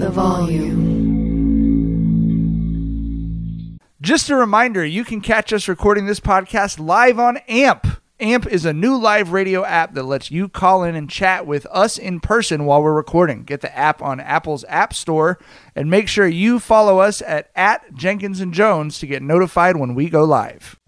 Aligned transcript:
The 0.00 0.08
volume. 0.08 0.78
Just 4.00 4.30
a 4.30 4.34
reminder, 4.34 4.82
you 4.82 5.04
can 5.04 5.20
catch 5.20 5.52
us 5.52 5.68
recording 5.68 6.06
this 6.06 6.20
podcast 6.20 6.78
live 6.78 7.18
on 7.18 7.36
AMP. 7.36 7.86
AMP 8.18 8.46
is 8.46 8.64
a 8.64 8.72
new 8.72 8.96
live 8.96 9.32
radio 9.32 9.62
app 9.62 9.92
that 9.92 10.04
lets 10.04 10.30
you 10.30 10.48
call 10.48 10.84
in 10.84 10.94
and 10.94 11.10
chat 11.10 11.46
with 11.46 11.66
us 11.66 11.98
in 11.98 12.18
person 12.18 12.64
while 12.64 12.82
we're 12.82 12.94
recording. 12.94 13.42
Get 13.42 13.60
the 13.60 13.76
app 13.76 14.00
on 14.00 14.20
Apple's 14.20 14.64
App 14.68 14.94
Store 14.94 15.38
and 15.76 15.90
make 15.90 16.08
sure 16.08 16.26
you 16.26 16.60
follow 16.60 17.00
us 17.00 17.20
at, 17.20 17.50
at 17.54 17.92
Jenkins 17.92 18.40
and 18.40 18.54
Jonez 18.54 19.00
to 19.00 19.06
get 19.06 19.22
notified 19.22 19.76
when 19.76 19.94
we 19.94 20.08
go 20.08 20.24
live. 20.24 20.80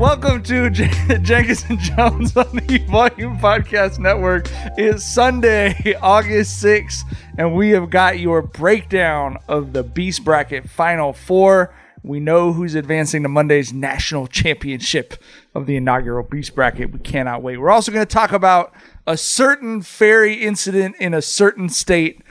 Welcome 0.00 0.42
to 0.44 0.70
J- 0.70 0.88
Jenkins 1.20 1.62
and 1.68 1.78
Jonez 1.78 2.34
on 2.34 2.56
the 2.56 2.78
Volume 2.90 3.36
Podcast 3.36 3.98
Network. 3.98 4.46
It's 4.78 5.04
Sunday, 5.04 5.94
August 6.00 6.64
6th, 6.64 7.00
and 7.36 7.54
we 7.54 7.68
have 7.72 7.90
got 7.90 8.18
your 8.18 8.40
breakdown 8.40 9.36
of 9.46 9.74
the 9.74 9.82
Beast 9.82 10.24
Bracket 10.24 10.70
Final 10.70 11.12
Four. 11.12 11.74
We 12.02 12.18
know 12.18 12.54
who's 12.54 12.74
advancing 12.74 13.24
to 13.24 13.28
Monday's 13.28 13.74
national 13.74 14.26
championship 14.26 15.22
of 15.54 15.66
the 15.66 15.76
inaugural 15.76 16.26
Beast 16.26 16.54
Bracket. 16.54 16.92
We 16.92 17.00
cannot 17.00 17.42
wait. 17.42 17.58
We're 17.58 17.68
also 17.68 17.92
going 17.92 18.06
to 18.06 18.10
talk 18.10 18.32
about 18.32 18.72
a 19.06 19.18
certain 19.18 19.82
ferry 19.82 20.32
incident 20.32 20.96
in 20.98 21.12
a 21.12 21.20
certain 21.20 21.68
state. 21.68 22.22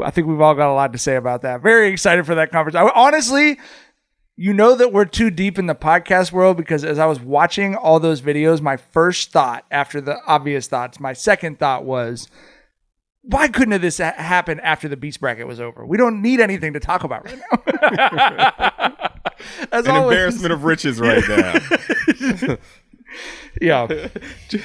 I 0.00 0.12
think 0.12 0.28
we've 0.28 0.40
all 0.40 0.54
got 0.54 0.70
a 0.70 0.74
lot 0.74 0.92
to 0.92 0.98
say 0.98 1.16
about 1.16 1.42
that. 1.42 1.60
Very 1.60 1.88
excited 1.88 2.24
for 2.24 2.36
that 2.36 2.52
conversation. 2.52 2.86
I, 2.86 2.92
honestly, 2.94 3.58
you 4.36 4.52
know 4.52 4.74
that 4.74 4.92
we're 4.92 5.06
too 5.06 5.30
deep 5.30 5.58
in 5.58 5.66
the 5.66 5.74
podcast 5.74 6.30
world 6.30 6.56
because 6.58 6.84
as 6.84 6.98
I 6.98 7.06
was 7.06 7.20
watching 7.20 7.74
all 7.74 7.98
those 7.98 8.20
videos, 8.20 8.60
my 8.60 8.76
first 8.76 9.32
thought 9.32 9.64
after 9.70 10.00
the 10.00 10.18
obvious 10.26 10.66
thoughts, 10.68 11.00
my 11.00 11.14
second 11.14 11.58
thought 11.58 11.84
was, 11.84 12.28
why 13.22 13.48
couldn't 13.48 13.80
this 13.80 13.98
ha- 13.98 14.12
happen 14.16 14.60
after 14.60 14.88
the 14.88 14.96
beast 14.96 15.20
bracket 15.20 15.46
was 15.46 15.58
over? 15.58 15.84
We 15.86 15.96
don't 15.96 16.20
need 16.22 16.40
anything 16.40 16.74
to 16.74 16.80
talk 16.80 17.02
about 17.02 17.24
right 17.24 17.38
now. 17.50 19.10
as 19.72 19.86
An 19.86 19.92
always- 19.92 20.14
embarrassment 20.16 20.52
of 20.52 20.64
riches 20.64 21.00
right 21.00 21.24
now. 21.28 22.56
yeah. 23.60 24.08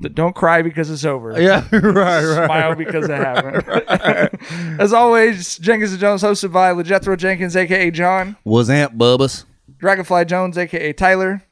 Don't 0.00 0.34
cry 0.34 0.62
because 0.62 0.90
it's 0.90 1.04
over. 1.04 1.40
Yeah, 1.40 1.66
right, 1.72 1.82
right. 2.24 2.46
Smile 2.46 2.74
because 2.76 3.08
it 3.08 3.14
happened. 3.16 4.40
As 4.80 4.92
always, 4.92 5.58
Jenkins 5.58 5.92
and 5.92 6.00
Jonez, 6.00 6.22
hosted 6.22 6.52
by 6.52 6.72
LeJethro 6.72 7.16
Jenkins, 7.16 7.56
aka 7.56 7.90
John, 7.90 8.36
Was 8.44 8.70
Amp 8.70 8.94
Bubbas? 8.94 9.44
Dragonfly 9.78 10.24
Jones, 10.26 10.56
aka 10.56 10.92
Tyler. 10.92 11.42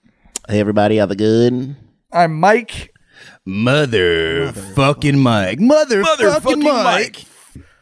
Hey, 0.48 0.60
everybody, 0.60 0.96
have 0.96 1.10
a 1.10 1.16
good. 1.16 1.74
I'm 2.12 2.38
Mike. 2.38 2.94
Mother 3.44 4.52
fucking 4.52 5.18
Mike. 5.18 5.60
Mother 5.60 6.04
fucking 6.04 6.62
Mike. 6.62 7.24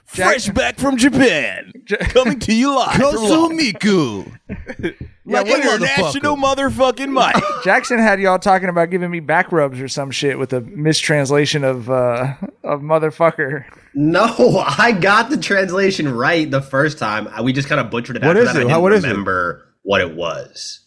Fresh 0.05 0.49
back 0.51 0.79
from 0.79 0.97
Japan. 0.97 1.73
Coming 2.11 2.39
to 2.41 2.55
you 2.55 2.75
live. 2.75 2.95
from 2.95 3.15
London. 3.17 3.59
Kosumiku. 3.59 4.34
Like 4.49 5.47
what 5.47 5.47
international 5.49 6.37
motherfucking 6.37 7.09
Mike. 7.13 7.43
Jackson 7.65 7.99
had 7.99 8.21
y'all 8.21 8.39
talking 8.39 8.69
about 8.69 8.91
giving 8.91 9.11
me 9.11 9.21
back 9.21 9.51
rubs 9.53 9.81
or 9.81 9.89
some 9.89 10.11
shit 10.11 10.39
with 10.39 10.53
a 10.53 10.61
mistranslation 10.61 11.65
of 11.65 11.89
uh 11.91 12.35
of 12.63 12.81
motherfucker. 12.81 13.65
No, 13.95 14.63
I 14.79 14.93
got 14.93 15.31
the 15.31 15.37
translation 15.39 16.13
right 16.13 16.51
the 16.51 16.61
first 16.63 16.99
time. 16.99 17.29
We 17.43 17.53
just 17.53 17.69
kind 17.69 17.81
of 17.81 17.91
butchered 17.91 18.17
it. 18.17 18.23
What 18.23 18.37
after 18.37 18.41
is 18.43 18.47
that. 18.49 18.57
it? 18.57 18.57
I 18.57 18.61
didn't 18.61 18.71
How- 18.73 18.81
what 18.83 18.93
is 18.93 19.05
it? 19.05 19.09
remember 19.09 19.67
what 19.83 20.01
it 20.01 20.15
was. 20.15 20.81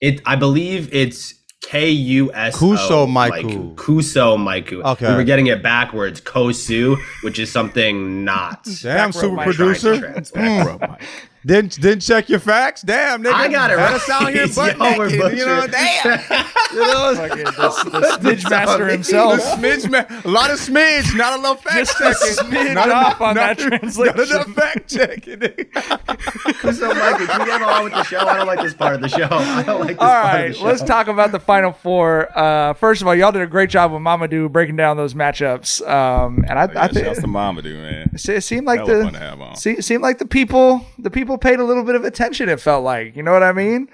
It, 0.00 0.20
I 0.24 0.36
believe 0.36 0.92
it's 0.94 1.34
K 1.60 1.90
U 1.90 2.32
S 2.32 2.54
O 2.54 2.58
Kuso 2.66 3.06
Maiku. 3.08 3.74
Kuso 3.74 4.36
Maiku. 4.38 4.84
Okay. 4.92 5.08
we 5.08 5.14
were 5.16 5.24
getting 5.24 5.48
it 5.48 5.60
backwards. 5.62 6.20
Kosu, 6.20 6.96
which 7.24 7.38
is 7.40 7.50
something 7.50 8.24
not. 8.24 8.66
Damn, 8.82 9.10
super 9.10 9.34
Mike. 9.34 9.44
producer. 9.46 9.98
Trying 9.98 10.22
to 10.22 10.30
translate. 10.30 11.00
Didn't 11.46 11.80
didn't 11.80 12.00
check 12.00 12.28
your 12.28 12.40
facts. 12.40 12.82
Damn, 12.82 13.22
nigga. 13.22 13.32
I 13.32 13.48
got 13.48 13.70
it 13.70 13.76
right. 13.76 13.94
us 13.94 14.08
out 14.10 14.32
here 14.32 14.46
butt 14.54 14.76
Yo, 14.76 15.04
naked, 15.06 15.38
You 15.38 15.46
know, 15.46 15.66
damn. 15.66 16.20
you 16.72 16.80
know, 16.80 17.14
Fucking 17.16 17.44
the, 17.44 17.90
the 18.00 18.18
Snitch 18.20 18.50
Master 18.50 18.88
himself. 18.88 19.40
smidge, 19.40 19.88
man. 19.90 20.06
A 20.24 20.28
lot 20.28 20.50
of 20.50 20.58
smidge, 20.58 21.16
not 21.16 21.38
enough 21.38 21.62
fact 21.62 21.76
Just 21.76 21.98
checking. 21.98 22.44
smidge 22.50 22.74
Not 22.74 22.90
off 22.90 23.20
on 23.20 23.34
not- 23.36 23.56
that 23.56 23.58
translation. 23.58 24.16
Not 24.16 24.28
enough 24.30 24.52
fact 24.54 24.88
checking. 24.90 25.38
Kuso 25.38 26.90
Maiku. 26.92 27.26
Can 27.26 27.38
we 27.40 27.46
get 27.46 27.60
along 27.62 27.84
with 27.84 27.92
the 27.94 28.02
show? 28.04 28.18
I 28.18 28.36
don't 28.36 28.46
like 28.46 28.60
this 28.60 28.74
part 28.74 28.94
of 28.96 29.00
the 29.00 29.08
show. 29.08 29.28
I 29.30 29.62
don't 29.62 29.80
like 29.80 29.88
this 29.90 29.98
All 29.98 30.06
part 30.08 30.24
right, 30.34 30.40
of 30.46 30.48
the 30.48 30.54
show. 30.54 30.60
All 30.60 30.66
right, 30.66 30.72
let's 30.78 30.82
talk 30.88 31.08
about 31.08 31.32
the 31.32 31.40
final 31.40 31.72
four. 31.72 32.36
Uh, 32.36 32.74
first 32.74 33.00
of 33.00 33.06
all, 33.08 33.14
y'all 33.14 33.32
did 33.32 33.42
a 33.42 33.46
great 33.46 33.70
job 33.70 33.92
with 33.92 34.00
Mamadou 34.02 34.50
breaking 34.50 34.76
down 34.76 34.96
those 34.96 35.14
matchups. 35.14 35.86
Um, 35.88 36.44
and 36.48 36.58
I, 36.58 36.62
I 36.64 36.66
Yeah, 36.72 36.88
think 36.88 37.06
shouts 37.06 37.20
to 37.20 37.26
Mamadou, 37.26 37.74
man. 37.76 38.10
it 38.14 38.42
seemed 38.42 38.66
like 38.66 38.84
That 38.84 38.88
was 38.88 38.98
the 38.98 39.04
fun 39.04 39.12
to 39.14 39.18
have 39.20 39.40
on. 39.40 39.56
se- 39.56 39.80
seemed 39.80 40.02
like 40.02 40.18
the 40.18 40.26
people 40.26 40.84
the 40.98 41.10
people 41.10 41.27
paid 41.36 41.60
a 41.60 41.64
little 41.64 41.84
bit 41.84 41.94
of 41.96 42.04
attention. 42.04 42.48
It 42.48 42.60
felt 42.60 42.84
like 42.84 43.14
you 43.16 43.22
know 43.22 43.32
what 43.32 43.42
I 43.42 43.52
mean. 43.52 43.88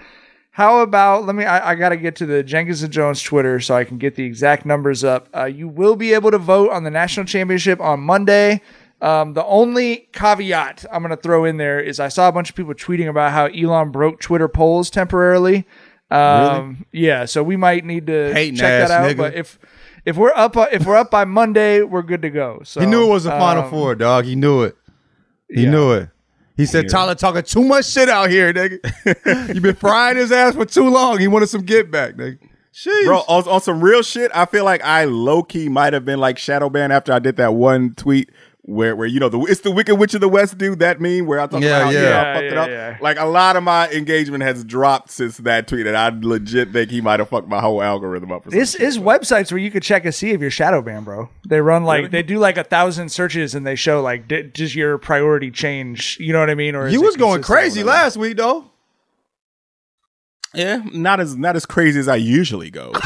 How 0.51 0.81
about 0.83 1.25
let 1.25 1.35
me? 1.35 1.45
I, 1.45 1.71
I 1.73 1.75
got 1.75 1.89
to 1.89 1.97
get 1.97 2.15
to 2.17 2.27
the 2.27 2.45
Jenkins 2.45 2.85
and 2.85 2.93
Jonez 2.93 3.25
Twitter 3.25 3.59
so 3.59 3.75
I 3.75 3.83
can 3.83 3.99
get 3.99 4.15
the 4.15 4.25
exact 4.25 4.65
numbers 4.65 5.03
up. 5.03 5.29
Uh, 5.35 5.47
you 5.47 5.67
will 5.67 5.97
be 5.97 6.15
able 6.15 6.31
to 6.31 6.39
vote 6.39 6.71
on 6.71 6.85
the 6.85 6.91
national 6.91 7.27
championship 7.27 7.81
on 7.81 7.99
Monday. 8.01 8.61
Um, 9.01 9.35
the 9.35 9.45
only 9.45 10.09
caveat 10.13 10.85
I'm 10.93 11.03
going 11.03 11.11
to 11.11 11.21
throw 11.21 11.45
in 11.45 11.57
there 11.57 11.81
is 11.81 11.99
I 11.99 12.09
saw 12.09 12.29
a 12.29 12.33
bunch 12.33 12.51
of 12.51 12.57
people 12.57 12.73
tweeting 12.73 13.09
about 13.09 13.33
how 13.33 13.47
Elon 13.47 13.91
broke 13.91 14.21
Twitter 14.21 14.47
polls 14.47 14.91
temporarily. 14.91 15.67
Um, 16.11 16.87
Yeah, 16.93 17.25
so 17.25 17.43
we 17.43 17.57
might 17.57 17.85
need 17.85 18.07
to 18.07 18.33
Hating 18.33 18.57
check 18.57 18.89
that 18.89 18.91
out. 18.91 19.11
nigga. 19.11 19.17
But 19.17 19.35
if 19.35 19.59
if 20.05 20.17
we're 20.17 20.33
up 20.35 20.57
if 20.73 20.87
we're 20.87 20.97
up 20.97 21.11
by 21.11 21.25
Monday, 21.25 21.83
we're 21.83 22.03
good 22.03 22.23
to 22.23 22.31
go. 22.31 22.61
So 22.65 22.81
He 22.81 22.87
knew 22.87 23.05
it 23.05 23.11
was 23.11 23.25
the 23.25 23.31
final 23.31 23.65
um, 23.65 23.71
four, 23.71 23.95
dog. 23.95 24.25
He 24.25 24.37
knew 24.37 24.63
it. 24.63 24.77
He 25.49 25.65
yeah. 25.65 25.71
knew 25.71 25.93
it. 25.93 26.09
He 26.57 26.67
said 26.67 26.89
Tyler 26.89 27.15
talking 27.17 27.43
too 27.43 27.65
much 27.65 27.87
shit 27.87 28.09
out 28.09 28.31
here, 28.31 28.53
nigga. 28.53 29.55
you 29.55 29.61
been 29.61 29.75
frying 29.75 30.17
his 30.17 30.31
ass 30.31 30.55
for 30.55 30.65
too 30.65 30.89
long. 30.89 31.19
He 31.19 31.27
wanted 31.27 31.49
some 31.49 31.63
get 31.63 31.91
back, 31.91 32.15
nigga. 32.15 32.39
Sheesh. 32.73 33.05
Bro, 33.05 33.19
on, 33.29 33.49
on 33.49 33.61
some 33.61 33.83
real 33.83 34.03
shit, 34.03 34.31
I 34.35 34.47
feel 34.47 34.65
like 34.65 34.83
I 34.83 35.05
low 35.05 35.43
key 35.43 35.69
might 35.69 35.93
have 35.93 36.05
been 36.05 36.19
like 36.19 36.39
shadow 36.39 36.69
banned 36.69 36.93
after 36.93 37.13
I 37.13 37.21
did 37.21 37.37
that 37.37 37.55
one 37.55 37.95
tweet 37.95 38.31
where 38.67 38.97
where 38.97 39.07
you 39.07 39.21
know 39.21 39.29
the 39.29 39.39
it's 39.41 39.61
the 39.61 39.71
Wicked 39.71 39.97
Witch 39.97 40.15
of 40.15 40.23
the 40.23 40.29
West 40.29 40.57
dude 40.57 40.79
that 40.79 40.99
meme 40.99 41.27
where 41.27 41.39
I 41.39 41.47
talk 41.47 41.61
Yeah, 41.63 41.81
about 41.83 41.93
yeah. 41.93 42.01
yeah, 42.01 42.09
Yeah, 42.09 42.21
I 42.31 42.35
fucked 42.35 42.45
it 42.47 42.53
yeah, 42.55 42.63
up. 42.63 42.69
yeah. 42.71 42.99
Like 43.01 43.19
a 43.19 43.27
lot 43.27 43.57
of 43.57 43.63
my 43.63 43.89
engagement 43.91 44.43
has 44.43 44.65
dropped 44.65 45.11
since 45.11 45.37
that 45.39 45.69
tweet, 45.69 45.87
and 45.87 45.95
I 45.97 46.11
legit 46.19 46.73
think 46.73 46.91
he 46.91 47.03
might 47.03 47.21
have 47.21 47.29
fucked 47.29 47.47
my 47.49 47.61
whole 47.61 47.83
algorithm 47.83 48.33
up. 48.33 48.45
For 48.45 48.51
This 48.51 48.75
is 48.75 48.99
websites 48.99 49.53
where 49.53 49.59
you 49.59 49.71
could 49.71 49.83
check 49.83 50.05
and 50.07 50.15
see 50.15 50.31
if 50.31 50.41
you're 50.41 50.51
shadow 50.51 50.81
banned, 50.81 51.05
bro. 51.05 51.29
They 51.47 51.61
run 51.61 51.85
like 51.85 52.11
they 52.11 52.23
do 52.23 52.39
like 52.39 52.57
a 52.57 52.65
thousand 52.65 53.11
searches 53.11 53.55
and 53.55 53.67
they 53.67 53.77
show 53.77 54.01
like 54.01 54.29
di- 54.29 54.45
does 54.45 54.75
your 54.75 54.97
priority 54.97 55.51
change? 55.51 56.17
You 56.19 56.33
know 56.33 56.41
what 56.41 56.49
I 56.49 56.55
mean? 56.55 56.75
Or 56.75 56.87
is 56.87 56.93
you 56.95 57.03
was 57.03 57.17
going 57.17 57.43
crazy 57.43 57.83
last 57.83 58.17
week, 58.17 58.39
though. 58.39 58.65
Yeah, 60.55 60.83
not 60.93 61.21
as 61.21 61.37
not 61.37 61.57
as 61.57 61.67
crazy 61.67 62.01
as 62.01 62.09
I 62.09 62.17
usually 62.17 62.71
go. 62.71 62.93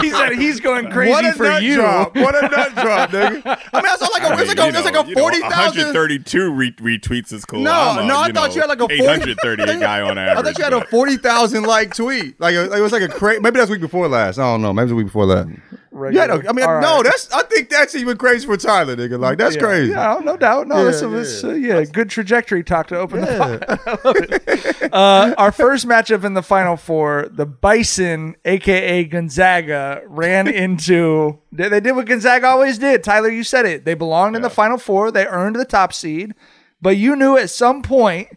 he 0.00 0.10
said 0.10 0.32
he's 0.32 0.60
going 0.60 0.90
crazy 0.90 1.10
what 1.12 1.24
a 1.24 1.32
for 1.32 1.44
nut 1.44 1.62
you. 1.62 1.76
drop. 1.76 2.16
What 2.16 2.34
a 2.36 2.48
nut 2.48 2.74
drop, 2.82 3.10
nigga. 3.10 3.42
I 3.72 3.82
mean, 3.82 3.92
it's 3.92 4.02
like 4.02 4.22
a, 4.22 4.40
it's 4.40 4.48
like 4.48 4.58
a, 4.58 4.68
it's 4.78 4.84
like 4.84 4.94
a 4.94 5.14
40,000. 5.14 5.48
132 5.50 6.52
re- 6.52 6.72
retweets 6.72 7.32
is 7.32 7.44
cool. 7.44 7.60
No, 7.60 7.72
I'm 7.72 7.98
a, 8.04 8.06
no, 8.06 8.18
I 8.20 8.32
thought 8.32 8.50
know, 8.50 8.54
you 8.54 8.60
had 8.60 8.68
like 8.68 8.80
a 8.80 8.88
40 8.88 9.02
838 9.02 9.80
guy 9.80 10.00
on 10.02 10.18
average. 10.18 10.38
I 10.38 10.42
thought 10.42 10.58
you 10.58 10.64
had 10.64 10.72
a 10.72 10.86
40,000 10.86 11.62
like 11.64 11.94
tweet. 11.94 12.40
Like, 12.40 12.54
it 12.54 12.80
was 12.80 12.92
like 12.92 13.02
a 13.02 13.08
crazy. 13.08 13.40
Maybe 13.40 13.58
that's 13.58 13.70
week 13.70 13.80
before 13.80 14.08
last. 14.08 14.38
I 14.38 14.42
don't 14.42 14.62
know. 14.62 14.72
Maybe 14.72 14.88
the 14.90 14.94
week 14.94 15.06
before 15.06 15.26
last. 15.26 15.48
Yeah, 15.94 16.26
no, 16.26 16.42
I 16.48 16.52
mean, 16.52 16.64
All 16.64 16.80
no, 16.80 16.94
right. 16.96 17.04
that's. 17.04 17.30
I 17.32 17.42
think 17.42 17.68
that's 17.68 17.94
even 17.94 18.16
crazy 18.16 18.46
for 18.46 18.56
Tyler, 18.56 18.96
nigga. 18.96 19.18
Like, 19.18 19.36
that's 19.36 19.56
Yeah. 19.56 19.60
crazy. 19.60 19.92
Yeah, 19.92 20.20
no 20.24 20.36
doubt. 20.38 20.66
No, 20.66 20.78
Yeah, 20.78 20.84
that's, 20.90 21.42
yeah. 21.42 21.50
uh, 21.50 21.52
yeah, 21.52 21.84
good 21.84 22.08
trajectory 22.08 22.64
talk 22.64 22.86
to 22.88 22.98
open 22.98 23.20
the 23.20 23.26
pot. 23.26 23.86
I 23.86 23.98
love 24.04 24.16
it. 24.16 24.92
Uh, 24.92 25.34
our 25.36 25.52
first 25.52 25.86
matchup 25.86 26.24
in 26.24 26.32
the 26.34 26.42
final 26.42 26.76
four, 26.78 27.28
the 27.30 27.44
Bison, 27.44 28.36
aka 28.46 29.04
Gonzaga, 29.04 30.02
ran 30.06 30.48
into. 30.62 31.38
They, 31.52 31.68
they 31.68 31.80
did 31.80 31.92
what 31.92 32.06
Gonzaga 32.06 32.46
always 32.46 32.78
did. 32.78 33.04
Tyler, 33.04 33.28
you 33.28 33.44
said 33.44 33.66
it. 33.66 33.84
They 33.84 33.94
belonged 33.94 34.34
in 34.36 34.42
the 34.42 34.50
final 34.50 34.78
four. 34.78 35.10
They 35.10 35.26
earned 35.26 35.56
the 35.56 35.64
top 35.66 35.92
seed, 35.92 36.34
but 36.80 36.96
you 36.96 37.14
knew 37.16 37.36
at 37.36 37.50
some 37.50 37.82
point 37.82 38.28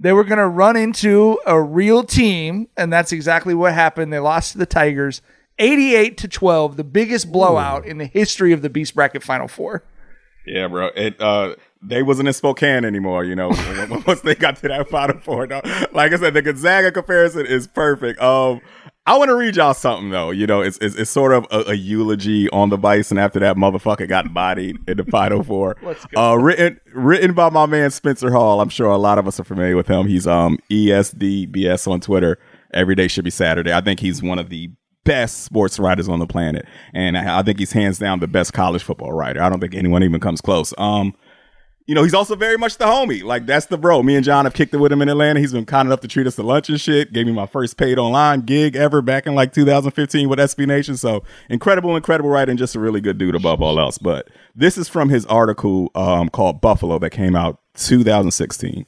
they 0.00 0.12
were 0.14 0.24
going 0.24 0.38
to 0.38 0.48
run 0.48 0.76
into 0.76 1.38
a 1.46 1.60
real 1.60 2.02
team, 2.04 2.68
and 2.76 2.90
that's 2.92 3.12
exactly 3.12 3.54
what 3.54 3.74
happened. 3.74 4.12
They 4.12 4.18
lost 4.18 4.52
to 4.52 4.58
the 4.58 4.66
Tigers. 4.66 5.20
88 5.58 6.16
to 6.18 6.28
12, 6.28 6.76
the 6.76 6.84
biggest 6.84 7.30
blowout 7.30 7.86
in 7.86 7.98
the 7.98 8.06
history 8.06 8.52
of 8.52 8.62
the 8.62 8.70
Beast 8.70 8.94
Bracket 8.94 9.22
Final 9.22 9.48
Four. 9.48 9.84
Yeah, 10.46 10.68
bro. 10.68 10.88
It 10.96 11.20
uh 11.20 11.54
they 11.82 12.02
wasn't 12.02 12.28
in 12.28 12.34
Spokane 12.34 12.84
anymore, 12.84 13.24
you 13.24 13.34
know. 13.34 13.48
once 14.06 14.20
they 14.20 14.34
got 14.34 14.56
to 14.56 14.68
that 14.68 14.88
final 14.88 15.18
four, 15.20 15.46
no. 15.46 15.60
like 15.92 16.12
I 16.12 16.16
said, 16.16 16.34
the 16.34 16.42
Gonzaga 16.42 16.92
comparison 16.92 17.44
is 17.46 17.66
perfect. 17.66 18.20
Um, 18.20 18.60
I 19.04 19.18
want 19.18 19.30
to 19.30 19.34
read 19.34 19.56
y'all 19.56 19.74
something 19.74 20.10
though. 20.10 20.30
You 20.30 20.46
know, 20.46 20.60
it's 20.60 20.78
it's, 20.80 20.94
it's 20.94 21.10
sort 21.10 21.32
of 21.32 21.46
a, 21.50 21.70
a 21.70 21.74
eulogy 21.74 22.48
on 22.50 22.68
the 22.68 22.78
Bison 22.78 23.18
after 23.18 23.40
that 23.40 23.56
motherfucker 23.56 24.08
got 24.08 24.32
bodied 24.32 24.78
in 24.88 24.96
the 24.96 25.04
final 25.04 25.42
four. 25.42 25.76
Let's 25.82 26.04
go. 26.06 26.32
Uh, 26.32 26.36
written 26.36 26.80
written 26.94 27.32
by 27.34 27.50
my 27.50 27.66
man 27.66 27.90
Spencer 27.90 28.30
Hall. 28.30 28.60
I'm 28.60 28.68
sure 28.68 28.88
a 28.88 28.98
lot 28.98 29.18
of 29.18 29.26
us 29.26 29.40
are 29.40 29.44
familiar 29.44 29.76
with 29.76 29.88
him. 29.88 30.06
He's 30.06 30.26
um 30.26 30.58
EDSBS 30.70 31.90
on 31.90 32.00
Twitter. 32.00 32.38
Every 32.72 32.94
day 32.94 33.08
should 33.08 33.24
be 33.24 33.30
Saturday. 33.30 33.72
I 33.72 33.80
think 33.80 34.00
he's 34.00 34.22
one 34.22 34.38
of 34.38 34.48
the 34.48 34.70
best 35.04 35.44
sports 35.44 35.78
writers 35.78 36.08
on 36.08 36.18
the 36.18 36.26
planet, 36.26 36.66
and 36.94 37.16
I 37.16 37.40
I 37.40 37.42
think 37.42 37.58
he's 37.58 37.72
hands 37.72 37.98
down 37.98 38.20
the 38.20 38.28
best 38.28 38.52
college 38.52 38.82
football 38.82 39.12
writer. 39.12 39.42
I 39.42 39.48
don't 39.48 39.60
think 39.60 39.74
anyone 39.74 40.02
even 40.02 40.20
comes 40.20 40.40
close. 40.40 40.72
Um, 40.78 41.14
you 41.86 41.94
know, 41.94 42.04
he's 42.04 42.14
also 42.14 42.36
very 42.36 42.56
much 42.56 42.78
the 42.78 42.84
homie. 42.84 43.22
Like 43.22 43.46
that's 43.46 43.66
the 43.66 43.76
bro. 43.76 44.02
Me 44.02 44.14
and 44.14 44.24
John 44.24 44.44
have 44.44 44.54
kicked 44.54 44.72
it 44.72 44.78
with 44.78 44.92
him 44.92 45.02
in 45.02 45.08
Atlanta. 45.08 45.40
He's 45.40 45.52
been 45.52 45.66
kind 45.66 45.86
enough 45.88 46.00
to 46.00 46.08
treat 46.08 46.26
us 46.26 46.36
to 46.36 46.42
lunch 46.42 46.68
and 46.68 46.80
shit. 46.80 47.12
Gave 47.12 47.26
me 47.26 47.32
my 47.32 47.46
first 47.46 47.76
paid 47.76 47.98
online 47.98 48.42
gig 48.42 48.76
ever 48.76 49.02
back 49.02 49.26
in 49.26 49.34
like 49.34 49.52
2015 49.52 50.28
with 50.28 50.38
SB 50.38 50.66
Nation. 50.66 50.96
So 50.96 51.24
incredible, 51.48 51.96
incredible 51.96 52.30
writing. 52.30 52.56
just 52.56 52.76
a 52.76 52.80
really 52.80 53.00
good 53.00 53.18
dude 53.18 53.34
above 53.34 53.60
all 53.60 53.80
else. 53.80 53.98
But 53.98 54.28
this 54.54 54.78
is 54.78 54.88
from 54.88 55.08
his 55.08 55.26
article 55.26 55.90
um, 55.94 56.28
called 56.28 56.60
Buffalo 56.60 56.98
that 57.00 57.10
came 57.10 57.34
out 57.34 57.58
2016. 57.74 58.86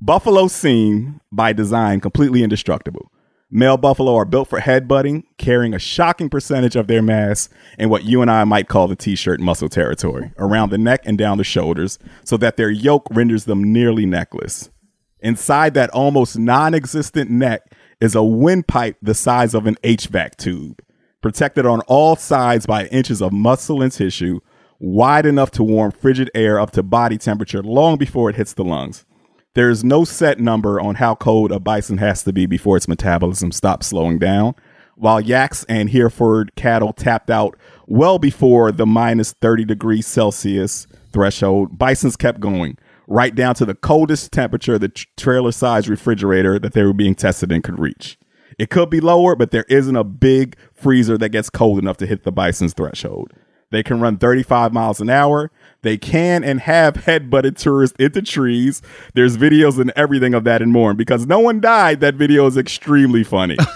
Buffalo 0.00 0.48
seem 0.48 1.20
by 1.30 1.52
design 1.52 2.00
completely 2.00 2.42
indestructible. 2.42 3.12
Male 3.54 3.76
buffalo 3.76 4.14
are 4.16 4.24
built 4.24 4.48
for 4.48 4.60
headbutting, 4.60 5.24
carrying 5.36 5.74
a 5.74 5.78
shocking 5.78 6.30
percentage 6.30 6.74
of 6.74 6.86
their 6.86 7.02
mass 7.02 7.50
in 7.78 7.90
what 7.90 8.02
you 8.02 8.22
and 8.22 8.30
I 8.30 8.44
might 8.44 8.66
call 8.66 8.88
the 8.88 8.96
t-shirt 8.96 9.40
muscle 9.40 9.68
territory, 9.68 10.32
around 10.38 10.70
the 10.70 10.78
neck 10.78 11.02
and 11.04 11.18
down 11.18 11.36
the 11.36 11.44
shoulders, 11.44 11.98
so 12.24 12.38
that 12.38 12.56
their 12.56 12.70
yoke 12.70 13.06
renders 13.10 13.44
them 13.44 13.70
nearly 13.70 14.06
neckless. 14.06 14.70
Inside 15.20 15.74
that 15.74 15.90
almost 15.90 16.38
non-existent 16.38 17.30
neck 17.30 17.70
is 18.00 18.14
a 18.14 18.22
windpipe 18.22 18.96
the 19.02 19.12
size 19.12 19.52
of 19.52 19.66
an 19.66 19.76
HVAC 19.84 20.36
tube, 20.36 20.80
protected 21.20 21.66
on 21.66 21.82
all 21.82 22.16
sides 22.16 22.64
by 22.64 22.86
inches 22.86 23.20
of 23.20 23.34
muscle 23.34 23.82
and 23.82 23.92
tissue, 23.92 24.40
wide 24.78 25.26
enough 25.26 25.50
to 25.50 25.62
warm 25.62 25.90
frigid 25.90 26.30
air 26.34 26.58
up 26.58 26.70
to 26.70 26.82
body 26.82 27.18
temperature 27.18 27.62
long 27.62 27.98
before 27.98 28.30
it 28.30 28.36
hits 28.36 28.54
the 28.54 28.64
lungs. 28.64 29.04
There 29.54 29.68
is 29.68 29.84
no 29.84 30.04
set 30.04 30.40
number 30.40 30.80
on 30.80 30.94
how 30.94 31.14
cold 31.14 31.52
a 31.52 31.60
bison 31.60 31.98
has 31.98 32.22
to 32.22 32.32
be 32.32 32.46
before 32.46 32.78
its 32.78 32.88
metabolism 32.88 33.52
stops 33.52 33.88
slowing 33.88 34.18
down. 34.18 34.54
While 34.96 35.20
yaks 35.20 35.64
and 35.64 35.90
Hereford 35.90 36.54
cattle 36.54 36.94
tapped 36.94 37.28
out 37.28 37.58
well 37.86 38.18
before 38.18 38.72
the 38.72 38.86
minus 38.86 39.32
30 39.32 39.66
degrees 39.66 40.06
Celsius 40.06 40.86
threshold, 41.12 41.78
bisons 41.78 42.16
kept 42.16 42.40
going, 42.40 42.78
right 43.06 43.34
down 43.34 43.54
to 43.56 43.66
the 43.66 43.74
coldest 43.74 44.32
temperature 44.32 44.78
the 44.78 44.88
tr- 44.88 45.06
trailer 45.18 45.52
sized 45.52 45.88
refrigerator 45.88 46.58
that 46.58 46.72
they 46.72 46.82
were 46.82 46.94
being 46.94 47.14
tested 47.14 47.52
in 47.52 47.60
could 47.60 47.78
reach. 47.78 48.18
It 48.58 48.70
could 48.70 48.88
be 48.88 49.00
lower, 49.00 49.36
but 49.36 49.50
there 49.50 49.66
isn't 49.68 49.96
a 49.96 50.04
big 50.04 50.56
freezer 50.72 51.18
that 51.18 51.28
gets 51.28 51.50
cold 51.50 51.78
enough 51.78 51.98
to 51.98 52.06
hit 52.06 52.24
the 52.24 52.32
bison's 52.32 52.72
threshold. 52.72 53.32
They 53.70 53.82
can 53.82 54.00
run 54.00 54.18
35 54.18 54.72
miles 54.72 55.00
an 55.00 55.10
hour. 55.10 55.50
They 55.82 55.98
can 55.98 56.44
and 56.44 56.60
have 56.60 56.94
headbutted 56.94 57.56
tourists 57.56 57.96
into 57.98 58.22
trees. 58.22 58.82
There's 59.14 59.36
videos 59.36 59.80
and 59.80 59.92
everything 59.96 60.34
of 60.34 60.44
that 60.44 60.62
and 60.62 60.72
more. 60.72 60.90
And 60.90 60.98
because 60.98 61.26
no 61.26 61.40
one 61.40 61.60
died, 61.60 62.00
that 62.00 62.14
video 62.14 62.46
is 62.46 62.56
extremely 62.56 63.24
funny. 63.24 63.56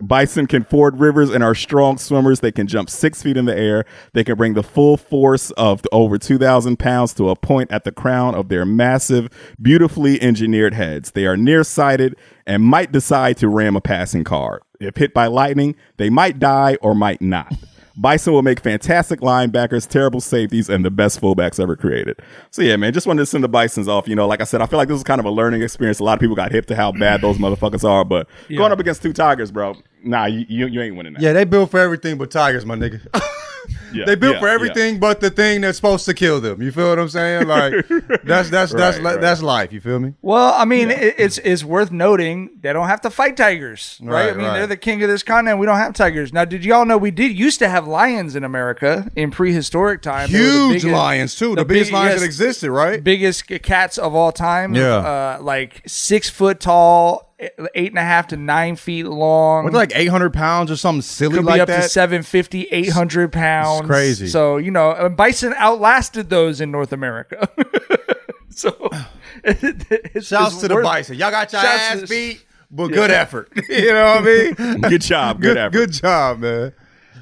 Bison 0.00 0.46
can 0.46 0.64
ford 0.64 0.98
rivers 0.98 1.30
and 1.30 1.44
are 1.44 1.54
strong 1.54 1.98
swimmers. 1.98 2.40
They 2.40 2.52
can 2.52 2.66
jump 2.66 2.88
six 2.88 3.22
feet 3.22 3.36
in 3.36 3.44
the 3.44 3.56
air. 3.56 3.84
They 4.14 4.24
can 4.24 4.36
bring 4.36 4.54
the 4.54 4.62
full 4.62 4.96
force 4.96 5.50
of 5.52 5.82
over 5.92 6.16
2,000 6.18 6.78
pounds 6.78 7.12
to 7.14 7.28
a 7.28 7.36
point 7.36 7.70
at 7.70 7.84
the 7.84 7.92
crown 7.92 8.34
of 8.34 8.48
their 8.48 8.64
massive, 8.64 9.28
beautifully 9.60 10.20
engineered 10.22 10.74
heads. 10.74 11.10
They 11.10 11.26
are 11.26 11.36
nearsighted 11.36 12.16
and 12.46 12.62
might 12.62 12.92
decide 12.92 13.36
to 13.38 13.48
ram 13.48 13.76
a 13.76 13.80
passing 13.80 14.24
car. 14.24 14.62
If 14.80 14.96
hit 14.96 15.12
by 15.12 15.26
lightning, 15.26 15.76
they 15.98 16.08
might 16.08 16.38
die 16.38 16.78
or 16.80 16.94
might 16.94 17.20
not. 17.20 17.52
Bison 18.00 18.32
will 18.32 18.40
make 18.40 18.60
fantastic 18.60 19.20
linebackers, 19.20 19.86
terrible 19.86 20.22
safeties, 20.22 20.70
and 20.70 20.82
the 20.82 20.90
best 20.90 21.20
fullbacks 21.20 21.60
ever 21.60 21.76
created. 21.76 22.18
So 22.50 22.62
yeah, 22.62 22.76
man, 22.76 22.94
just 22.94 23.06
wanted 23.06 23.20
to 23.20 23.26
send 23.26 23.44
the 23.44 23.48
Bisons 23.48 23.88
off. 23.88 24.08
You 24.08 24.16
know, 24.16 24.26
like 24.26 24.40
I 24.40 24.44
said, 24.44 24.62
I 24.62 24.66
feel 24.66 24.78
like 24.78 24.88
this 24.88 24.96
is 24.96 25.04
kind 25.04 25.18
of 25.18 25.26
a 25.26 25.30
learning 25.30 25.60
experience. 25.60 26.00
A 26.00 26.04
lot 26.04 26.14
of 26.14 26.20
people 26.20 26.34
got 26.34 26.50
hip 26.50 26.64
to 26.66 26.76
how 26.76 26.92
bad 26.92 27.20
those 27.20 27.36
motherfuckers 27.36 27.86
are, 27.86 28.04
but 28.04 28.26
going 28.48 28.72
up 28.72 28.78
against 28.78 29.02
two 29.02 29.12
Tigers, 29.12 29.50
bro, 29.50 29.76
nah, 30.02 30.24
you, 30.24 30.46
you, 30.48 30.66
you 30.66 30.80
ain't 30.80 30.96
winning 30.96 31.12
that. 31.12 31.20
Yeah, 31.20 31.34
they 31.34 31.44
built 31.44 31.70
for 31.70 31.78
everything 31.78 32.16
but 32.16 32.30
tigers, 32.30 32.64
my 32.64 32.74
nigga. 32.74 33.06
Yeah, 33.92 34.04
they 34.04 34.14
built 34.14 34.34
yeah, 34.34 34.40
for 34.40 34.46
yeah. 34.46 34.54
everything 34.54 35.00
but 35.00 35.18
the 35.20 35.30
thing 35.30 35.62
that's 35.62 35.74
supposed 35.74 36.04
to 36.04 36.14
kill 36.14 36.40
them. 36.40 36.62
You 36.62 36.70
feel 36.70 36.90
what 36.90 37.00
I'm 37.00 37.08
saying? 37.08 37.48
Like 37.48 37.74
that's 38.22 38.48
that's 38.48 38.72
that's 38.72 38.98
Right, 38.98 38.98
li- 38.98 39.02
right. 39.14 39.20
that's 39.20 39.42
life. 39.42 39.72
You 39.72 39.80
feel 39.80 39.98
me? 39.98 40.14
Well, 40.22 40.54
I 40.54 40.64
mean, 40.64 40.92
it, 40.92 41.16
it's 41.18 41.38
it's 41.38 41.64
worth 41.64 41.90
noting 41.90 42.50
they 42.60 42.72
don't 42.72 42.86
have 42.86 43.00
to 43.00 43.10
fight 43.10 43.36
tigers, 43.36 43.98
right? 44.00 44.12
Right, 44.26 44.30
I 44.30 44.36
mean, 44.36 44.46
right. 44.46 44.58
they're 44.58 44.66
the 44.68 44.76
king 44.76 45.02
of 45.02 45.08
this 45.08 45.24
continent. 45.24 45.58
We 45.58 45.66
don't 45.66 45.76
have 45.78 45.92
tigers. 45.94 46.32
Now, 46.32 46.44
did 46.44 46.64
y'all 46.64 46.84
know 46.84 46.98
we 46.98 47.10
did 47.10 47.36
used 47.36 47.58
to 47.58 47.68
have 47.68 47.88
lions 47.88 48.36
in 48.36 48.44
America 48.44 49.10
in 49.16 49.32
prehistoric 49.32 50.02
time? 50.02 50.30
They 50.30 50.38
the 50.38 50.44
Huge 50.44 50.72
biggest- 50.82 50.86
lions 50.94 51.34
too. 51.34 51.48
The, 51.50 51.56
the 51.56 51.64
biggest 51.64 51.90
big- 51.90 51.94
lions 51.94 52.20
that 52.20 52.26
existed, 52.26 52.70
right? 52.70 53.02
biggest 53.02 53.48
cats 53.48 53.98
of 53.98 54.14
all 54.14 54.30
time. 54.30 54.72
Yeah. 54.76 54.98
uh, 54.98 55.38
like 55.40 55.82
six 55.84 56.30
foot 56.30 56.60
tall, 56.60 57.29
eight 57.74 57.90
and 57.90 57.98
a 57.98 58.02
half 58.02 58.28
to 58.28 58.36
nine 58.36 58.76
feet 58.76 59.04
long. 59.04 59.64
With 59.64 59.74
like 59.74 59.92
800 59.94 60.32
pounds 60.32 60.70
or 60.70 60.76
something 60.76 61.02
silly 61.02 61.36
could 61.36 61.44
like 61.44 61.56
be 61.56 61.60
up 61.60 61.68
that. 61.68 61.82
to 61.84 61.88
750 61.88 62.64
800 62.64 63.32
pounds 63.32 63.86
crazy. 63.86 64.26
so 64.26 64.56
you 64.58 64.70
know 64.70 65.08
bison 65.16 65.54
outlasted 65.56 66.28
those 66.30 66.60
in 66.60 66.70
north 66.70 66.92
america 66.92 67.48
so 68.50 68.90
it's, 69.44 70.26
Shouts 70.26 70.52
it's 70.54 70.60
to 70.62 70.68
the 70.68 70.74
worth- 70.74 70.84
bison. 70.84 71.16
Y'all 71.16 71.30
got 71.30 71.52
your 71.52 71.62
ass 71.62 72.00
to- 72.00 72.06
beat, 72.06 72.44
but 72.70 72.88
good 72.88 73.10
effort. 73.10 73.50
you 73.68 73.92
know 73.92 74.16
what 74.16 74.22
I 74.22 74.54
mean? 74.68 74.80
Good 74.82 75.00
job, 75.00 75.40
good, 75.40 75.56
effort. 75.56 75.72
Good 75.72 75.92
job, 75.92 76.40
man. 76.40 76.72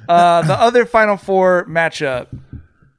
uh, 0.09 0.43
the 0.43 0.55
other 0.59 0.85
final 0.85 1.17
four 1.17 1.65
matchup 1.67 2.27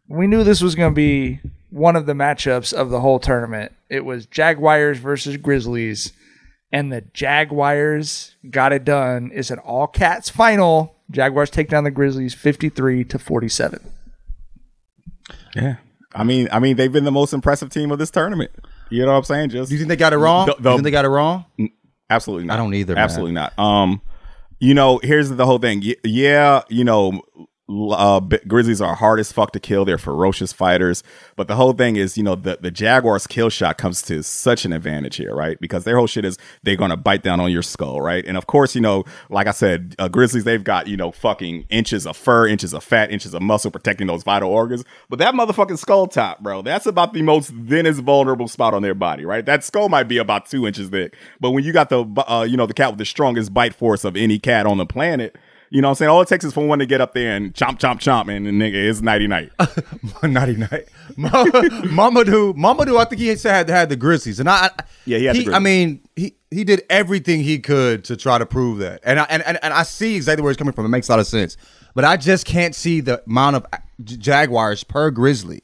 we 0.08 0.26
knew 0.28 0.44
this 0.44 0.62
was 0.62 0.74
going 0.76 0.92
to 0.92 0.96
be 0.96 1.40
one 1.70 1.96
of 1.96 2.06
the 2.06 2.14
matchups 2.14 2.74
of 2.74 2.90
the 2.90 3.00
whole 3.00 3.20
tournament 3.20 3.72
it 3.90 4.04
was 4.06 4.26
jaguars 4.26 4.98
versus 4.98 5.38
grizzlies 5.38 6.14
and 6.72 6.92
the 6.92 7.02
jaguars 7.14 8.36
got 8.50 8.72
it 8.74 8.84
done 8.86 9.32
it's 9.34 9.50
an 9.52 9.60
all 9.60 9.88
cats 9.88 10.30
final 10.30 10.96
jaguars 11.12 11.50
take 11.50 11.68
down 11.70 11.84
the 11.84 11.92
grizzlies 11.92 12.34
53 12.34 13.04
to 13.06 13.20
47 13.20 13.80
Yeah. 15.56 15.76
I 16.14 16.24
mean, 16.24 16.48
I 16.52 16.58
mean, 16.60 16.76
they've 16.76 16.92
been 16.92 17.04
the 17.04 17.12
most 17.12 17.34
impressive 17.34 17.70
team 17.70 17.92
of 17.92 18.00
this 18.00 18.10
tournament. 18.10 18.52
You 18.90 19.06
know 19.06 19.12
what 19.12 19.18
I'm 19.20 19.24
saying? 19.26 19.50
Just 19.52 19.70
Do 19.70 19.76
you 19.76 19.80
think 19.80 19.90
they 19.90 19.96
got 19.96 20.14
it 20.14 20.18
wrong? 20.18 20.48
The- 20.48 20.54
Do 20.56 20.64
the- 20.64 20.70
you 20.72 20.76
think 20.78 20.84
they 20.86 20.92
got 20.92 21.06
it 21.06 21.10
wrong? 21.10 21.46
Absolutely 22.10 22.46
not. 22.48 22.56
I 22.56 22.58
don't 22.58 22.74
either, 22.74 22.96
man. 22.96 23.04
Absolutely 23.04 23.34
not. 23.34 23.58
Um, 23.60 24.02
you 24.60 24.74
know, 24.74 25.00
here's 25.04 25.30
the 25.30 25.46
whole 25.46 25.60
thing. 25.60 25.84
Yeah, 26.04 26.62
you 26.70 26.84
know, 26.84 27.22
l- 27.38 27.49
uh, 27.70 28.20
Grizzlies 28.48 28.82
are 28.82 28.96
hard 28.96 29.20
as 29.20 29.32
fuck 29.32 29.52
to 29.52 29.60
kill. 29.60 29.86
They're 29.86 29.98
ferocious 29.98 30.52
fighters, 30.52 31.04
but 31.36 31.48
the 31.48 31.56
whole 31.56 31.74
thing 31.74 31.96
is, 31.96 32.18
you 32.18 32.24
know, 32.24 32.36
the 32.36 32.58
the 32.60 32.72
Jaguars' 32.72 33.28
kill 33.28 33.50
shot 33.50 33.78
comes 33.78 34.02
to 34.04 34.24
such 34.24 34.66
an 34.66 34.74
advantage 34.74 35.18
here, 35.18 35.36
right? 35.36 35.60
Because 35.60 35.84
their 35.84 35.98
whole 35.98 36.08
shit 36.08 36.26
is 36.26 36.38
they're 36.64 36.76
gonna 36.76 36.98
bite 36.98 37.24
down 37.24 37.40
on 37.40 37.52
your 37.52 37.62
skull, 37.62 38.02
right? 38.02 38.26
And 38.26 38.38
of 38.38 38.48
course, 38.48 38.74
you 38.76 38.82
know, 38.82 39.04
like 39.30 39.48
I 39.48 39.52
said, 39.52 39.96
uh, 40.00 40.08
Grizzlies 40.08 40.44
they've 40.44 40.64
got 40.64 40.88
you 40.88 40.98
know 40.98 41.12
fucking 41.12 41.66
inches 41.70 42.08
of 42.08 42.18
fur, 42.18 42.48
inches 42.48 42.74
of 42.74 42.84
fat, 42.84 43.12
inches 43.12 43.34
of 43.34 43.42
muscle 43.42 43.72
protecting 43.72 44.08
those 44.08 44.24
vital 44.24 44.52
organs, 44.52 44.84
but 45.10 45.20
that 45.20 45.34
motherfucking 45.36 45.78
skull 45.78 46.08
top, 46.08 46.40
bro, 46.40 46.62
that's 46.62 46.86
about 46.86 47.14
the 47.14 47.22
most 47.22 47.52
thinnest 47.68 48.02
vulnerable 48.02 48.48
spot 48.48 48.74
on 48.74 48.82
their 48.82 48.96
body, 48.96 49.26
right? 49.26 49.46
That 49.46 49.64
skull 49.64 49.90
might 49.90 50.08
be 50.08 50.18
about 50.18 50.48
two 50.48 50.66
inches 50.66 50.90
thick, 50.90 51.16
but 51.40 51.52
when 51.52 51.64
you 51.64 51.72
got 51.72 51.90
the 51.90 52.04
uh, 52.28 52.44
you 52.50 52.58
know 52.58 52.66
the 52.66 52.74
cat 52.74 52.90
with 52.90 53.00
the 53.00 53.06
strongest 53.06 53.54
bite 53.54 53.76
force 53.76 54.04
of 54.04 54.16
any 54.16 54.40
cat 54.40 54.66
on 54.66 54.78
the 54.78 54.86
planet. 54.86 55.36
You 55.72 55.82
know 55.82 55.88
what 55.88 55.92
I'm 55.92 55.96
saying? 55.96 56.10
All 56.10 56.22
it 56.22 56.28
takes 56.28 56.44
is 56.46 56.54
for 56.54 56.66
one 56.68 56.80
to 56.80 56.86
get 56.88 57.00
up 57.00 57.14
there 57.14 57.36
and 57.36 57.54
chomp, 57.54 57.78
chomp, 57.80 58.00
chomp, 58.00 58.36
and 58.36 58.46
the 58.48 58.52
nigga 58.52 58.74
is 58.74 59.02
nighty 59.04 59.28
night. 59.28 59.52
Nighty 60.24 60.56
night. 60.56 60.88
Mamadou, 61.18 62.54
Mamadou, 62.58 62.98
I 63.00 63.06
think 63.06 63.22
he 63.22 63.36
said 63.36 63.54
had, 63.54 63.70
had 63.70 63.90
the 63.90 63.96
Grizzlies, 63.96 64.40
and 64.40 64.50
I, 64.50 64.66
I- 64.66 64.84
Yeah, 65.06 65.18
he 65.20 65.26
had 65.26 65.36
the 65.36 65.54
I 65.54 65.60
mean, 65.60 66.02
he 66.16 66.36
he 66.52 66.64
did 66.64 66.84
everything 66.90 67.42
he 67.42 67.60
could 67.60 68.04
to 68.06 68.18
try 68.18 68.38
to 68.38 68.46
prove 68.46 68.80
that, 68.80 69.02
and 69.04 69.20
I 69.20 69.24
and, 69.30 69.44
and, 69.46 69.60
and 69.62 69.74
I 69.74 69.84
see 69.84 70.16
exactly 70.16 70.42
where 70.44 70.52
he's 70.52 70.58
coming 70.58 70.74
from. 70.74 70.86
It 70.86 70.90
makes 70.90 71.08
a 71.08 71.12
lot 71.12 71.20
of 71.20 71.28
sense, 71.28 71.58
but 71.96 72.04
I 72.06 72.18
just 72.18 72.46
can't 72.46 72.74
see 72.76 73.02
the 73.02 73.22
amount 73.28 73.58
of 73.58 73.66
Jaguars 74.04 74.84
per 74.84 75.12
Grizzly 75.12 75.62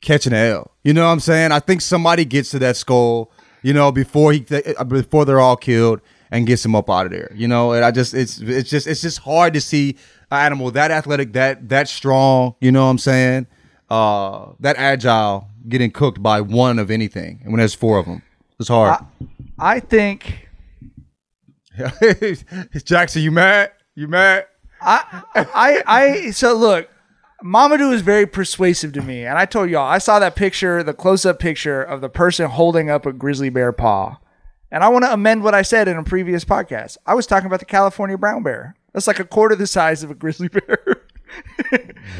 catching 0.00 0.32
an 0.32 0.38
L. 0.52 0.70
You 0.84 0.92
know 0.94 1.06
what 1.06 1.12
I'm 1.12 1.20
saying? 1.20 1.52
I 1.52 1.60
think 1.60 1.80
somebody 1.80 2.24
gets 2.24 2.50
to 2.50 2.58
that 2.60 2.76
skull, 2.76 3.32
you 3.62 3.72
know, 3.72 3.90
before 3.92 4.32
he 4.32 4.44
uh, 4.76 4.84
before 4.84 5.24
they're 5.24 5.40
all 5.40 5.56
killed 5.56 6.00
and 6.30 6.46
gets 6.46 6.64
him 6.64 6.74
up 6.74 6.90
out 6.90 7.06
of 7.06 7.12
there. 7.12 7.30
You 7.34 7.48
know, 7.48 7.72
and 7.72 7.84
I 7.84 7.90
just 7.90 8.14
it's 8.14 8.38
it's 8.40 8.70
just 8.70 8.86
it's 8.86 9.00
just 9.00 9.18
hard 9.18 9.54
to 9.54 9.60
see 9.60 9.96
an 10.30 10.44
animal 10.46 10.70
that 10.72 10.90
athletic, 10.90 11.32
that 11.32 11.68
that 11.68 11.88
strong. 11.88 12.54
You 12.60 12.72
know 12.72 12.84
what 12.84 12.90
I'm 12.90 12.98
saying? 12.98 13.46
Uh, 13.90 14.52
that 14.60 14.76
agile 14.76 15.48
getting 15.68 15.90
cooked 15.90 16.22
by 16.22 16.40
one 16.40 16.78
of 16.78 16.90
anything, 16.90 17.40
and 17.42 17.52
when 17.52 17.58
there's 17.58 17.74
four 17.74 17.98
of 17.98 18.06
them, 18.06 18.22
it's 18.58 18.68
hard. 18.68 19.02
I 19.58 19.80
think 19.80 20.48
Jackson, 22.84 23.22
you 23.22 23.30
mad? 23.30 23.72
You 23.94 24.08
mad? 24.08 24.46
I 24.80 25.24
I 25.34 25.82
I 25.86 26.30
so 26.30 26.54
look, 26.54 26.88
Mamadou 27.42 27.92
is 27.92 28.02
very 28.02 28.26
persuasive 28.26 28.92
to 28.94 29.02
me, 29.02 29.24
and 29.24 29.38
I 29.38 29.44
told 29.44 29.70
y'all 29.70 29.88
I 29.88 29.98
saw 29.98 30.18
that 30.18 30.36
picture, 30.36 30.82
the 30.82 30.94
close-up 30.94 31.38
picture 31.38 31.82
of 31.82 32.00
the 32.00 32.08
person 32.08 32.48
holding 32.50 32.90
up 32.90 33.06
a 33.06 33.12
grizzly 33.12 33.50
bear 33.50 33.72
paw, 33.72 34.18
and 34.70 34.84
I 34.84 34.88
want 34.88 35.04
to 35.04 35.12
amend 35.12 35.42
what 35.42 35.54
I 35.54 35.62
said 35.62 35.88
in 35.88 35.96
a 35.96 36.04
previous 36.04 36.44
podcast. 36.44 36.96
I 37.06 37.14
was 37.14 37.26
talking 37.26 37.46
about 37.46 37.60
the 37.60 37.66
California 37.66 38.18
brown 38.18 38.42
bear. 38.42 38.76
That's 38.92 39.06
like 39.06 39.20
a 39.20 39.24
quarter 39.24 39.54
the 39.54 39.66
size 39.66 40.02
of 40.02 40.10
a 40.10 40.14
grizzly 40.14 40.48
bear. 40.48 41.02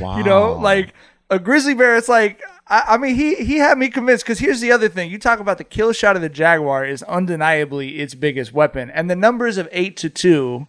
Wow. 0.01 0.19
You 0.19 0.25
know, 0.25 0.53
like 0.53 0.95
a 1.31 1.39
grizzly 1.39 1.75
bear. 1.75 1.97
It's 1.97 2.09
like 2.09 2.43
I, 2.69 2.85
I 2.89 2.97
mean, 2.99 3.15
he 3.15 3.35
he 3.37 3.57
had 3.57 3.79
me 3.79 3.89
convinced. 3.89 4.25
Because 4.25 4.39
here's 4.39 4.61
the 4.61 4.73
other 4.73 4.89
thing: 4.89 5.11
you 5.11 5.19
talk 5.19 5.41
about 5.41 5.59
the 5.59 5.65
kill 5.65 5.93
shot 5.93 6.17
of 6.17 6.23
the 6.23 6.29
jaguar 6.29 6.85
is 6.85 7.03
undeniably 7.05 8.01
its 8.01 8.15
biggest 8.15 8.53
weapon, 8.53 8.91
and 8.91 9.11
the 9.11 9.17
numbers 9.17 9.59
of 9.59 9.69
eight 9.73 9.97
to 9.99 10.11
two 10.11 10.67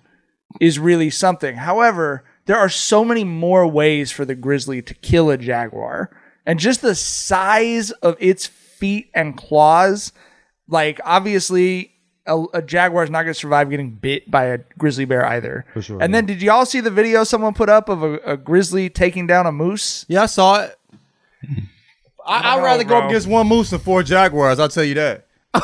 is 0.60 0.80
really 0.80 1.10
something. 1.10 1.58
However, 1.58 2.24
there 2.46 2.58
are 2.58 2.70
so 2.70 3.06
many 3.06 3.24
more 3.24 3.68
ways 3.68 4.12
for 4.12 4.26
the 4.26 4.36
grizzly 4.36 4.82
to 4.82 4.94
kill 4.96 5.30
a 5.30 5.38
jaguar, 5.38 6.10
and 6.46 6.60
just 6.60 6.82
the 6.82 6.96
size 6.96 7.92
of 7.92 8.16
its 8.20 8.48
feet 8.48 9.10
and 9.14 9.38
claws. 9.38 10.12
Like 10.70 11.00
obviously, 11.04 11.92
a, 12.28 12.44
a 12.54 12.62
jaguar 12.62 13.04
is 13.04 13.10
not 13.10 13.24
going 13.24 13.34
to 13.34 13.40
survive 13.40 13.70
getting 13.72 13.92
bit 13.92 14.30
by 14.30 14.46
a 14.46 14.60
grizzly 14.78 15.06
bear 15.06 15.26
either. 15.26 15.66
For 15.74 15.82
sure, 15.82 16.02
And 16.02 16.14
then, 16.14 16.26
did 16.28 16.42
y'all 16.42 16.66
see 16.66 16.80
the 16.80 16.92
video 16.92 17.24
someone 17.24 17.54
put 17.56 17.70
up 17.70 17.90
of 17.90 18.04
a, 18.04 18.14
a 18.20 18.38
grizzly 18.38 18.90
taking 18.90 19.26
down 19.28 19.46
a 19.48 19.52
moose? 19.52 20.06
Yeah, 20.08 20.22
I 20.24 20.26
saw 20.28 20.62
it. 20.64 20.76
I, 22.26 22.54
I'd 22.54 22.58
know, 22.58 22.64
rather 22.64 22.84
go 22.84 22.98
up 23.00 23.10
against 23.10 23.28
one 23.28 23.48
moose 23.48 23.70
than 23.72 23.80
four 23.80 24.04
jaguars. 24.04 24.60
I'll 24.60 24.70
tell 24.70 24.84
you 24.84 24.94
that. 24.96 25.26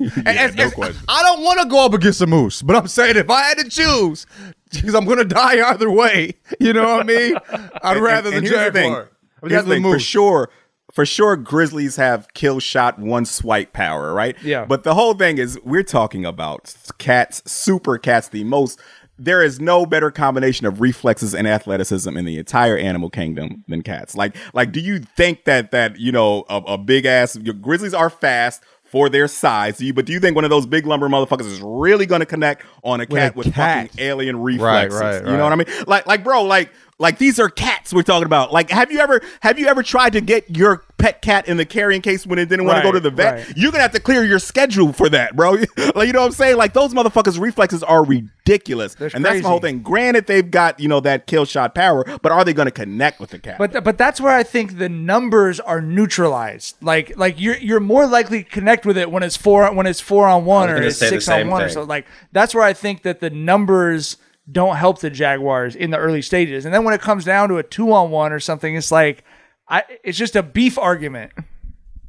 And- 0.00 0.28
and- 0.28 0.56
no 0.56 0.62
and 0.64 0.72
question. 0.72 1.02
I 1.08 1.22
don't 1.24 1.42
want 1.42 1.60
to 1.60 1.66
go 1.68 1.84
up 1.84 1.92
against 1.92 2.20
a 2.20 2.26
moose, 2.28 2.62
but 2.62 2.76
I'm 2.76 2.86
saying 2.86 3.16
if 3.16 3.28
I 3.28 3.42
had 3.42 3.58
to 3.58 3.68
choose, 3.68 4.26
because 4.70 4.94
I'm 4.94 5.04
gonna 5.04 5.24
die 5.24 5.68
either 5.70 5.90
way. 5.90 6.34
You 6.60 6.72
know 6.72 6.84
what 6.84 7.00
I 7.00 7.02
mean? 7.02 7.34
I'd 7.82 7.96
And- 7.96 8.00
rather 8.04 8.28
and 8.32 8.46
the 8.46 8.48
here's 8.48 8.64
the 8.66 8.70
thing. 8.72 8.92
jaguar. 8.92 9.10
I'd 9.42 9.50
Here's 9.50 9.52
rather 9.64 9.68
the 9.70 9.74
thing. 9.74 9.82
For 9.82 9.88
moose. 9.88 10.02
sure, 10.02 10.50
for 10.98 11.06
sure, 11.06 11.36
Grizzlies 11.36 11.94
have 11.94 12.26
kill 12.34 12.58
shot 12.58 12.98
one 12.98 13.24
swipe 13.24 13.72
power, 13.72 14.12
right? 14.12 14.36
Yeah. 14.42 14.64
But 14.64 14.82
the 14.82 14.94
whole 14.94 15.14
thing 15.14 15.38
is 15.38 15.56
we're 15.62 15.84
talking 15.84 16.24
about 16.24 16.74
cats, 16.98 17.40
super 17.48 17.98
cats, 17.98 18.26
the 18.26 18.42
most. 18.42 18.80
There 19.16 19.40
is 19.40 19.60
no 19.60 19.86
better 19.86 20.10
combination 20.10 20.66
of 20.66 20.80
reflexes 20.80 21.36
and 21.36 21.46
athleticism 21.46 22.16
in 22.16 22.24
the 22.24 22.36
entire 22.36 22.76
animal 22.76 23.10
kingdom 23.10 23.62
than 23.68 23.82
cats. 23.82 24.16
Like, 24.16 24.34
like, 24.54 24.72
do 24.72 24.80
you 24.80 24.98
think 24.98 25.44
that 25.44 25.70
that 25.70 26.00
you 26.00 26.10
know 26.10 26.44
a, 26.48 26.56
a 26.66 26.78
big 26.78 27.06
ass 27.06 27.36
your 27.36 27.54
Grizzlies 27.54 27.94
are 27.94 28.10
fast? 28.10 28.64
For 28.90 29.10
their 29.10 29.28
size, 29.28 29.76
Do 29.76 29.84
you, 29.84 29.92
but 29.92 30.06
do 30.06 30.14
you 30.14 30.18
think 30.18 30.34
one 30.34 30.44
of 30.44 30.50
those 30.50 30.64
big 30.64 30.86
lumber 30.86 31.10
motherfuckers 31.10 31.44
is 31.44 31.60
really 31.60 32.06
going 32.06 32.20
to 32.20 32.26
connect 32.26 32.64
on 32.82 33.02
a 33.02 33.06
cat 33.06 33.34
a 33.34 33.36
with 33.36 33.52
cat. 33.52 33.90
fucking 33.90 34.02
alien 34.02 34.40
reflexes? 34.40 34.98
right, 34.98 35.16
You 35.16 35.36
know 35.36 35.44
what 35.44 35.52
I 35.52 35.56
mean? 35.56 35.66
Like, 35.86 36.06
like, 36.06 36.24
bro, 36.24 36.44
like, 36.44 36.72
like 36.98 37.18
these 37.18 37.38
are 37.38 37.50
cats 37.50 37.92
we're 37.92 38.02
talking 38.02 38.24
about. 38.24 38.50
Like, 38.50 38.70
have 38.70 38.90
you 38.90 39.00
ever, 39.00 39.20
have 39.40 39.58
you 39.58 39.66
ever 39.66 39.82
tried 39.82 40.14
to 40.14 40.22
get 40.22 40.56
your 40.56 40.84
pet 40.98 41.22
cat 41.22 41.48
in 41.48 41.56
the 41.56 41.64
carrying 41.64 42.02
case 42.02 42.26
when 42.26 42.38
it 42.38 42.48
didn't 42.48 42.66
want 42.66 42.78
to 42.78 42.82
go 42.82 42.92
to 42.92 43.00
the 43.00 43.10
vet? 43.10 43.34
right. 43.34 43.56
You're 43.56 43.72
gonna 43.72 43.82
have 43.82 43.92
to 43.92 44.00
clear 44.00 44.24
your 44.24 44.38
schedule 44.38 44.92
for 44.92 45.08
that, 45.08 45.36
bro. 45.36 45.52
like, 45.94 46.06
you 46.06 46.12
know 46.12 46.20
what 46.20 46.26
I'm 46.26 46.32
saying? 46.32 46.56
Like, 46.56 46.72
those 46.72 46.92
motherfuckers' 46.92 47.38
reflexes 47.38 47.82
are 47.82 48.04
ridiculous, 48.04 48.94
That's 48.94 49.14
and 49.14 49.24
that's 49.24 49.42
the 49.42 49.48
whole 49.48 49.60
thing. 49.60 49.80
Granted, 49.80 50.26
they've 50.26 50.50
got 50.50 50.78
you 50.80 50.88
know 50.88 51.00
that 51.00 51.26
kill 51.26 51.44
shot 51.44 51.74
power, 51.74 52.04
but 52.22 52.32
are 52.32 52.44
they 52.44 52.52
gonna 52.52 52.70
connect 52.70 53.20
with 53.20 53.30
the 53.30 53.38
cat? 53.38 53.58
But 53.58 53.84
but 53.84 53.96
that's 53.96 54.20
where 54.20 54.32
I 54.32 54.42
think 54.42 54.78
the 54.78 54.88
numbers 54.88 55.60
are 55.60 55.80
neutralized. 55.80 56.76
Like 56.82 57.16
like 57.16 57.40
you're 57.40 57.56
you're 57.58 57.80
more 57.80 58.06
likely 58.06 58.44
to 58.44 58.50
connect 58.50 58.84
with 58.84 58.98
it 58.98 59.10
when 59.10 59.22
it's 59.22 59.36
four 59.36 59.72
when 59.72 59.86
it's 59.86 60.00
four 60.00 60.26
on 60.26 60.44
one 60.44 60.68
or 60.70 60.76
it's 60.76 60.98
six 60.98 61.28
on 61.28 61.38
same 61.38 61.48
one 61.48 61.62
or 61.62 61.68
so. 61.68 61.82
Like 61.82 62.06
that's 62.32 62.54
where 62.54 62.64
I 62.64 62.72
think 62.72 63.02
that 63.02 63.20
the 63.20 63.30
numbers 63.30 64.16
don't 64.50 64.76
help 64.76 65.00
the 65.00 65.10
Jaguars 65.10 65.76
in 65.76 65.90
the 65.90 65.98
early 65.98 66.22
stages. 66.22 66.64
And 66.64 66.74
then 66.74 66.84
when 66.84 66.94
it 66.94 67.00
comes 67.00 67.24
down 67.24 67.48
to 67.50 67.58
a 67.58 67.62
two 67.62 67.92
on 67.92 68.10
one 68.10 68.32
or 68.32 68.40
something, 68.40 68.74
it's 68.74 68.90
like 68.90 69.24
I 69.68 69.84
it's 70.04 70.18
just 70.18 70.36
a 70.36 70.42
beef 70.42 70.78
argument. 70.78 71.32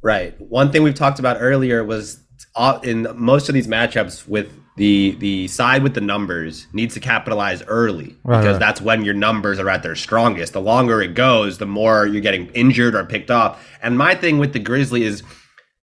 Right. 0.02 0.40
One 0.40 0.72
thing 0.72 0.82
we've 0.82 0.94
talked 0.94 1.18
about 1.18 1.36
earlier 1.40 1.84
was 1.84 2.20
uh, 2.56 2.80
in 2.82 3.06
most 3.14 3.48
of 3.48 3.54
these 3.54 3.66
matchups 3.66 4.26
with 4.26 4.50
the 4.76 5.14
the 5.18 5.46
side 5.48 5.82
with 5.82 5.94
the 5.94 6.00
numbers 6.00 6.66
needs 6.72 6.94
to 6.94 7.00
capitalize 7.00 7.62
early 7.66 8.16
because 8.24 8.58
that's 8.58 8.80
when 8.80 9.04
your 9.04 9.12
numbers 9.14 9.58
are 9.58 9.68
at 9.68 9.82
their 9.82 9.94
strongest. 9.94 10.54
The 10.54 10.60
longer 10.60 11.02
it 11.02 11.14
goes, 11.14 11.58
the 11.58 11.66
more 11.66 12.06
you're 12.06 12.22
getting 12.22 12.46
injured 12.52 12.94
or 12.94 13.04
picked 13.04 13.30
off. 13.30 13.62
And 13.82 13.98
my 13.98 14.14
thing 14.14 14.38
with 14.38 14.54
the 14.54 14.58
Grizzly 14.58 15.02
is 15.02 15.22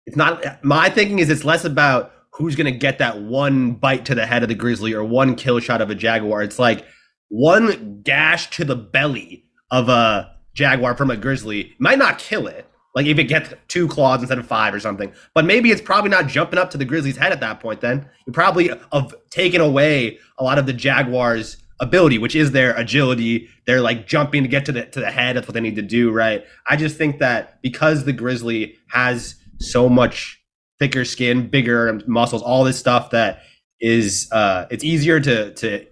it's 0.06 0.16
not 0.16 0.62
my 0.64 0.88
thinking 0.88 1.18
is 1.18 1.30
it's 1.30 1.44
less 1.44 1.64
about 1.64 2.12
who's 2.30 2.54
going 2.54 2.72
to 2.72 2.78
get 2.78 2.98
that 2.98 3.20
one 3.20 3.72
bite 3.72 4.04
to 4.04 4.14
the 4.14 4.26
head 4.26 4.42
of 4.42 4.48
the 4.48 4.54
grizzly 4.54 4.92
or 4.92 5.02
one 5.02 5.34
kill 5.34 5.58
shot 5.58 5.80
of 5.80 5.90
a 5.90 5.94
jaguar. 5.94 6.42
It's 6.42 6.58
like 6.58 6.84
one 7.28 8.02
gash 8.02 8.50
to 8.50 8.64
the 8.64 8.76
belly 8.76 9.44
of 9.70 9.88
a 9.88 10.35
jaguar 10.56 10.96
from 10.96 11.10
a 11.10 11.16
grizzly 11.16 11.74
might 11.78 11.98
not 11.98 12.18
kill 12.18 12.46
it. 12.48 12.66
Like 12.94 13.06
if 13.06 13.18
it 13.18 13.24
gets 13.24 13.52
two 13.68 13.86
claws 13.86 14.20
instead 14.20 14.38
of 14.38 14.46
five 14.46 14.72
or 14.72 14.80
something, 14.80 15.12
but 15.34 15.44
maybe 15.44 15.70
it's 15.70 15.82
probably 15.82 16.08
not 16.08 16.28
jumping 16.28 16.58
up 16.58 16.70
to 16.70 16.78
the 16.78 16.84
grizzly's 16.86 17.18
head 17.18 17.30
at 17.30 17.40
that 17.40 17.60
point. 17.60 17.82
Then 17.82 18.08
you 18.26 18.32
probably 18.32 18.70
have 18.90 19.14
taken 19.30 19.60
away 19.60 20.18
a 20.38 20.44
lot 20.44 20.58
of 20.58 20.64
the 20.64 20.72
jaguar's 20.72 21.58
ability, 21.78 22.16
which 22.16 22.34
is 22.34 22.52
their 22.52 22.74
agility. 22.74 23.50
They're 23.66 23.82
like 23.82 24.06
jumping 24.06 24.44
to 24.44 24.48
get 24.48 24.64
to 24.64 24.72
the 24.72 24.86
to 24.86 25.00
the 25.00 25.10
head. 25.10 25.36
That's 25.36 25.46
what 25.46 25.52
they 25.52 25.60
need 25.60 25.76
to 25.76 25.82
do, 25.82 26.10
right? 26.10 26.42
I 26.66 26.76
just 26.76 26.96
think 26.96 27.18
that 27.18 27.60
because 27.60 28.04
the 28.04 28.14
grizzly 28.14 28.76
has 28.88 29.34
so 29.60 29.90
much 29.90 30.42
thicker 30.78 31.04
skin, 31.04 31.48
bigger 31.48 32.00
muscles, 32.06 32.42
all 32.42 32.64
this 32.64 32.78
stuff 32.78 33.10
that 33.10 33.42
is 33.78 34.26
uh 34.32 34.64
it's 34.70 34.82
easier 34.84 35.20
to 35.20 35.52
to 35.52 35.84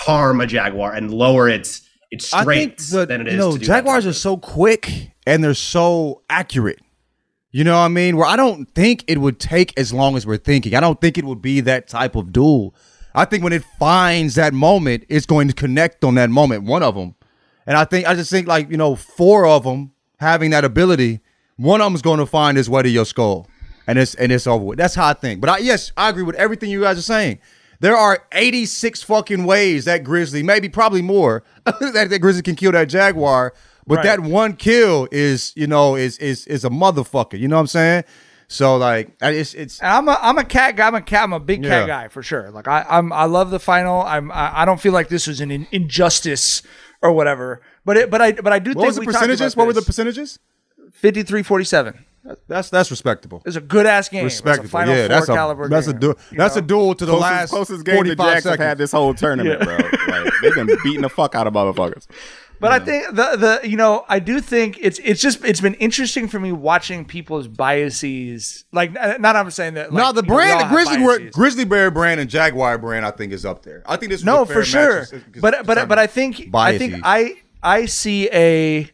harm 0.00 0.40
a 0.40 0.46
jaguar 0.46 0.94
and 0.94 1.12
lower 1.12 1.46
its 1.46 1.82
its 2.10 2.32
I 2.32 2.38
think 2.38 2.80
strengths 2.80 2.90
the, 2.90 3.06
than 3.06 3.20
it 3.22 3.28
is 3.28 3.32
you 3.34 3.38
know 3.38 3.52
to 3.52 3.58
do 3.58 3.64
Jaguars 3.64 4.06
are 4.06 4.12
so 4.12 4.36
quick 4.36 5.12
and 5.26 5.42
they're 5.42 5.54
so 5.54 6.22
accurate. 6.30 6.80
You 7.50 7.64
know 7.64 7.72
what 7.72 7.84
I 7.84 7.88
mean? 7.88 8.16
Where 8.16 8.26
I 8.26 8.36
don't 8.36 8.66
think 8.74 9.04
it 9.06 9.18
would 9.18 9.40
take 9.40 9.78
as 9.78 9.92
long 9.92 10.16
as 10.16 10.26
we're 10.26 10.36
thinking. 10.36 10.74
I 10.74 10.80
don't 10.80 11.00
think 11.00 11.16
it 11.16 11.24
would 11.24 11.40
be 11.40 11.60
that 11.60 11.88
type 11.88 12.14
of 12.14 12.32
duel. 12.32 12.74
I 13.14 13.24
think 13.24 13.42
when 13.42 13.52
it 13.52 13.64
finds 13.78 14.34
that 14.34 14.52
moment, 14.52 15.04
it's 15.08 15.26
going 15.26 15.48
to 15.48 15.54
connect 15.54 16.04
on 16.04 16.14
that 16.16 16.30
moment. 16.30 16.64
One 16.64 16.82
of 16.82 16.94
them, 16.94 17.14
and 17.66 17.76
I 17.76 17.84
think 17.84 18.06
I 18.06 18.14
just 18.14 18.30
think 18.30 18.46
like 18.46 18.70
you 18.70 18.76
know 18.76 18.94
four 18.96 19.46
of 19.46 19.64
them 19.64 19.92
having 20.18 20.50
that 20.50 20.64
ability. 20.64 21.20
One 21.56 21.80
of 21.80 21.86
them 21.86 21.94
is 21.94 22.02
going 22.02 22.18
to 22.18 22.26
find 22.26 22.56
his 22.56 22.70
way 22.70 22.82
to 22.82 22.88
your 22.88 23.06
skull, 23.06 23.48
and 23.86 23.98
it's 23.98 24.14
and 24.14 24.30
it's 24.30 24.46
over 24.46 24.64
with. 24.64 24.78
That's 24.78 24.94
how 24.94 25.08
I 25.08 25.14
think. 25.14 25.40
But 25.40 25.50
I, 25.50 25.58
yes, 25.58 25.90
I 25.96 26.10
agree 26.10 26.22
with 26.22 26.36
everything 26.36 26.70
you 26.70 26.82
guys 26.82 26.98
are 26.98 27.02
saying. 27.02 27.38
There 27.80 27.96
are 27.96 28.24
86 28.32 29.02
fucking 29.04 29.44
ways 29.44 29.84
that 29.84 30.02
Grizzly, 30.04 30.42
maybe 30.42 30.68
probably 30.68 31.02
more, 31.02 31.44
that, 31.64 32.08
that 32.10 32.18
Grizzly 32.20 32.42
can 32.42 32.56
kill 32.56 32.72
that 32.72 32.88
Jaguar. 32.88 33.54
But 33.86 33.96
Right. 33.98 34.04
that 34.04 34.20
one 34.20 34.54
kill 34.56 35.08
is, 35.10 35.52
you 35.56 35.66
know, 35.66 35.94
is 35.96 36.18
is 36.18 36.46
is 36.46 36.64
a 36.64 36.68
motherfucker. 36.68 37.38
You 37.38 37.48
know 37.48 37.56
what 37.56 37.60
I'm 37.62 37.66
saying? 37.68 38.04
So 38.46 38.76
like 38.76 39.16
it's 39.22 39.54
it's 39.54 39.80
And 39.80 39.88
I'm 39.90 40.08
a 40.08 40.18
I'm 40.20 40.36
a 40.38 40.44
cat 40.44 40.76
guy. 40.76 40.86
I'm 40.88 40.94
a 40.94 41.00
cat. 41.00 41.22
I'm 41.24 41.32
a 41.32 41.40
big 41.40 41.62
cat 41.62 41.82
Yeah. 41.82 41.86
guy 41.86 42.08
for 42.08 42.22
sure. 42.22 42.50
Like 42.50 42.68
I 42.68 42.84
I'm 42.88 43.12
I 43.14 43.24
love 43.24 43.50
the 43.50 43.58
final. 43.58 44.02
I'm 44.02 44.30
I, 44.30 44.62
I 44.62 44.64
don't 44.66 44.78
feel 44.80 44.92
like 44.92 45.08
this 45.08 45.26
was 45.26 45.40
an 45.40 45.50
in, 45.50 45.66
injustice 45.72 46.62
or 47.00 47.12
whatever. 47.12 47.62
But 47.86 47.96
it 47.96 48.10
but 48.10 48.20
I 48.20 48.32
but 48.32 48.52
I 48.52 48.58
do 48.58 48.70
what 48.72 48.82
think 48.82 48.86
was 48.88 48.96
the 48.96 49.04
percentages? 49.04 49.56
What 49.56 49.66
were 49.66 49.72
the 49.72 49.80
percentages? 49.82 50.38
53-47. 51.02 51.98
That's 52.46 52.70
that's 52.70 52.90
respectable. 52.90 53.42
It's 53.46 53.56
a 53.56 53.60
good 53.60 53.86
ass 53.86 54.08
game. 54.08 54.26
It's 54.26 54.34
a 54.34 54.42
Respectable. 54.44 54.68
final 54.68 54.94
Yeah, 54.94 55.02
four 55.02 55.08
that's 55.08 55.28
a 55.28 55.34
caliber 55.34 55.68
that's 55.68 55.86
a 55.86 55.92
du- 55.92 56.16
you 56.30 56.36
that's 56.38 56.56
a 56.56 56.62
duel 56.62 56.94
to 56.94 57.04
the 57.06 57.12
Closest, 57.12 57.30
last 57.32 57.50
closest 57.50 57.84
game 57.84 57.94
the 58.04 58.16
45 58.16 58.16
Jacks 58.26 58.34
have 58.34 58.42
seconds. 58.42 58.66
had 58.66 58.78
this 58.78 58.92
whole 58.92 59.14
tournament, 59.14 59.60
bro. 59.62 59.78
Like 60.08 60.32
they've 60.42 60.54
been 60.54 60.76
beating 60.82 61.02
the 61.02 61.08
fuck 61.08 61.34
out 61.34 61.46
of 61.46 61.52
motherfuckers. 61.54 62.06
But 62.60 62.72
I 62.72 62.80
think 62.80 63.06
the 63.14 63.36
the 63.62 63.68
you 63.68 63.76
know 63.76 64.04
I 64.08 64.18
do 64.18 64.40
think 64.40 64.78
it's 64.80 64.98
it's 65.04 65.20
just 65.22 65.44
it's 65.44 65.60
been 65.60 65.74
interesting 65.74 66.26
for 66.28 66.40
me 66.40 66.50
watching 66.52 67.04
people's 67.04 67.46
biases. 67.48 68.64
Like 68.72 68.92
not 68.92 69.36
I'm 69.36 69.50
saying 69.50 69.74
that. 69.74 69.92
Like, 69.92 70.02
no, 70.02 70.12
the 70.12 70.22
you 70.22 70.28
know, 70.28 70.34
brand, 70.34 70.60
the 70.60 70.64
Grizzly 70.74 70.98
wor- 70.98 71.18
biases. 71.18 71.34
Grizzly 71.34 71.64
Bear 71.64 71.90
brand 71.90 72.20
and 72.20 72.28
Jaguar 72.28 72.78
brand, 72.78 73.06
I 73.06 73.10
think 73.12 73.32
is 73.32 73.44
up 73.44 73.62
there. 73.62 73.82
I 73.86 73.96
think 73.96 74.10
this 74.10 74.20
was 74.20 74.24
No, 74.26 74.42
a 74.42 74.46
fair 74.46 74.54
for 74.54 74.58
match 74.60 74.66
sure. 74.68 74.98
just- 75.00 75.12
just 75.12 75.40
But 75.40 75.64
but 75.66 75.88
but 75.88 75.98
I 75.98 76.06
think 76.06 76.48
I 76.54 76.76
think 76.78 76.96
I 77.04 77.36
I 77.62 77.86
see 77.86 78.28
a 78.32 78.90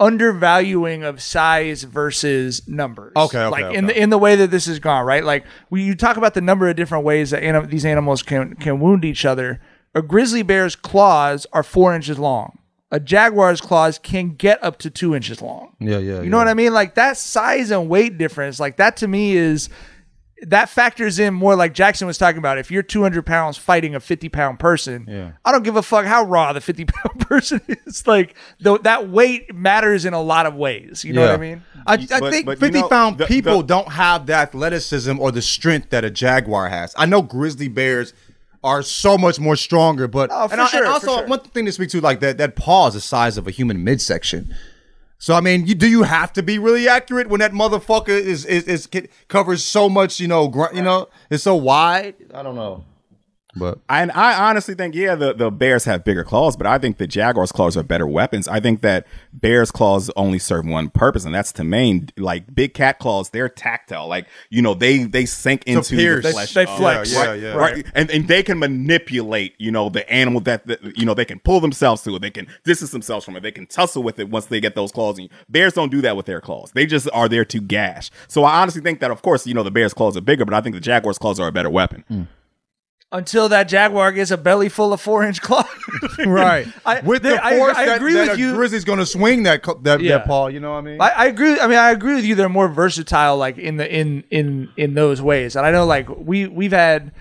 undervaluing 0.00 1.02
of 1.02 1.20
size 1.20 1.82
versus 1.82 2.66
numbers. 2.68 3.12
Okay, 3.16 3.38
okay, 3.38 3.48
like 3.48 3.74
in 3.74 3.84
okay. 3.84 3.94
the 3.94 4.02
in 4.02 4.10
the 4.10 4.18
way 4.18 4.36
that 4.36 4.50
this 4.50 4.66
has 4.66 4.78
gone, 4.78 5.04
right? 5.04 5.24
Like 5.24 5.44
we 5.70 5.82
you 5.82 5.94
talk 5.94 6.16
about 6.16 6.34
the 6.34 6.40
number 6.40 6.68
of 6.68 6.76
different 6.76 7.04
ways 7.04 7.30
that 7.30 7.42
anim- 7.42 7.68
these 7.68 7.84
animals 7.84 8.22
can 8.22 8.54
can 8.54 8.80
wound 8.80 9.04
each 9.04 9.24
other. 9.24 9.60
A 9.94 10.02
grizzly 10.02 10.42
bear's 10.42 10.76
claws 10.76 11.46
are 11.52 11.62
four 11.62 11.94
inches 11.94 12.18
long. 12.18 12.58
A 12.90 13.00
jaguar's 13.00 13.60
claws 13.60 13.98
can 13.98 14.34
get 14.34 14.62
up 14.62 14.78
to 14.78 14.90
two 14.90 15.14
inches 15.14 15.42
long. 15.42 15.76
yeah, 15.78 15.98
yeah. 15.98 16.22
You 16.22 16.30
know 16.30 16.38
what 16.38 16.48
I 16.48 16.54
mean? 16.54 16.72
Like 16.72 16.94
that 16.94 17.18
size 17.18 17.70
and 17.70 17.88
weight 17.88 18.16
difference, 18.16 18.58
like 18.58 18.76
that 18.76 18.96
to 18.98 19.08
me 19.08 19.36
is 19.36 19.68
that 20.42 20.68
factors 20.68 21.18
in 21.18 21.34
more 21.34 21.56
like 21.56 21.74
Jackson 21.74 22.06
was 22.06 22.16
talking 22.16 22.38
about. 22.38 22.58
If 22.58 22.70
you're 22.70 22.82
200 22.82 23.26
pounds 23.26 23.56
fighting 23.56 23.94
a 23.94 24.00
50 24.00 24.28
pound 24.28 24.58
person, 24.58 25.04
Yeah. 25.08 25.32
I 25.44 25.50
don't 25.52 25.64
give 25.64 25.76
a 25.76 25.82
fuck 25.82 26.04
how 26.06 26.22
raw 26.24 26.52
the 26.52 26.60
50 26.60 26.84
pound 26.86 27.20
person 27.20 27.60
is. 27.68 28.06
Like 28.06 28.34
though 28.60 28.78
that 28.78 29.08
weight 29.08 29.54
matters 29.54 30.04
in 30.04 30.14
a 30.14 30.22
lot 30.22 30.46
of 30.46 30.54
ways. 30.54 31.04
You 31.04 31.12
know 31.14 31.22
what 31.22 31.30
I 31.32 31.36
mean? 31.38 31.62
I, 31.86 31.94
I 31.94 32.20
But- 32.20 32.32
think 32.32 32.46
but 32.46 32.52
you 32.60 32.66
50 32.66 32.80
know, 32.82 32.88
pound 32.88 33.18
the- 33.18 33.26
people 33.26 33.58
the- 33.58 33.66
don't 33.66 33.92
have 33.92 34.26
the 34.26 34.34
athleticism 34.34 35.18
or 35.18 35.32
the 35.32 35.42
strength 35.42 35.90
that 35.90 36.04
a 36.04 36.10
Jaguar 36.10 36.68
has. 36.68 36.94
I 36.96 37.06
know 37.06 37.22
Grizzly 37.22 37.68
Bears 37.68 38.12
are 38.64 38.82
so 38.82 39.16
much 39.16 39.38
more 39.38 39.54
stronger, 39.56 40.08
but 40.08 40.30
Oh, 40.32 40.48
for 40.48 40.52
and, 40.54 40.60
I- 40.62 40.66
sure, 40.66 40.78
and 40.84 40.88
for 40.88 40.92
also 41.10 41.16
sure. 41.18 41.26
one 41.28 41.40
thing 41.40 41.64
to 41.66 41.72
speak 41.72 41.90
to 41.90 42.00
like 42.00 42.20
that 42.20 42.38
that 42.38 42.56
paw 42.56 42.88
is 42.88 42.94
the 42.94 43.00
size 43.00 43.38
of 43.38 43.46
a 43.46 43.50
human 43.50 43.82
midsection. 43.84 44.54
So 45.18 45.34
I 45.34 45.40
mean, 45.40 45.66
you, 45.66 45.74
do 45.74 45.88
you 45.88 46.04
have 46.04 46.32
to 46.34 46.42
be 46.42 46.58
really 46.58 46.88
accurate 46.88 47.28
when 47.28 47.40
that 47.40 47.52
motherfucker 47.52 48.08
is 48.08 48.44
is, 48.44 48.64
is 48.64 48.88
covers 49.26 49.64
so 49.64 49.88
much? 49.88 50.20
You 50.20 50.28
know, 50.28 50.48
gr- 50.48 50.72
you 50.72 50.82
know, 50.82 51.08
it's 51.28 51.42
so 51.42 51.56
wide. 51.56 52.14
I 52.32 52.42
don't 52.42 52.54
know, 52.54 52.84
but 53.58 53.78
And 53.88 54.10
I 54.12 54.48
honestly 54.48 54.74
think, 54.74 54.94
yeah, 54.94 55.14
the, 55.14 55.34
the 55.34 55.50
Bears 55.50 55.84
have 55.84 56.04
bigger 56.04 56.24
claws, 56.24 56.56
but 56.56 56.66
I 56.66 56.78
think 56.78 56.98
the 56.98 57.06
Jaguars' 57.06 57.52
claws 57.52 57.76
are 57.76 57.82
better 57.82 58.06
weapons. 58.06 58.48
I 58.48 58.60
think 58.60 58.82
that 58.82 59.06
Bears' 59.32 59.70
claws 59.70 60.10
only 60.16 60.38
serve 60.38 60.66
one 60.66 60.90
purpose, 60.90 61.24
and 61.24 61.34
that's 61.34 61.52
to 61.52 61.64
main 61.64 62.10
Like 62.16 62.54
big 62.54 62.74
cat 62.74 62.98
claws, 62.98 63.30
they're 63.30 63.48
tactile. 63.48 64.08
Like 64.08 64.26
you 64.50 64.62
know, 64.62 64.74
they 64.74 65.04
they 65.04 65.26
sink 65.26 65.64
into 65.66 65.96
pierce. 65.96 66.24
the 66.24 66.32
flesh. 66.32 66.54
they 66.54 66.64
of- 66.64 66.76
flex. 66.76 67.12
Yeah, 67.12 67.26
right, 67.26 67.40
yeah. 67.40 67.52
right. 67.54 67.86
And 67.94 68.10
and 68.10 68.28
they 68.28 68.42
can 68.42 68.58
manipulate, 68.58 69.54
you 69.58 69.70
know, 69.70 69.88
the 69.88 70.08
animal 70.10 70.40
that, 70.42 70.66
that 70.66 70.96
you 70.96 71.04
know 71.04 71.14
they 71.14 71.24
can 71.24 71.40
pull 71.40 71.60
themselves 71.60 72.02
to 72.02 72.14
it. 72.16 72.22
They 72.22 72.30
can 72.30 72.46
distance 72.64 72.90
themselves 72.90 73.24
from 73.24 73.36
it. 73.36 73.42
They 73.42 73.52
can 73.52 73.66
tussle 73.66 74.02
with 74.02 74.18
it 74.18 74.30
once 74.30 74.46
they 74.46 74.60
get 74.60 74.74
those 74.74 74.92
claws. 74.92 75.18
And 75.18 75.28
Bears 75.48 75.72
don't 75.74 75.90
do 75.90 76.00
that 76.02 76.16
with 76.16 76.26
their 76.26 76.40
claws. 76.40 76.72
They 76.72 76.86
just 76.86 77.08
are 77.12 77.28
there 77.28 77.44
to 77.46 77.60
gash. 77.60 78.10
So 78.28 78.44
I 78.44 78.60
honestly 78.60 78.82
think 78.82 79.00
that, 79.00 79.10
of 79.10 79.22
course, 79.22 79.46
you 79.46 79.54
know, 79.54 79.62
the 79.62 79.70
Bears' 79.70 79.94
claws 79.94 80.16
are 80.16 80.20
bigger, 80.20 80.44
but 80.44 80.54
I 80.54 80.60
think 80.60 80.74
the 80.74 80.80
Jaguars' 80.80 81.18
claws 81.18 81.40
are 81.40 81.48
a 81.48 81.52
better 81.52 81.70
weapon. 81.70 82.04
Hmm. 82.08 82.22
Until 83.10 83.48
that 83.48 83.68
jaguar 83.68 84.12
gets 84.12 84.30
a 84.30 84.36
belly 84.36 84.68
full 84.68 84.92
of 84.92 85.00
four 85.00 85.22
inch 85.24 85.40
claws. 85.40 85.64
right 86.26 86.66
I- 86.84 87.00
with 87.00 87.22
the 87.22 87.42
I- 87.42 87.56
force 87.56 87.76
I 87.76 87.86
that, 87.86 87.96
agree 87.96 88.12
that 88.12 88.28
with 88.32 88.38
you. 88.38 88.52
Grizzly's 88.54 88.84
going 88.84 88.98
to 88.98 89.06
swing 89.06 89.44
that 89.44 89.62
that, 89.82 90.00
Yeah. 90.02 90.18
that 90.18 90.26
paw. 90.26 90.48
You 90.48 90.60
know 90.60 90.72
what 90.72 90.78
I 90.78 90.80
mean? 90.82 91.00
I, 91.00 91.08
I 91.08 91.26
agree. 91.26 91.58
I 91.58 91.66
mean, 91.68 91.78
I 91.78 91.90
agree 91.90 92.16
with 92.16 92.26
you. 92.26 92.34
They're 92.34 92.50
more 92.50 92.68
versatile, 92.68 93.38
like 93.38 93.56
in 93.56 93.78
the 93.78 93.90
in 93.90 94.24
in 94.30 94.68
in 94.76 94.92
those 94.92 95.22
ways. 95.22 95.56
And 95.56 95.64
I 95.64 95.70
know, 95.70 95.86
like 95.86 96.06
we 96.10 96.48
we've 96.48 96.72
had, 96.72 97.12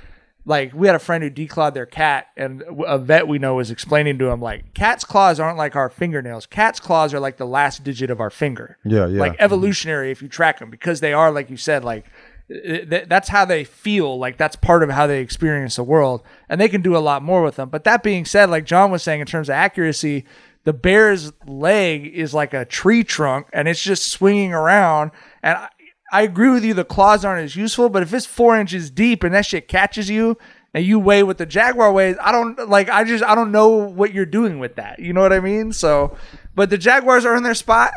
like 0.46 0.74
we 0.74 0.88
had 0.88 0.96
a 0.98 1.00
friend 1.00 1.24
who 1.24 1.32
declawed 1.32 1.74
their 1.74 1.86
cat, 1.86 2.28
and 2.36 2.66
a 2.86 2.98
vet 2.98 3.26
we 3.30 3.40
know 3.40 3.56
was 3.56 3.72
explaining 3.72 4.18
to 4.20 4.26
him 4.28 4.42
like, 4.42 4.74
cat's 4.74 5.06
claws 5.06 5.40
aren't 5.40 5.58
like 5.58 5.78
our 5.78 5.90
fingernails. 5.90 6.46
Cat's 6.48 6.82
claws 6.82 7.14
are 7.14 7.22
like 7.22 7.38
the 7.38 7.48
last 7.48 7.86
digit 7.86 8.10
of 8.10 8.20
our 8.20 8.30
finger. 8.30 8.78
Yeah, 8.84 9.08
yeah. 9.08 9.22
Like 9.22 9.38
evolutionary, 9.40 10.12
if 10.12 10.22
you 10.22 10.28
track 10.28 10.60
them, 10.60 10.70
because 10.70 11.00
they 11.00 11.14
are 11.14 11.32
like 11.32 11.50
you 11.50 11.56
said, 11.58 11.86
like. 11.86 12.06
Th- 12.50 12.90
th- 12.90 13.10
That's 13.10 13.30
how 13.30 13.46
they 13.46 13.64
feel. 13.64 14.18
Like 14.18 14.38
that's 14.38 14.56
part 14.56 14.84
of 14.84 14.90
how 14.90 15.08
they 15.08 15.22
experience 15.22 15.76
the 15.76 15.84
world, 15.84 16.24
and 16.50 16.60
they 16.60 16.70
can 16.70 16.82
do 16.82 16.96
a 16.96 17.00
lot 17.00 17.24
more 17.24 17.44
with 17.44 17.56
them. 17.56 17.70
But 17.70 17.84
that 17.84 18.04
being 18.04 18.26
said, 18.26 18.50
like 18.50 18.66
John 18.66 18.92
was 18.92 19.04
saying, 19.04 19.22
in 19.22 19.28
terms 19.28 19.50
of 19.50 19.54
accuracy, 19.54 20.26
the 20.64 20.74
bear's 20.74 21.32
leg 21.46 22.06
is 22.08 22.34
like 22.34 22.54
a 22.54 22.66
tree 22.66 23.02
trunk 23.02 23.48
and 23.54 23.70
it's 23.70 23.82
just 23.82 24.12
swinging 24.12 24.54
around. 24.54 25.12
And 25.42 25.58
I, 25.58 25.70
I 26.12 26.22
agree 26.24 26.50
with 26.50 26.66
you, 26.66 26.74
the 26.74 26.84
claws 26.84 27.24
aren't 27.24 27.46
as 27.46 27.56
useful, 27.56 27.88
but 27.88 28.04
if 28.04 28.14
it's 28.14 28.26
four 28.26 28.58
inches 28.60 28.90
deep 28.92 29.24
and 29.24 29.34
that 29.34 29.46
shit 29.46 29.70
catches 29.70 30.10
you 30.10 30.38
and 30.74 30.86
you 30.86 31.00
weigh 31.00 31.24
what 31.24 31.38
the 31.38 31.46
Jaguar 31.46 31.94
weighs, 31.94 32.18
I 32.22 32.34
don't 32.34 32.68
like, 32.70 32.90
I 32.90 33.06
just, 33.06 33.24
I 33.24 33.34
don't 33.34 33.54
know 33.54 33.70
what 33.70 34.14
you're 34.14 34.26
doing 34.26 34.60
with 34.60 34.76
that. 34.76 35.00
You 35.00 35.14
know 35.14 35.22
what 35.22 35.32
I 35.32 35.40
mean? 35.40 35.72
So, 35.72 36.18
but 36.54 36.70
the 36.70 36.78
Jaguars 36.78 37.24
are 37.24 37.38
in 37.38 37.44
their 37.44 37.54
spot, 37.56 37.94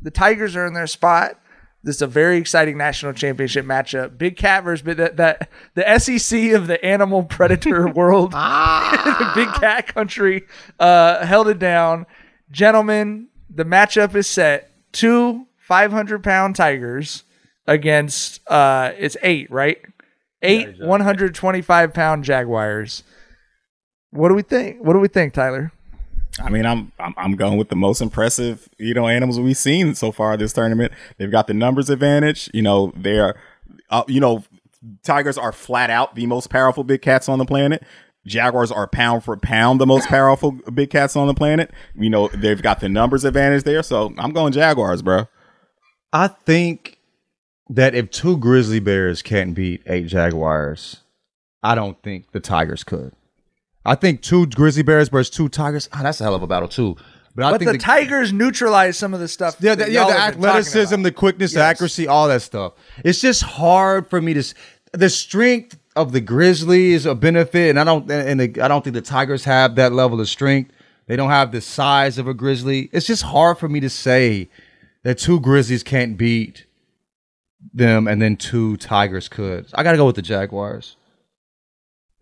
the 0.00 0.12
Tigers 0.12 0.54
are 0.54 0.64
in 0.66 0.74
their 0.74 0.86
spot. 0.86 1.40
This 1.86 1.96
is 1.96 2.02
a 2.02 2.08
very 2.08 2.36
exciting 2.38 2.76
national 2.76 3.12
championship 3.12 3.64
matchup. 3.64 4.18
Big 4.18 4.36
cat 4.36 4.64
versus 4.64 4.96
that, 4.96 5.16
that 5.18 5.48
the 5.74 5.98
SEC 6.00 6.50
of 6.50 6.66
the 6.66 6.84
animal 6.84 7.22
predator 7.22 7.86
world, 7.94 8.30
big 9.36 9.52
cat 9.54 9.86
country, 9.86 10.46
uh, 10.80 11.24
held 11.24 11.46
it 11.46 11.60
down. 11.60 12.06
Gentlemen, 12.50 13.28
the 13.48 13.64
matchup 13.64 14.16
is 14.16 14.26
set. 14.26 14.72
Two 14.90 15.46
500 15.58 16.24
pound 16.24 16.56
tigers 16.56 17.22
against 17.68 18.40
uh, 18.50 18.90
it's 18.98 19.16
eight, 19.22 19.48
right? 19.48 19.78
Eight 20.42 20.80
125 20.80 21.94
pound 21.94 22.24
jaguars. 22.24 23.04
What 24.10 24.30
do 24.30 24.34
we 24.34 24.42
think? 24.42 24.80
What 24.80 24.94
do 24.94 24.98
we 24.98 25.06
think, 25.06 25.34
Tyler? 25.34 25.70
I 26.42 26.50
mean, 26.50 26.66
I'm, 26.66 26.92
I'm 26.98 27.14
I'm 27.16 27.36
going 27.36 27.56
with 27.56 27.68
the 27.68 27.76
most 27.76 28.00
impressive, 28.00 28.68
you 28.78 28.94
know, 28.94 29.08
animals 29.08 29.40
we've 29.40 29.56
seen 29.56 29.94
so 29.94 30.12
far 30.12 30.36
this 30.36 30.52
tournament. 30.52 30.92
They've 31.18 31.30
got 31.30 31.46
the 31.46 31.54
numbers 31.54 31.88
advantage. 31.88 32.50
You 32.52 32.62
know, 32.62 32.92
they're, 32.96 33.36
uh, 33.90 34.04
you 34.06 34.20
know, 34.20 34.44
tigers 35.02 35.38
are 35.38 35.52
flat 35.52 35.90
out 35.90 36.14
the 36.14 36.26
most 36.26 36.50
powerful 36.50 36.84
big 36.84 37.02
cats 37.02 37.28
on 37.28 37.38
the 37.38 37.44
planet. 37.44 37.82
Jaguars 38.26 38.72
are 38.72 38.88
pound 38.88 39.24
for 39.24 39.36
pound 39.36 39.80
the 39.80 39.86
most 39.86 40.08
powerful 40.08 40.52
big 40.52 40.90
cats 40.90 41.16
on 41.16 41.28
the 41.28 41.34
planet. 41.34 41.70
You 41.94 42.10
know, 42.10 42.28
they've 42.28 42.60
got 42.60 42.80
the 42.80 42.88
numbers 42.88 43.24
advantage 43.24 43.62
there. 43.62 43.82
So 43.82 44.12
I'm 44.18 44.32
going 44.32 44.52
Jaguars, 44.52 45.00
bro. 45.00 45.28
I 46.12 46.28
think 46.28 46.98
that 47.68 47.94
if 47.94 48.10
two 48.10 48.36
grizzly 48.36 48.80
bears 48.80 49.22
can't 49.22 49.54
beat 49.54 49.82
eight 49.86 50.06
jaguars, 50.06 51.02
I 51.62 51.74
don't 51.74 52.00
think 52.02 52.32
the 52.32 52.40
tigers 52.40 52.84
could. 52.84 53.12
I 53.86 53.94
think 53.94 54.20
two 54.22 54.46
grizzly 54.46 54.82
bears 54.82 55.08
versus 55.08 55.30
two 55.30 55.48
tigers. 55.48 55.88
Ah, 55.92 56.00
that's 56.02 56.20
a 56.20 56.24
hell 56.24 56.34
of 56.34 56.42
a 56.42 56.46
battle 56.46 56.68
too. 56.68 56.96
But 57.34 57.44
I 57.44 57.50
But 57.52 57.58
think 57.58 57.72
the, 57.72 57.78
Tigers 57.78 58.32
neutralize 58.32 58.96
some 58.96 59.12
of 59.12 59.20
the 59.20 59.28
stuff. 59.28 59.56
yeah, 59.60 59.74
the, 59.74 59.90
yeah, 59.90 60.06
the 60.06 60.12
have 60.14 60.32
been 60.34 60.42
talking 60.42 60.48
athleticism, 60.48 61.02
the 61.02 61.12
quickness, 61.12 61.52
the 61.52 61.60
accuracy, 61.62 62.08
all 62.08 62.28
that 62.28 62.40
stuff. 62.40 62.72
It's 63.04 63.20
just 63.20 63.42
hard 63.42 64.08
for 64.08 64.20
me 64.22 64.32
to. 64.34 64.54
The 64.92 65.10
strength 65.10 65.78
of 65.96 66.12
the 66.12 66.22
grizzly 66.22 66.92
is 66.92 67.04
a 67.04 67.14
benefit, 67.14 67.68
and 67.70 67.78
I 67.78 67.84
don't. 67.84 68.10
And 68.10 68.40
the, 68.40 68.60
I 68.62 68.68
don't 68.68 68.82
think 68.82 68.94
the 68.94 69.02
tigers 69.02 69.44
have 69.44 69.74
that 69.74 69.92
level 69.92 70.18
of 70.18 70.28
strength. 70.30 70.72
They 71.08 71.14
don't 71.16 71.28
have 71.28 71.52
the 71.52 71.60
size 71.60 72.16
of 72.18 72.26
a 72.26 72.32
grizzly. 72.34 72.88
It's 72.92 73.06
just 73.06 73.22
hard 73.22 73.58
for 73.58 73.68
me 73.68 73.80
to 73.80 73.90
say 73.90 74.48
that 75.02 75.18
two 75.18 75.38
grizzlies 75.38 75.82
can't 75.82 76.16
beat 76.16 76.64
them, 77.74 78.08
and 78.08 78.20
then 78.22 78.36
two 78.36 78.78
tigers 78.78 79.28
could. 79.28 79.66
I 79.74 79.82
got 79.82 79.90
to 79.92 79.98
go 79.98 80.06
with 80.06 80.16
the 80.16 80.22
jaguars. 80.22 80.96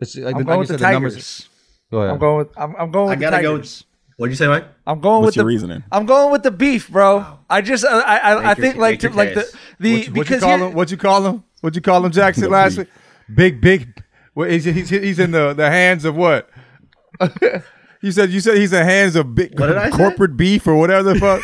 It's 0.01 0.17
like, 0.17 0.35
I'm 0.35 0.39
like 0.41 0.47
going 0.47 0.57
you 0.57 0.59
with 0.61 0.69
the 0.69 0.79
numbers- 0.93 1.13
Tigers. 1.15 1.49
Go 1.95 2.01
ahead. 2.01 2.11
I'm 2.15 2.19
going 2.19 2.37
with 2.39 2.49
I'm, 2.59 2.75
I'm 2.77 2.91
going 2.91 3.07
I 3.07 3.11
with 3.11 3.19
the 3.21 3.25
gotta 3.31 3.43
go. 3.43 3.53
Tigers. 3.57 3.85
What'd 4.17 4.33
you 4.33 4.37
say, 4.37 4.49
Mike? 4.49 4.67
I'm 4.85 5.01
going 5.01 5.23
What's 5.23 5.27
with 5.29 5.37
your 5.37 5.43
the 5.45 5.47
reasoning? 5.47 5.85
I'm 5.93 6.07
going 6.07 6.33
with 6.33 6.43
the 6.43 6.51
beef, 6.51 6.89
bro. 6.91 7.39
I 7.49 7.61
just 7.61 7.85
I 7.85 8.01
I, 8.01 8.17
I, 8.17 8.33
I 8.33 8.35
Make 8.35 8.45
your- 8.45 8.55
think 8.67 8.77
like 8.79 8.99
to, 9.01 9.11
like 9.11 9.35
the 9.35 9.41
case. 9.43 9.57
the 9.79 9.93
What, 9.93 10.07
you- 10.07 10.13
what 10.13 10.17
you 10.17 10.23
because 10.25 10.41
call 10.41 10.59
here- 10.59 10.67
him? 10.69 10.75
What 10.75 10.91
you 10.91 10.97
call 10.97 11.27
him? 11.27 11.45
What 11.61 11.75
you 11.77 11.81
call 11.81 12.05
him, 12.05 12.11
Jackson? 12.13 12.51
Last 12.51 12.77
beef. 12.77 12.87
week, 13.29 13.37
big, 13.37 13.61
big. 13.61 14.03
What 14.35 14.51
is 14.51 14.65
he's, 14.65 14.89
he's 14.91 15.19
in 15.21 15.31
the 15.31 15.53
the 15.55 15.71
hands 15.71 16.05
of 16.05 16.17
what? 16.17 16.51
you 18.03 18.11
said 18.11 18.31
you 18.31 18.41
said 18.41 18.57
he's 18.57 18.73
in 18.73 18.81
the 18.81 18.85
hands 18.85 19.15
of 19.15 19.33
big 19.35 19.59
What 19.59 19.69
did 19.69 19.77
I 19.77 19.91
say? 19.91 19.97
corporate 19.97 20.37
beef 20.37 20.67
or 20.67 20.75
whatever 20.77 21.13
the 21.15 21.21
fuck. 21.21 21.43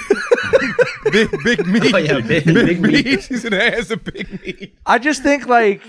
big 1.12 1.30
big 1.44 1.66
meat. 1.66 1.94
Oh, 1.94 1.98
yeah, 1.98 2.20
big- 2.20 2.44
big 2.44 2.80
meat. 2.80 3.06
He's 3.24 3.44
in 3.44 3.52
the 3.52 3.60
hands 3.60 3.90
of 3.90 4.02
big 4.04 4.42
meat. 4.42 4.76
I 4.86 4.98
just 4.98 5.22
think 5.22 5.46
like 5.46 5.82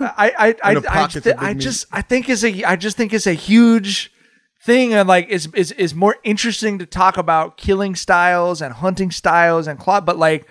I 0.00 0.32
I 0.38 0.48
I, 0.62 0.76
I, 0.76 0.80
pockets 0.80 1.24
thi- 1.24 1.30
of 1.30 1.38
big 1.38 1.46
I 1.46 1.54
just 1.54 1.86
I 1.92 2.02
think 2.02 2.28
is 2.28 2.44
a 2.44 2.64
I 2.64 2.76
just 2.76 2.96
think 2.96 3.12
it's 3.12 3.26
a 3.26 3.34
huge 3.34 4.12
thing 4.62 4.94
and 4.94 5.08
like 5.08 5.28
is 5.28 5.48
is 5.54 5.72
is 5.72 5.94
more 5.94 6.16
interesting 6.24 6.78
to 6.78 6.86
talk 6.86 7.16
about 7.16 7.56
killing 7.56 7.94
styles 7.94 8.62
and 8.62 8.74
hunting 8.74 9.10
styles 9.10 9.66
and 9.66 9.78
claw 9.78 10.00
but 10.00 10.16
like 10.16 10.48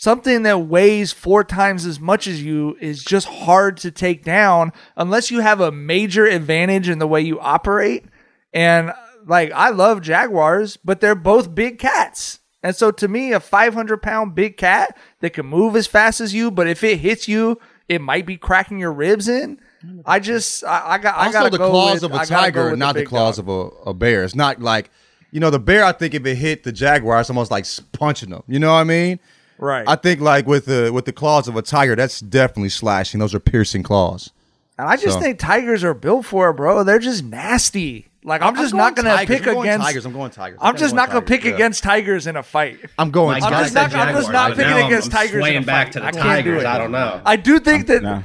something 0.00 0.42
that 0.44 0.58
weighs 0.58 1.12
four 1.12 1.44
times 1.44 1.84
as 1.84 2.00
much 2.00 2.26
as 2.26 2.42
you 2.42 2.76
is 2.80 3.04
just 3.04 3.28
hard 3.28 3.76
to 3.76 3.90
take 3.90 4.24
down 4.24 4.72
unless 4.96 5.30
you 5.30 5.40
have 5.40 5.60
a 5.60 5.70
major 5.70 6.24
advantage 6.24 6.88
in 6.88 6.98
the 6.98 7.06
way 7.06 7.20
you 7.20 7.38
operate. 7.38 8.06
And 8.54 8.92
like, 9.26 9.52
I 9.52 9.68
love 9.68 10.00
Jaguars, 10.00 10.78
but 10.78 11.00
they're 11.00 11.14
both 11.14 11.54
big 11.54 11.78
cats. 11.78 12.40
And 12.62 12.74
so 12.74 12.90
to 12.92 13.06
me, 13.06 13.32
a 13.32 13.40
500 13.40 14.00
pound 14.02 14.34
big 14.34 14.56
cat 14.56 14.96
that 15.20 15.34
can 15.34 15.46
move 15.46 15.76
as 15.76 15.86
fast 15.86 16.20
as 16.20 16.32
you, 16.32 16.50
but 16.50 16.66
if 16.68 16.82
it 16.82 17.00
hits 17.00 17.28
you, 17.28 17.58
it 17.88 18.00
might 18.00 18.26
be 18.26 18.36
cracking 18.36 18.78
your 18.78 18.92
ribs 18.92 19.28
in. 19.28 19.60
I 20.06 20.20
just, 20.20 20.64
I, 20.64 20.92
I 20.92 20.98
got, 20.98 21.16
I 21.18 21.32
got 21.32 21.50
the 21.50 21.58
go 21.58 21.70
claws 21.70 22.02
with, 22.02 22.04
of 22.04 22.10
a 22.12 22.14
gotta 22.14 22.28
go 22.28 22.34
tiger, 22.36 22.76
not 22.76 22.94
the 22.94 23.00
big 23.00 23.08
claws 23.08 23.36
dog. 23.36 23.48
of 23.48 23.84
a, 23.86 23.90
a 23.90 23.94
bear. 23.94 24.22
It's 24.22 24.34
not 24.34 24.60
like 24.60 24.90
you 25.32 25.40
know 25.40 25.50
the 25.50 25.58
bear. 25.58 25.84
I 25.84 25.92
think 25.92 26.14
if 26.14 26.24
it 26.24 26.36
hit 26.36 26.62
the 26.62 26.72
jaguar, 26.72 27.20
it's 27.20 27.30
almost 27.30 27.50
like 27.50 27.66
punching 27.92 28.30
them. 28.30 28.44
You 28.46 28.58
know 28.58 28.72
what 28.72 28.78
I 28.78 28.84
mean? 28.84 29.18
Right. 29.58 29.84
I 29.88 29.96
think 29.96 30.20
like 30.20 30.46
with 30.46 30.66
the 30.66 30.92
with 30.92 31.04
the 31.04 31.12
claws 31.12 31.48
of 31.48 31.56
a 31.56 31.62
tiger, 31.62 31.96
that's 31.96 32.20
definitely 32.20 32.68
slashing. 32.68 33.20
Those 33.20 33.34
are 33.34 33.40
piercing 33.40 33.82
claws. 33.82 34.32
And 34.78 34.88
I 34.88 34.96
just 34.96 35.14
So- 35.14 35.20
think 35.20 35.38
tigers 35.38 35.84
are 35.84 35.94
built 35.94 36.24
for 36.26 36.50
it, 36.50 36.54
bro. 36.54 36.82
They're 36.84 36.98
just 36.98 37.24
nasty. 37.24 38.08
Like 38.24 38.40
I'm 38.40 38.54
just 38.54 38.72
not 38.72 38.94
going 38.94 39.06
gonna 39.06 39.16
tigers. 39.16 39.36
pick 39.38 39.46
I'm 39.48 39.54
going 39.54 39.68
against 39.68 39.84
tigers. 39.86 40.06
I'm 40.06 40.12
going 40.12 40.30
tigers. 40.30 40.58
I'm 40.62 40.76
just 40.76 40.90
going 40.92 40.96
not 40.96 41.08
gonna 41.08 41.20
tigers. 41.22 41.36
pick 41.38 41.44
Yeah. 41.44 41.54
against 41.56 41.82
tigers 41.82 42.26
in 42.28 42.36
a 42.36 42.42
fight. 42.44 42.78
I'm 42.96 43.10
going. 43.10 43.42
I'm 43.42 43.50
just 43.50 43.74
not- 43.74 43.92
I'm 43.94 44.14
just 44.14 44.30
not 44.30 44.50
but 44.50 44.58
picking 44.58 44.70
now 44.76 44.86
against 44.86 45.06
I'm 45.08 45.12
tigers 45.12 45.32
in 45.34 45.38
a 45.38 45.42
swaying 45.42 45.64
back 45.64 45.86
fight. 45.88 45.92
to 45.94 45.98
the 46.00 46.06
I 46.06 46.10
can't 46.12 46.22
do 46.44 46.50
Tigers. 46.52 46.64
I 46.64 46.78
don't 46.78 46.92
know. 46.92 47.20
I 47.26 47.34
do 47.36 47.58
think 47.58 47.88
that 47.88 48.02
No. 48.04 48.22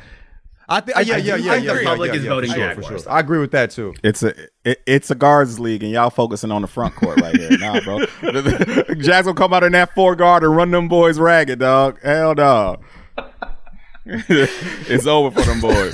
I 0.70 0.82
think. 0.82 0.98
Yeah, 0.98 1.18
yeah, 1.18 1.36
yeah. 1.38 1.56
yeah, 1.56 1.74
the 1.74 1.84
public 1.84 2.14
is 2.14 2.26
voting 2.26 2.52
for 2.52 2.56
sure, 2.58 2.68
Jaguars. 2.68 2.88
for 2.88 3.00
sure. 3.10 3.12
I 3.12 3.20
agree 3.22 3.40
with 3.40 3.52
that 3.52 3.72
too. 3.72 3.96
It's 4.04 4.22
a 4.22 4.34
it, 4.64 4.82
it's 4.86 5.10
a 5.10 5.16
guards 5.16 5.60
league, 5.60 5.82
and 5.82 5.92
y'all 5.92 6.12
focusing 6.12 6.52
on 6.52 6.62
the 6.62 6.68
front 6.68 6.94
court 6.96 7.20
right 7.20 7.36
here. 7.36 7.58
Nah, 7.58 7.80
bro. 7.82 8.06
Jags 9.00 9.26
will 9.26 9.34
come 9.34 9.52
out 9.52 9.64
in 9.64 9.72
that 9.72 9.96
four 9.96 10.16
guard 10.16 10.44
and 10.44 10.56
run 10.56 10.70
them 10.70 10.88
boys 10.90 11.18
ragged, 11.18 11.58
dog. 11.60 11.98
Hell 12.04 12.36
no. 12.36 12.78
it's 14.06 15.08
over 15.08 15.32
for 15.32 15.46
them 15.48 15.60
boys. 15.60 15.94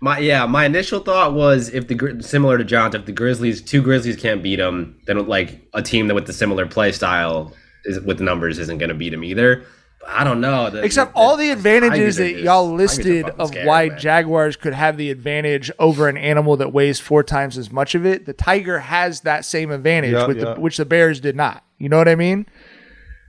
My 0.00 0.18
yeah, 0.20 0.46
my 0.46 0.64
initial 0.64 1.00
thought 1.00 1.34
was 1.34 1.70
if 1.70 1.88
the 1.88 2.18
similar 2.20 2.56
to 2.58 2.64
John's, 2.64 2.94
if 2.94 3.04
the 3.06 3.12
Grizzlies 3.12 3.60
two 3.62 3.82
Grizzlies 3.82 4.16
can't 4.16 4.42
beat 4.42 4.56
them, 4.56 5.00
then 5.06 5.26
like 5.26 5.60
a 5.74 5.82
team 5.82 6.06
that 6.08 6.14
with 6.14 6.26
the 6.26 6.32
similar 6.32 6.66
play 6.66 6.92
style 6.92 7.52
is 7.84 7.98
with 8.00 8.18
the 8.18 8.24
numbers 8.24 8.58
isn't 8.60 8.78
going 8.78 8.90
to 8.90 8.94
beat 8.94 9.10
them 9.10 9.24
either. 9.24 9.64
But 10.00 10.10
I 10.10 10.22
don't 10.22 10.40
know. 10.40 10.70
The- 10.70 10.84
except 10.84 11.14
the- 11.14 11.18
all 11.18 11.36
the 11.36 11.46
the 11.46 11.50
advantages 11.50 12.16
that 12.16 12.30
just- 12.30 12.44
y'all 12.44 12.72
listed 12.72 13.24
of 13.40 13.48
scary, 13.48 13.66
why 13.66 13.88
man. 13.88 13.98
Jaguars 13.98 14.54
could 14.54 14.72
have 14.74 14.96
the 14.98 15.10
advantage 15.10 15.68
over 15.80 16.06
an 16.08 16.16
animal 16.16 16.56
that 16.58 16.72
weighs 16.72 17.00
four 17.00 17.24
times 17.24 17.58
as 17.58 17.72
much 17.72 17.96
of 17.96 18.06
it, 18.06 18.24
the 18.24 18.32
tiger 18.32 18.78
has 18.78 19.22
that 19.22 19.44
same 19.44 19.72
advantage 19.72 20.12
Yeah, 20.12 20.26
with 20.28 20.38
yeah. 20.38 20.54
the 20.54 20.60
which 20.60 20.76
the 20.76 20.84
Bears 20.84 21.18
did 21.18 21.34
not. 21.34 21.64
You 21.78 21.88
know 21.88 21.98
what 21.98 22.08
I 22.08 22.14
mean? 22.14 22.46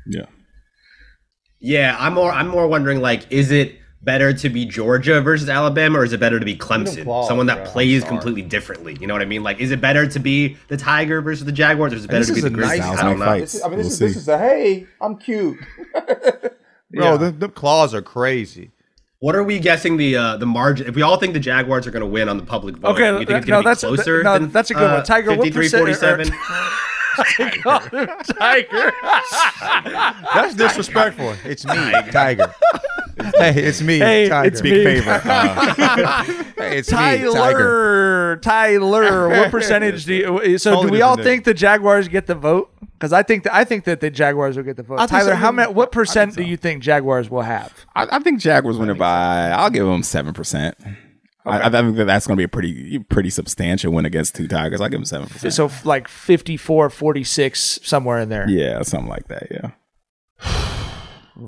Yeah. 0.05 0.25
Yeah, 1.60 1.95
I'm 1.99 2.13
more 2.13 2.32
I'm 2.32 2.47
more 2.47 2.67
wondering 2.67 3.01
like, 3.01 3.32
is 3.32 3.49
it 3.51 3.75
better 4.02 4.32
to 4.34 4.50
be 4.50 4.66
Georgia 4.66 5.22
versus 5.22 5.50
Alabama, 5.50 6.00
or 6.00 6.04
is 6.06 6.14
it 6.14 6.20
better 6.20 6.40
to 6.40 6.46
be 6.46 6.56
Clemson, 6.56 7.04
claws, 7.04 7.28
someone 7.28 7.48
that 7.48 7.64
bro. 7.64 7.72
Plays 7.72 8.04
completely 8.04 8.42
differently? 8.42 8.98
You 9.00 9.08
know 9.08 9.14
what 9.14 9.22
I 9.22 9.26
mean? 9.26 9.44
Like, 9.44 9.60
is 9.60 9.72
it 9.72 9.82
better 9.82 10.08
to 10.08 10.20
be 10.20 10.58
the 10.70 10.78
Tiger 10.78 11.22
versus 11.22 11.46
the 11.46 11.52
Jaguars, 11.52 11.94
or 11.94 11.98
is 11.98 12.06
it 12.06 12.12
better 12.12 12.26
to 12.26 12.34
be 12.34 12.42
the 12.42 12.48
a 12.48 12.50
Grizzlies? 12.50 12.80
nice 12.80 13.00
I 13.00 13.04
don't 13.04 13.20
know. 13.20 13.26
fight. 13.26 13.42
This 13.42 13.56
is- 13.56 13.62
I 13.64 13.68
mean, 13.70 13.78
this 13.80 13.86
We'll 14.00 14.08
is 14.10 14.16
this 14.16 14.16
is 14.24 14.28
a 14.30 14.38
hey, 14.38 14.88
I'm 15.02 15.18
cute. 15.18 15.58
Bro, 16.92 17.18
the, 17.18 17.32
the 17.32 17.50
claws 17.50 17.94
are 17.94 18.02
crazy. 18.02 18.72
What 19.20 19.36
are 19.36 19.44
we 19.44 19.60
guessing 19.60 19.98
the 19.98 20.16
uh, 20.16 20.38
the 20.38 20.46
margin? 20.46 20.88
If 20.88 20.96
we 20.96 21.02
all 21.02 21.18
think 21.18 21.34
the 21.34 21.40
Jaguars 21.42 21.86
are 21.86 21.92
going 21.92 22.02
to 22.02 22.08
win 22.08 22.30
on 22.30 22.38
the 22.38 22.46
public 22.46 22.78
vote, 22.78 22.96
Okay, 22.96 23.12
you 23.12 23.18
think 23.26 23.30
it's 23.32 23.46
going 23.46 23.64
to 23.64 23.70
be 23.70 23.76
that's- 23.76 23.82
closer? 23.82 24.24
no, 24.24 24.40
than, 24.40 24.50
that's 24.52 24.72
a 24.72 24.74
good 24.74 24.82
one. 24.84 24.92
uh, 25.02 25.04
Tiger, 25.04 25.32
what 25.32 25.44
53, 25.44 25.66
percent- 25.66 25.82
or- 25.90 25.94
47? 25.94 26.34
Tiger. 27.15 28.91
That's 30.34 30.56
disrespectful. 30.56 31.36
It's 31.43 31.65
me, 31.65 31.74
Tiger. 32.12 32.54
hey, 33.38 33.63
it's 33.63 33.82
me, 33.82 34.00
Hey, 34.00 34.30
Tiger. 34.30 34.48
it's 34.48 34.62
Big 34.62 34.74
me. 34.74 34.84
favorite. 34.84 35.22
Uh, 35.26 36.24
Hey, 36.60 36.78
it's 36.80 36.91
me, 36.91 36.98
Tiger. 36.98 37.32
Tyler, 37.32 38.38
Tyler, 38.41 39.30
what 39.30 39.50
percentage 39.52 40.06
do 40.06 40.13
you? 40.13 40.58
So, 40.58 40.82
do 40.84 40.89
we 40.89 41.02
all 41.02 41.15
different 41.15 41.24
think 41.36 41.45
the 41.45 41.54
Jaguars 41.54 42.08
get 42.10 42.28
the 42.28 42.36
vote? 42.36 42.69
Because 42.93 43.13
I 43.13 43.24
think 43.24 43.43
that 43.45 43.56
I 43.56 43.63
think 43.63 43.86
that 43.86 44.02
the 44.02 44.10
Jaguars 44.12 44.58
will 44.58 44.65
get 44.65 44.76
the 44.76 44.84
vote. 44.84 45.00
I 45.00 45.06
Tyler, 45.08 45.32
so, 45.32 45.36
how 45.38 45.48
yeah. 45.48 45.52
many? 45.52 45.74
What 45.74 45.93
percent 45.93 46.36
do 46.36 46.43
you 46.43 46.58
think 46.58 46.84
Jaguars 46.84 47.30
will 47.30 47.43
have? 47.43 47.74
I, 47.95 48.08
I 48.12 48.19
think 48.19 48.41
Jaguars 48.41 48.78
win 48.78 48.89
it 48.89 48.98
by. 48.98 49.50
I'll 49.52 49.69
give 49.69 49.86
them 49.86 50.04
seven 50.04 50.34
percent. 50.34 50.78
I, 51.45 51.67
I 51.67 51.69
think 51.69 51.95
that 51.95 52.06
that's 52.06 52.28
going 52.28 52.36
to 52.36 52.39
be 52.39 52.43
a 52.43 52.49
pretty 52.49 52.99
pretty 52.99 53.30
substantial 53.30 53.93
win 53.93 54.06
against 54.06 54.36
two 54.36 54.47
Tigers. 54.47 54.82
I'll 54.82 54.89
give 54.89 54.99
them 54.99 55.06
seven 55.06 55.28
percent. 55.28 55.54
So, 55.54 55.71
like 55.84 56.08
54, 56.08 56.89
46, 56.89 57.80
somewhere 57.82 58.19
in 58.19 58.30
there. 58.30 58.47
Yeah, 58.49 58.82
something 58.82 59.10
like 59.10 59.28
that. 59.30 59.47
Yeah. 59.49 59.71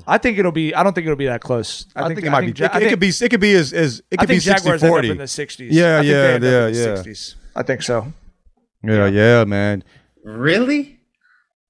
I 0.07 0.17
think 0.17 0.37
it'll 0.37 0.53
be. 0.53 0.73
I 0.73 0.83
don't 0.83 0.93
think 0.93 1.05
it'll 1.05 1.17
be 1.17 1.25
that 1.25 1.41
close. 1.41 1.85
I, 1.95 2.07
think, 2.07 2.23
it 2.23 2.29
might 2.29 2.45
be. 2.45 2.53
Ja- 2.53 2.69
it, 2.77 2.83
it 2.83 2.89
could 2.89 2.99
be. 2.99 3.09
It 3.09 3.29
could 3.29 3.41
be 3.41 3.53
as 3.53 3.73
as. 3.73 4.01
It 4.09 4.19
I 4.19 4.23
could 4.23 4.29
be 4.29 4.39
think 4.39 4.43
60 4.43 4.59
Jaguars 4.59 4.83
end 4.83 4.89
up 4.89 4.95
40. 4.95 5.09
in 5.09 5.17
the 5.17 5.27
sixties. 5.27 5.75
Yeah, 5.75 5.97
I 5.97 6.01
think 6.01 6.11
yeah, 6.11 6.21
they 6.21 6.33
end 6.33 6.43
up 6.45 6.51
yeah, 6.51 6.67
the 6.67 6.79
yeah. 6.79 7.13
60s. 7.13 7.35
I 7.55 7.63
think 7.63 7.81
so. 7.81 8.13
Yeah, 8.83 9.07
yeah, 9.07 9.43
man. 9.43 9.83
Really? 10.23 11.00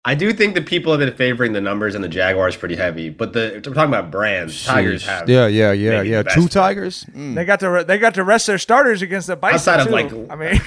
I 0.03 0.15
do 0.15 0.33
think 0.33 0.55
the 0.55 0.63
people 0.63 0.91
have 0.91 0.99
been 0.99 1.13
favoring 1.15 1.53
the 1.53 1.61
numbers 1.61 1.93
and 1.93 2.03
the 2.03 2.07
Jaguars 2.09 2.55
pretty 2.55 2.75
heavy, 2.75 3.09
but 3.09 3.33
the 3.33 3.51
we're 3.53 3.61
talking 3.61 3.93
about 3.93 4.09
brands. 4.09 4.65
Tigers 4.65 5.05
have 5.05 5.29
Yeah, 5.29 5.45
yeah, 5.45 5.71
yeah, 5.73 6.01
yeah. 6.01 6.23
Two 6.23 6.47
tigers. 6.47 7.05
Mm. 7.15 7.35
They 7.35 7.45
got 7.45 7.59
to 7.59 7.69
re- 7.69 7.83
they 7.83 7.99
got 7.99 8.15
to 8.15 8.23
rest 8.23 8.47
their 8.47 8.57
starters 8.57 9.03
against 9.03 9.27
the 9.27 9.35
Bison 9.35 9.55
Outside 9.55 9.79
of, 9.81 9.91
like- 9.91 10.11
I 10.31 10.35
mean, 10.35 10.59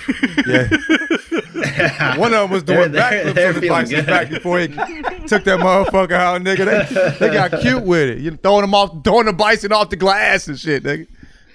Yeah. 0.46 2.16
One 2.16 2.32
of 2.32 2.42
them 2.42 2.50
was 2.50 2.62
doing 2.62 2.92
They're- 2.92 3.32
they're- 3.32 3.52
backflips 3.52 3.70
on 3.74 3.84
the 3.84 3.90
feeling 3.90 4.06
back 4.06 4.28
before 4.30 4.60
he 4.60 4.68
took 5.26 5.42
that 5.44 5.58
motherfucker 5.58 6.12
out, 6.12 6.40
nigga. 6.42 7.18
They, 7.18 7.26
they 7.28 7.34
got 7.34 7.60
cute 7.60 7.82
with 7.82 8.10
it. 8.10 8.18
You 8.18 8.36
throwing 8.36 8.60
them 8.60 8.74
off, 8.74 9.02
throwing 9.02 9.26
the 9.26 9.32
bison 9.32 9.72
off 9.72 9.90
the 9.90 9.96
glass 9.96 10.46
and 10.46 10.56
shit, 10.56 10.84
nigga. 10.84 11.08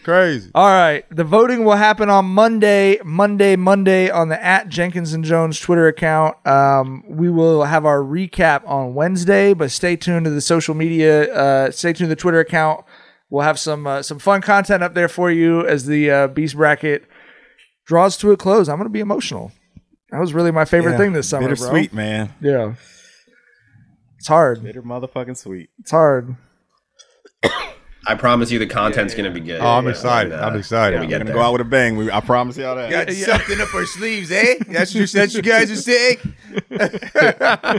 Crazy. 0.04 0.50
All 0.56 0.68
right. 0.68 1.06
The 1.10 1.24
voting 1.24 1.66
will 1.66 1.76
happen 1.76 2.10
on 2.10 2.26
Monday, 2.26 3.00
Monday, 3.04 3.56
Monday 3.56 4.10
on 4.10 4.30
the 4.30 4.44
at 4.44 4.70
Jenkins 4.70 5.14
and 5.14 5.26
Jonez 5.26 5.62
Twitter 5.62 5.88
account. 5.88 6.36
Um, 6.48 7.04
we 7.08 7.30
will 7.30 7.66
have 7.66 7.86
our 7.86 8.00
recap 8.00 8.68
on 8.68 8.94
Wednesday, 8.94 9.54
but 9.54 9.72
stay 9.72 9.96
tuned 9.96 10.26
to 10.26 10.32
the 10.32 10.42
social 10.42 10.74
media. 10.74 11.34
Uh, 11.34 11.72
stay 11.72 11.94
tuned 11.94 12.10
to 12.10 12.16
the 12.16 12.16
Twitter 12.16 12.40
account. 12.40 12.86
We'll 13.30 13.44
have 13.44 13.60
some 13.60 13.86
uh, 13.86 14.02
some 14.02 14.20
fun 14.20 14.42
content 14.42 14.82
up 14.84 14.94
there 14.94 15.10
for 15.10 15.30
you 15.30 15.68
as 15.68 15.86
the 15.86 16.10
uh, 16.10 16.28
Beast 16.28 16.56
Bracket 16.56 17.04
draws 17.86 18.18
to 18.18 18.32
a 18.32 18.38
close. 18.38 18.70
I'm 18.70 18.78
going 18.78 18.86
to 18.88 18.94
be 18.94 19.02
emotional. 19.02 19.52
That 20.12 20.20
was 20.20 20.34
really 20.34 20.52
my 20.52 20.66
favorite 20.66 20.98
thing 20.98 21.14
this 21.14 21.30
summer, 21.30 21.48
bro. 21.48 21.56
Bittersweet, 21.56 21.94
man. 21.94 22.34
Yeah. 22.42 22.74
It's 24.18 24.28
hard. 24.28 24.64
Bitter 24.64 24.82
motherfucking 24.82 25.38
sweet. 25.38 25.70
It's 25.80 25.92
hard. 25.92 26.36
I 28.10 28.16
promise 28.16 28.50
you, 28.50 28.58
the 28.58 28.66
content's 28.66 29.14
gonna 29.14 29.30
be 29.30 29.40
good. 29.40 29.62
Oh, 29.62 29.68
I'm 29.68 29.88
excited. 29.88 30.32
And, 30.34 30.42
uh, 30.42 30.48
I'm 30.48 30.56
excited. 30.58 31.00
when 31.00 31.08
we 31.08 31.14
We're 31.14 31.20
gonna 31.20 31.26
there. 31.26 31.36
go 31.36 31.42
out 31.42 31.52
with 31.52 31.62
a 31.62 31.66
bang. 31.66 31.96
We, 31.96 32.10
I 32.10 32.22
promise 32.22 32.58
y'all 32.58 32.76
that. 32.76 32.90
Got 32.90 33.12
something 33.14 33.62
up 33.62 33.72
our 33.76 33.86
sleeves, 33.86 34.32
eh? 34.32 34.56
That's 34.68 34.96
what 34.96 35.02
you 35.02 35.06
said 35.06 35.32
you 35.32 35.44
guys 35.44 35.70
are 35.70 35.76
saying? 35.76 36.18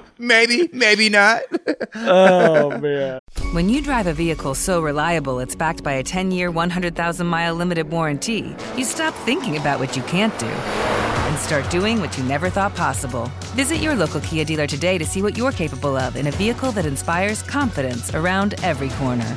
maybe, 0.19 0.69
maybe 0.73 1.09
not. 1.09 1.43
Oh, 1.93 2.79
man. 2.79 3.21
When 3.53 3.69
you 3.69 3.83
drive 3.83 4.07
a 4.07 4.13
vehicle 4.13 4.55
so 4.55 4.81
reliable 4.81 5.41
it's 5.41 5.57
backed 5.57 5.83
by 5.83 5.95
a 5.95 6.03
10 6.05 6.31
year, 6.31 6.51
100,000 6.51 7.27
mile 7.27 7.55
limited 7.55 7.91
warranty, 7.91 8.55
you 8.77 8.85
stop 8.85 9.13
thinking 9.27 9.57
about 9.57 9.81
what 9.81 9.97
you 9.97 10.03
can't 10.05 10.37
do 10.39 10.47
and 10.47 11.39
start 11.39 11.69
doing 11.71 12.01
what 12.01 12.17
you 12.17 12.23
never 12.25 12.49
thought 12.49 12.75
possible. 12.77 13.31
Visit 13.57 13.79
your 13.79 13.97
local 13.97 14.21
Kia 14.21 14.45
dealer 14.45 14.69
today 14.69 14.99
to 14.99 15.05
see 15.05 15.23
what 15.23 15.37
you're 15.37 15.53
capable 15.53 15.97
of 15.97 16.15
in 16.17 16.29
a 16.29 16.33
vehicle 16.33 16.71
that 16.73 16.87
inspires 16.87 17.43
confidence 17.43 18.15
around 18.15 18.55
every 18.63 18.91
corner. 18.91 19.37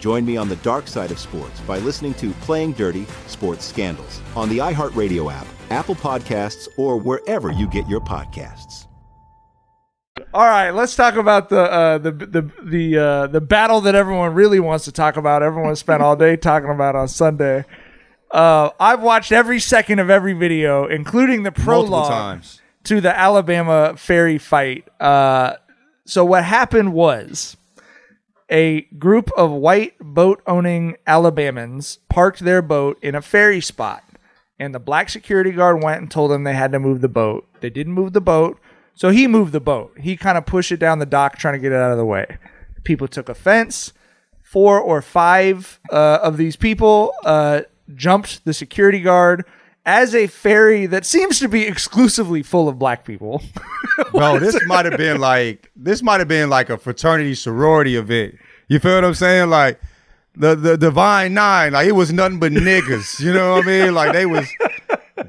Join 0.00 0.24
me 0.24 0.38
on 0.38 0.48
the 0.48 0.56
dark 0.56 0.88
side 0.88 1.10
of 1.10 1.18
sports 1.18 1.60
by 1.60 1.78
listening 1.78 2.14
to 2.14 2.30
Playing 2.40 2.72
Dirty 2.72 3.06
Sports 3.26 3.66
Scandals 3.66 4.22
on 4.34 4.48
the 4.48 4.56
iHeartRadio 4.58 5.30
app, 5.30 5.46
Apple 5.68 5.94
Podcasts, 5.94 6.66
or 6.78 6.96
wherever 6.96 7.52
you 7.52 7.68
get 7.68 7.86
your 7.86 8.00
podcasts. 8.00 8.86
All 10.32 10.46
right, 10.46 10.70
let's 10.70 10.96
talk 10.96 11.16
about 11.16 11.50
the 11.50 11.60
uh, 11.60 11.98
the 11.98 12.12
the 12.12 12.50
the 12.64 12.98
uh, 12.98 13.26
the 13.26 13.40
battle 13.42 13.82
that 13.82 13.94
everyone 13.94 14.32
really 14.32 14.58
wants 14.58 14.86
to 14.86 14.92
talk 14.92 15.16
about. 15.18 15.42
Everyone 15.42 15.76
spent 15.76 16.02
all 16.02 16.16
day 16.16 16.36
talking 16.36 16.70
about 16.70 16.96
on 16.96 17.06
Sunday. 17.06 17.64
Uh, 18.30 18.70
I've 18.80 19.02
watched 19.02 19.32
every 19.32 19.60
second 19.60 19.98
of 19.98 20.08
every 20.08 20.32
video, 20.32 20.86
including 20.86 21.42
the 21.42 21.50
Multiple 21.50 21.64
prologue 21.64 22.08
times. 22.10 22.60
to 22.84 23.00
the 23.02 23.16
Alabama 23.16 23.94
ferry 23.96 24.38
fight. 24.38 24.88
Uh, 25.00 25.56
so 26.06 26.24
what 26.24 26.44
happened 26.44 26.92
was 26.94 27.56
a 28.50 28.82
group 28.98 29.30
of 29.36 29.50
white 29.50 29.94
boat 30.00 30.42
owning 30.46 30.96
Alabamans 31.06 31.98
parked 32.08 32.40
their 32.40 32.60
boat 32.60 32.98
in 33.00 33.14
a 33.14 33.22
ferry 33.22 33.60
spot. 33.60 34.04
And 34.58 34.74
the 34.74 34.80
black 34.80 35.08
security 35.08 35.52
guard 35.52 35.82
went 35.82 36.00
and 36.00 36.10
told 36.10 36.30
them 36.30 36.44
they 36.44 36.54
had 36.54 36.72
to 36.72 36.78
move 36.78 37.00
the 37.00 37.08
boat. 37.08 37.48
They 37.60 37.70
didn't 37.70 37.94
move 37.94 38.12
the 38.12 38.20
boat. 38.20 38.60
So 38.94 39.08
he 39.08 39.26
moved 39.26 39.52
the 39.52 39.60
boat. 39.60 39.96
He 39.98 40.16
kind 40.16 40.36
of 40.36 40.44
pushed 40.44 40.72
it 40.72 40.76
down 40.76 40.98
the 40.98 41.06
dock, 41.06 41.38
trying 41.38 41.54
to 41.54 41.60
get 41.60 41.72
it 41.72 41.76
out 41.76 41.92
of 41.92 41.96
the 41.96 42.04
way. 42.04 42.38
People 42.84 43.08
took 43.08 43.28
offense. 43.28 43.92
Four 44.42 44.78
or 44.78 45.00
five 45.00 45.80
uh, 45.90 46.18
of 46.22 46.36
these 46.36 46.56
people 46.56 47.14
uh, 47.24 47.62
jumped 47.94 48.44
the 48.44 48.52
security 48.52 49.00
guard 49.00 49.46
as 49.86 50.14
a 50.14 50.26
ferry 50.26 50.86
that 50.86 51.06
seems 51.06 51.38
to 51.40 51.48
be 51.48 51.66
exclusively 51.66 52.42
full 52.42 52.68
of 52.68 52.78
black 52.78 53.04
people. 53.04 53.42
Bro, 54.12 54.40
this 54.40 54.58
might 54.66 54.84
have 54.86 54.98
been 54.98 55.20
like 55.20 55.70
this 55.76 56.02
might 56.02 56.20
have 56.20 56.28
been 56.28 56.50
like 56.50 56.70
a 56.70 56.78
fraternity 56.78 57.34
sorority 57.34 57.96
event. 57.96 58.36
You 58.68 58.78
feel 58.78 58.94
what 58.94 59.04
I'm 59.04 59.14
saying? 59.14 59.50
Like 59.50 59.80
the 60.34 60.54
the 60.54 60.76
divine 60.76 61.34
nine, 61.34 61.72
like 61.72 61.86
it 61.86 61.92
was 61.92 62.12
nothing 62.12 62.38
but 62.38 62.52
niggas. 62.52 63.20
You 63.20 63.32
know 63.32 63.54
what 63.54 63.64
I 63.64 63.66
mean? 63.66 63.94
Like 63.94 64.12
they 64.12 64.26
was 64.26 64.48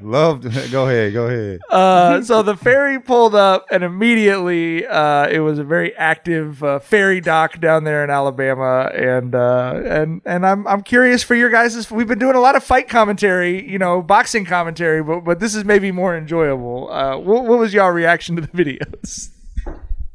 loved. 0.04 0.42
Go 0.70 0.86
ahead, 0.86 1.12
go 1.12 1.26
ahead. 1.26 1.60
Uh, 1.70 2.22
so 2.22 2.42
the 2.42 2.56
ferry 2.56 3.00
pulled 3.00 3.34
up, 3.34 3.66
and 3.70 3.82
immediately 3.82 4.86
uh, 4.86 5.28
it 5.28 5.40
was 5.40 5.58
a 5.58 5.64
very 5.64 5.94
active 5.96 6.62
uh, 6.62 6.78
ferry 6.78 7.20
dock 7.20 7.60
down 7.60 7.84
there 7.84 8.04
in 8.04 8.10
Alabama. 8.10 8.90
And 8.94 9.34
uh, 9.34 9.80
and 9.84 10.22
and 10.24 10.46
I'm 10.46 10.66
I'm 10.66 10.82
curious 10.82 11.22
for 11.22 11.34
your 11.34 11.50
guys. 11.50 11.90
We've 11.90 12.08
been 12.08 12.18
doing 12.18 12.36
a 12.36 12.40
lot 12.40 12.56
of 12.56 12.64
fight 12.64 12.88
commentary, 12.88 13.68
you 13.68 13.78
know, 13.78 14.02
boxing 14.02 14.44
commentary, 14.44 15.02
but 15.02 15.20
but 15.20 15.40
this 15.40 15.54
is 15.54 15.64
maybe 15.64 15.92
more 15.92 16.16
enjoyable. 16.16 16.90
Uh, 16.90 17.16
what, 17.18 17.44
what 17.44 17.58
was 17.58 17.74
your 17.74 17.92
reaction 17.92 18.36
to 18.36 18.42
the 18.42 18.48
videos? 18.48 19.30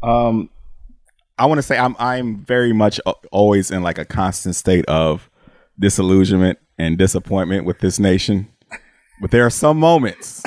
Um, 0.02 0.50
I 1.38 1.46
want 1.46 1.60
to 1.60 1.64
say 1.64 1.78
I'm 1.78 1.96
I'm 2.00 2.38
very 2.38 2.74
much 2.74 3.00
always 3.32 3.72
in 3.72 3.84
like 3.84 3.98
a 3.98 4.06
constant 4.06 4.56
state 4.56 4.86
of 4.86 5.30
disillusionment 5.80 6.60
and 6.78 6.98
disappointment 6.98 7.66
with 7.66 7.80
this 7.80 8.00
nation. 8.00 8.48
But 9.20 9.32
there 9.32 9.46
are 9.46 9.50
some 9.50 9.80
moments 9.80 10.44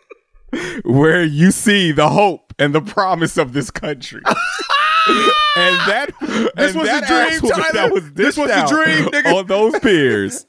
where 0.84 1.24
you 1.24 1.50
see 1.50 1.92
the 1.92 2.08
hope 2.08 2.54
and 2.58 2.74
the 2.74 2.80
promise 2.80 3.36
of 3.36 3.52
this 3.52 3.70
country. 3.70 4.22
and 4.26 5.76
that 5.88 6.10
This 6.20 6.72
and 6.72 6.76
was 6.76 6.88
that 6.88 7.00
the 7.02 7.40
dream, 7.40 7.52
Tyler. 7.52 7.72
That 7.72 7.92
was 7.92 8.12
This 8.12 8.36
was 8.36 8.50
out 8.50 8.68
dream, 8.68 9.06
nigga. 9.06 9.34
On 9.34 9.46
those 9.46 9.78
piers. 9.80 10.46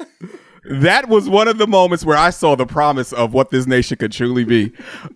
That 0.63 1.09
was 1.09 1.27
one 1.27 1.47
of 1.47 1.57
the 1.57 1.65
moments 1.65 2.05
where 2.05 2.17
I 2.17 2.29
saw 2.29 2.55
the 2.55 2.67
promise 2.67 3.11
of 3.13 3.33
what 3.33 3.49
this 3.49 3.65
nation 3.65 3.97
could 3.97 4.11
truly 4.11 4.43
be. 4.43 4.71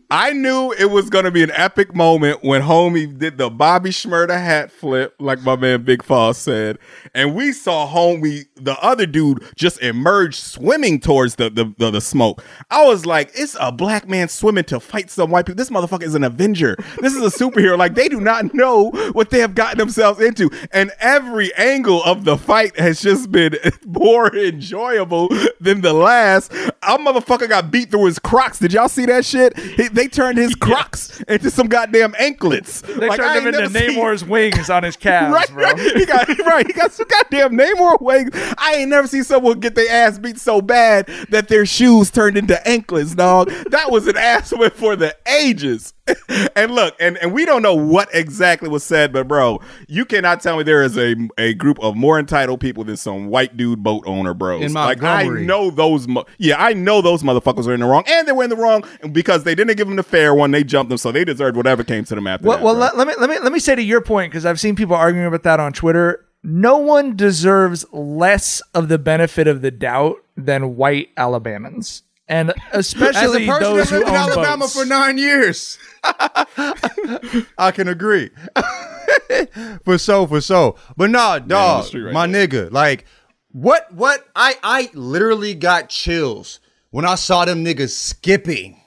I 0.10 0.34
knew 0.34 0.71
it 0.71 0.89
was 0.89 1.12
going 1.12 1.25
to 1.25 1.31
be 1.31 1.43
an 1.43 1.51
epic 1.51 1.93
moment 1.93 2.43
when 2.43 2.63
homie 2.63 3.15
did 3.15 3.38
the 3.38 3.51
Bobby 3.51 3.91
Shmurda 3.91 4.38
hat 4.41 4.71
flip, 4.71 5.13
like 5.19 5.41
my 5.41 5.55
man 5.55 5.84
Big 5.84 6.03
Falls 6.03 6.39
said, 6.39 6.79
and 7.13 7.36
we 7.36 7.51
saw 7.51 7.88
homie, 7.88 8.45
the 8.55 8.75
other 8.79 9.05
dude, 9.05 9.43
just 9.55 9.79
emerge 9.84 10.36
swimming 10.36 10.99
towards 10.99 11.36
the 11.36 11.51
the, 11.51 11.71
the, 11.77 11.91
the 11.91 12.01
smoke. 12.01 12.43
I 12.71 12.84
was 12.84 13.05
like, 13.05 13.29
it's 13.36 13.55
a 13.60 13.71
black 13.71 14.10
man 14.10 14.29
swimming 14.29 14.63
to 14.65 14.79
fight 14.79 15.12
some 15.12 15.29
white 15.29 15.45
people. 15.45 15.58
This 15.58 15.69
motherfucker 15.69 16.03
is 16.03 16.15
an 16.15 16.23
Avenger. 16.23 16.75
This 17.01 17.13
is 17.13 17.21
a 17.21 17.38
superhero. 17.38 17.77
Like 17.77 17.93
they 17.93 18.10
do 18.10 18.19
not 18.19 18.55
know 18.55 18.89
what 19.12 19.29
they 19.29 19.41
have 19.41 19.53
gotten 19.53 19.77
themselves 19.77 20.19
into, 20.19 20.49
and 20.71 20.91
every 20.99 21.53
angle 21.53 22.03
of 22.03 22.25
the 22.25 22.36
fight 22.36 22.79
has 22.79 22.99
just 22.99 23.31
been 23.31 23.55
more 23.86 24.36
enjoyable 24.36 25.35
than 25.60 25.82
the 25.82 25.93
last. 25.93 26.52
Our 26.84 26.98
motherfucker 27.00 27.50
got 27.50 27.71
beat 27.71 27.91
through 27.91 28.06
his 28.06 28.19
Crocs. 28.19 28.60
Did 28.60 28.74
y'all 28.74 28.88
see 28.89 29.06
that 29.08 29.26
shit? 29.26 29.58
He, 29.58 29.88
they 29.88 30.08
turned 30.08 30.38
his 30.38 30.54
Crocs 30.56 31.21
into 31.21 31.50
some 31.50 31.67
goddamn 31.67 32.13
anklets. 32.19 32.82
They 32.82 33.08
Like, 33.08 33.19
turned 33.19 33.39
him 33.39 33.48
ain't 33.48 33.56
into 33.56 33.69
never 33.74 33.80
seen- 33.91 33.98
Namor's 34.00 34.24
wings 34.24 34.69
on 34.69 34.84
his 34.84 34.95
calves, 35.06 35.34
right, 35.34 35.50
bro. 35.52 35.63
right. 35.71 35.80
He 35.98 36.06
got 36.06 36.28
right. 36.45 36.67
He 36.67 36.74
got 36.74 36.91
some 36.91 37.08
goddamn 37.08 37.58
Namor 37.58 38.00
wings. 38.02 38.30
I 38.58 38.76
ain't 38.76 38.89
never 38.89 39.08
seen 39.08 39.24
someone 39.24 39.60
get 39.60 39.76
their 39.76 39.89
ass 39.91 40.19
beat 40.19 40.38
so 40.39 40.62
bad 40.62 41.08
that 41.30 41.48
their 41.48 41.65
shoes 41.65 42.12
turned 42.12 42.38
into 42.38 42.65
anklets, 42.67 43.15
dog. 43.15 43.50
That 43.71 43.91
was 43.91 44.08
an 44.08 44.17
ass 44.17 44.52
whip 44.54 44.76
for 44.76 44.95
the 44.95 45.15
ages. 45.28 45.93
and 46.56 46.72
look, 46.72 46.96
and, 47.00 47.18
and 47.18 47.34
we 47.34 47.46
don't 47.46 47.62
know 47.62 47.74
what 47.74 48.10
exactly 48.13 48.70
was 48.70 48.84
said, 48.84 49.12
but 49.12 49.28
bro, 49.28 49.60
you 49.88 50.06
cannot 50.06 50.39
tell 50.41 50.58
me 50.58 50.63
there 50.63 50.84
is 50.84 50.98
a 50.98 51.15
a 51.38 51.54
group 51.56 51.80
of 51.82 51.96
more 51.96 52.20
entitled 52.20 52.60
people 52.60 52.84
than 52.84 52.98
some 52.98 53.28
white 53.28 53.58
dude 53.58 53.82
boat 53.84 54.04
owner 54.06 54.34
bros. 54.34 54.63
In 54.63 54.74
like 54.74 55.02
I 55.02 55.24
know 55.28 55.72
those. 55.72 56.08
Mo- 56.08 56.26
yeah, 56.38 56.63
I 56.63 56.74
know 56.74 57.02
those 57.02 57.24
motherfuckers 57.24 57.65
are 57.68 57.74
in 57.74 57.80
the 57.80 57.88
wrong, 57.88 58.04
and 58.08 58.28
they 58.28 58.32
were 58.32 58.44
in 58.44 58.50
the 58.50 58.56
wrong 58.56 58.84
because 59.12 59.44
they 59.44 59.56
didn't 59.56 59.76
give 59.78 59.88
them 59.88 59.96
the 59.96 60.04
fair 60.04 60.36
one. 60.36 60.52
They 60.52 60.63
jumped 60.63 60.89
them, 60.89 60.98
so 60.98 61.12
they 61.12 61.26
deserved 61.26 61.58
whatever 61.58 61.84
came 61.84 62.04
to 62.06 62.15
them 62.15 62.28
after 62.28 62.48
Well, 62.48 62.58
that. 62.58 62.63
well 62.63 62.76
let, 62.76 62.98
let 62.98 63.08
me 63.08 63.13
let 63.20 63.30
me 63.30 63.39
let 63.39 63.52
me 63.52 63.60
say 63.60 63.74
to 63.76 63.84
your 63.84 64.02
point 64.02 64.32
because 64.32 64.46
I've 64.46 64.60
seen 64.60 64.76
people 64.76 64.96
arguing 64.96 65.26
about 65.28 65.44
that 65.44 65.60
on 65.60 65.74
Twitter. 65.74 66.26
No 66.44 66.78
one 66.78 67.15
deserves 67.15 67.84
less 67.91 68.62
of 68.76 68.88
the 68.88 69.00
benefit 69.00 69.48
of 69.48 69.62
the 69.62 69.72
doubt 69.72 70.18
than 70.38 70.76
white 70.76 71.10
Alabamans, 71.15 72.04
and 72.28 72.50
As 72.50 72.56
a 72.74 72.80
especially 72.80 73.46
person 73.46 73.62
those 73.76 73.90
that 73.90 73.96
who 73.96 74.00
lived 74.00 74.10
in 74.10 74.16
own 74.16 74.30
Alabama 74.32 74.58
boats. 74.66 74.74
for 74.80 74.86
nine 74.86 75.18
years, 75.18 75.78
I 76.04 77.72
can 77.74 77.88
agree. 77.88 78.30
for 79.84 79.98
so, 79.98 80.26
for 80.28 80.42
so. 80.42 80.76
But 80.98 81.10
nah, 81.12 81.40
dog, 81.40 81.86
street 81.86 82.02
right 82.04 82.14
my 82.14 82.28
there. 82.28 82.48
nigga, 82.48 82.72
like, 82.72 83.06
what, 83.52 83.92
what? 83.94 84.26
I, 84.36 84.56
I 84.64 84.90
literally 84.94 85.54
got 85.54 85.90
chills 85.90 86.60
when 86.92 87.06
I 87.06 87.16
saw 87.16 87.46
them 87.46 87.64
niggas 87.64 87.90
skipping 87.92 88.82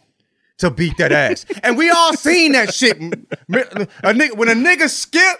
to 0.58 0.70
beat 0.70 0.96
that 0.98 1.12
ass, 1.12 1.46
and 1.62 1.76
we 1.78 1.90
all 1.90 2.14
seen 2.14 2.52
that 2.52 2.74
shit. 2.74 3.00
M- 3.00 3.12
A 3.48 4.12
nigga, 4.12 4.36
when 4.36 4.48
a 4.48 4.54
nigga 4.54 4.88
skip, 4.88 5.38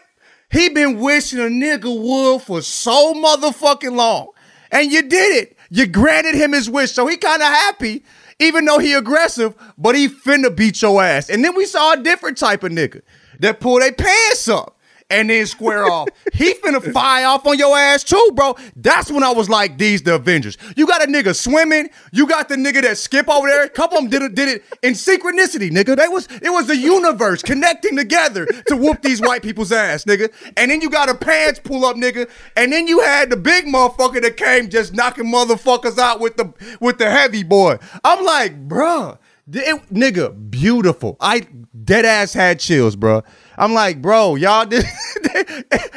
he 0.50 0.68
been 0.68 0.98
wishing 1.00 1.40
a 1.40 1.42
nigga 1.44 1.84
would 2.00 2.42
for 2.42 2.62
so 2.62 3.12
motherfucking 3.14 3.94
long, 3.96 4.28
and 4.70 4.90
you 4.92 5.02
did 5.02 5.36
it. 5.48 5.57
You 5.70 5.86
granted 5.86 6.34
him 6.34 6.52
his 6.52 6.70
wish, 6.70 6.92
so 6.92 7.06
he 7.06 7.16
kind 7.16 7.42
of 7.42 7.48
happy, 7.48 8.04
even 8.38 8.64
though 8.64 8.78
he 8.78 8.94
aggressive, 8.94 9.54
but 9.76 9.94
he 9.94 10.08
finna 10.08 10.54
beat 10.54 10.80
your 10.80 11.02
ass. 11.02 11.28
And 11.28 11.44
then 11.44 11.54
we 11.54 11.66
saw 11.66 11.92
a 11.92 12.02
different 12.02 12.38
type 12.38 12.62
of 12.62 12.72
nigga 12.72 13.02
that 13.40 13.60
pull 13.60 13.80
their 13.80 13.92
pants 13.92 14.48
up 14.48 14.77
and 15.10 15.30
then 15.30 15.46
square 15.46 15.84
off. 15.84 16.08
He 16.32 16.54
finna 16.54 16.92
fire 16.92 17.26
off 17.26 17.46
on 17.46 17.58
your 17.58 17.76
ass 17.76 18.04
too, 18.04 18.30
bro. 18.34 18.56
That's 18.76 19.10
when 19.10 19.22
I 19.22 19.32
was 19.32 19.48
like, 19.48 19.78
these 19.78 20.02
the 20.02 20.16
Avengers. 20.16 20.58
You 20.76 20.86
got 20.86 21.02
a 21.02 21.06
nigga 21.06 21.34
swimming. 21.34 21.90
You 22.12 22.26
got 22.26 22.48
the 22.48 22.56
nigga 22.56 22.82
that 22.82 22.98
skip 22.98 23.28
over 23.28 23.48
there. 23.48 23.64
A 23.64 23.68
couple 23.68 23.98
of 23.98 24.04
them 24.04 24.10
did 24.10 24.22
it, 24.22 24.34
did 24.34 24.48
it 24.48 24.64
in 24.82 24.94
synchronicity, 24.94 25.70
nigga. 25.70 25.96
They 25.96 26.08
was 26.08 26.28
it 26.42 26.50
was 26.50 26.66
the 26.66 26.76
universe 26.76 27.42
connecting 27.42 27.96
together 27.96 28.46
to 28.66 28.76
whoop 28.76 29.02
these 29.02 29.20
white 29.20 29.42
people's 29.42 29.72
ass, 29.72 30.04
nigga. 30.04 30.32
And 30.56 30.70
then 30.70 30.80
you 30.80 30.90
got 30.90 31.08
a 31.08 31.14
pants 31.14 31.60
pull 31.62 31.84
up, 31.84 31.96
nigga. 31.96 32.30
And 32.56 32.72
then 32.72 32.86
you 32.86 33.00
had 33.00 33.30
the 33.30 33.36
big 33.36 33.66
motherfucker 33.66 34.22
that 34.22 34.36
came 34.36 34.68
just 34.68 34.94
knocking 34.94 35.26
motherfuckers 35.26 35.98
out 35.98 36.20
with 36.20 36.36
the 36.36 36.52
with 36.80 36.98
the 36.98 37.10
heavy 37.10 37.42
boy. 37.42 37.78
I'm 38.04 38.24
like, 38.24 38.68
bruh. 38.68 39.18
It, 39.50 39.88
nigga, 39.90 40.50
beautiful. 40.50 41.16
I 41.20 41.46
dead 41.84 42.04
ass 42.04 42.34
had 42.34 42.60
chills, 42.60 42.96
bro. 42.96 43.22
I'm 43.58 43.74
like, 43.74 44.00
bro, 44.00 44.36
y'all 44.36 44.64
did, 44.66 44.84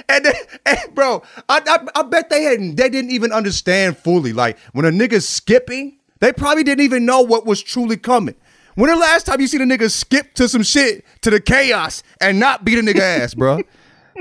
and, 0.10 0.26
then- 0.26 0.34
and 0.65 0.80
bro, 0.95 1.21
I, 1.47 1.62
I 1.65 2.00
I 2.00 2.04
bet 2.04 2.30
they 2.30 2.43
hadn't, 2.43 2.76
they 2.76 2.89
didn't 2.89 3.12
even 3.12 3.32
understand 3.32 3.97
fully. 3.97 4.34
Like 4.34 4.58
when 4.74 4.86
a 4.86 4.89
nigga's 4.89 5.28
skipping, 5.30 5.97
they 6.19 6.34
probably 6.34 6.63
didn't 6.63 6.84
even 6.84 7.06
know 7.06 7.21
what 7.21 7.45
was 7.45 7.62
truly 7.62 7.97
coming. 7.97 8.36
When 8.76 8.89
the 8.89 8.95
last 8.95 9.26
time 9.26 9.41
you 9.41 9.47
seen 9.47 9.62
a 9.62 9.65
nigga 9.65 9.91
skip 9.91 10.34
to 10.36 10.47
some 10.47 10.63
shit 10.63 11.06
to 11.21 11.30
the 11.30 11.39
chaos 11.41 12.04
and 12.19 12.39
not 12.39 12.63
beat 12.65 12.80
a 12.80 12.82
nigga 12.82 13.00
ass, 13.02 13.34
bro? 13.34 13.62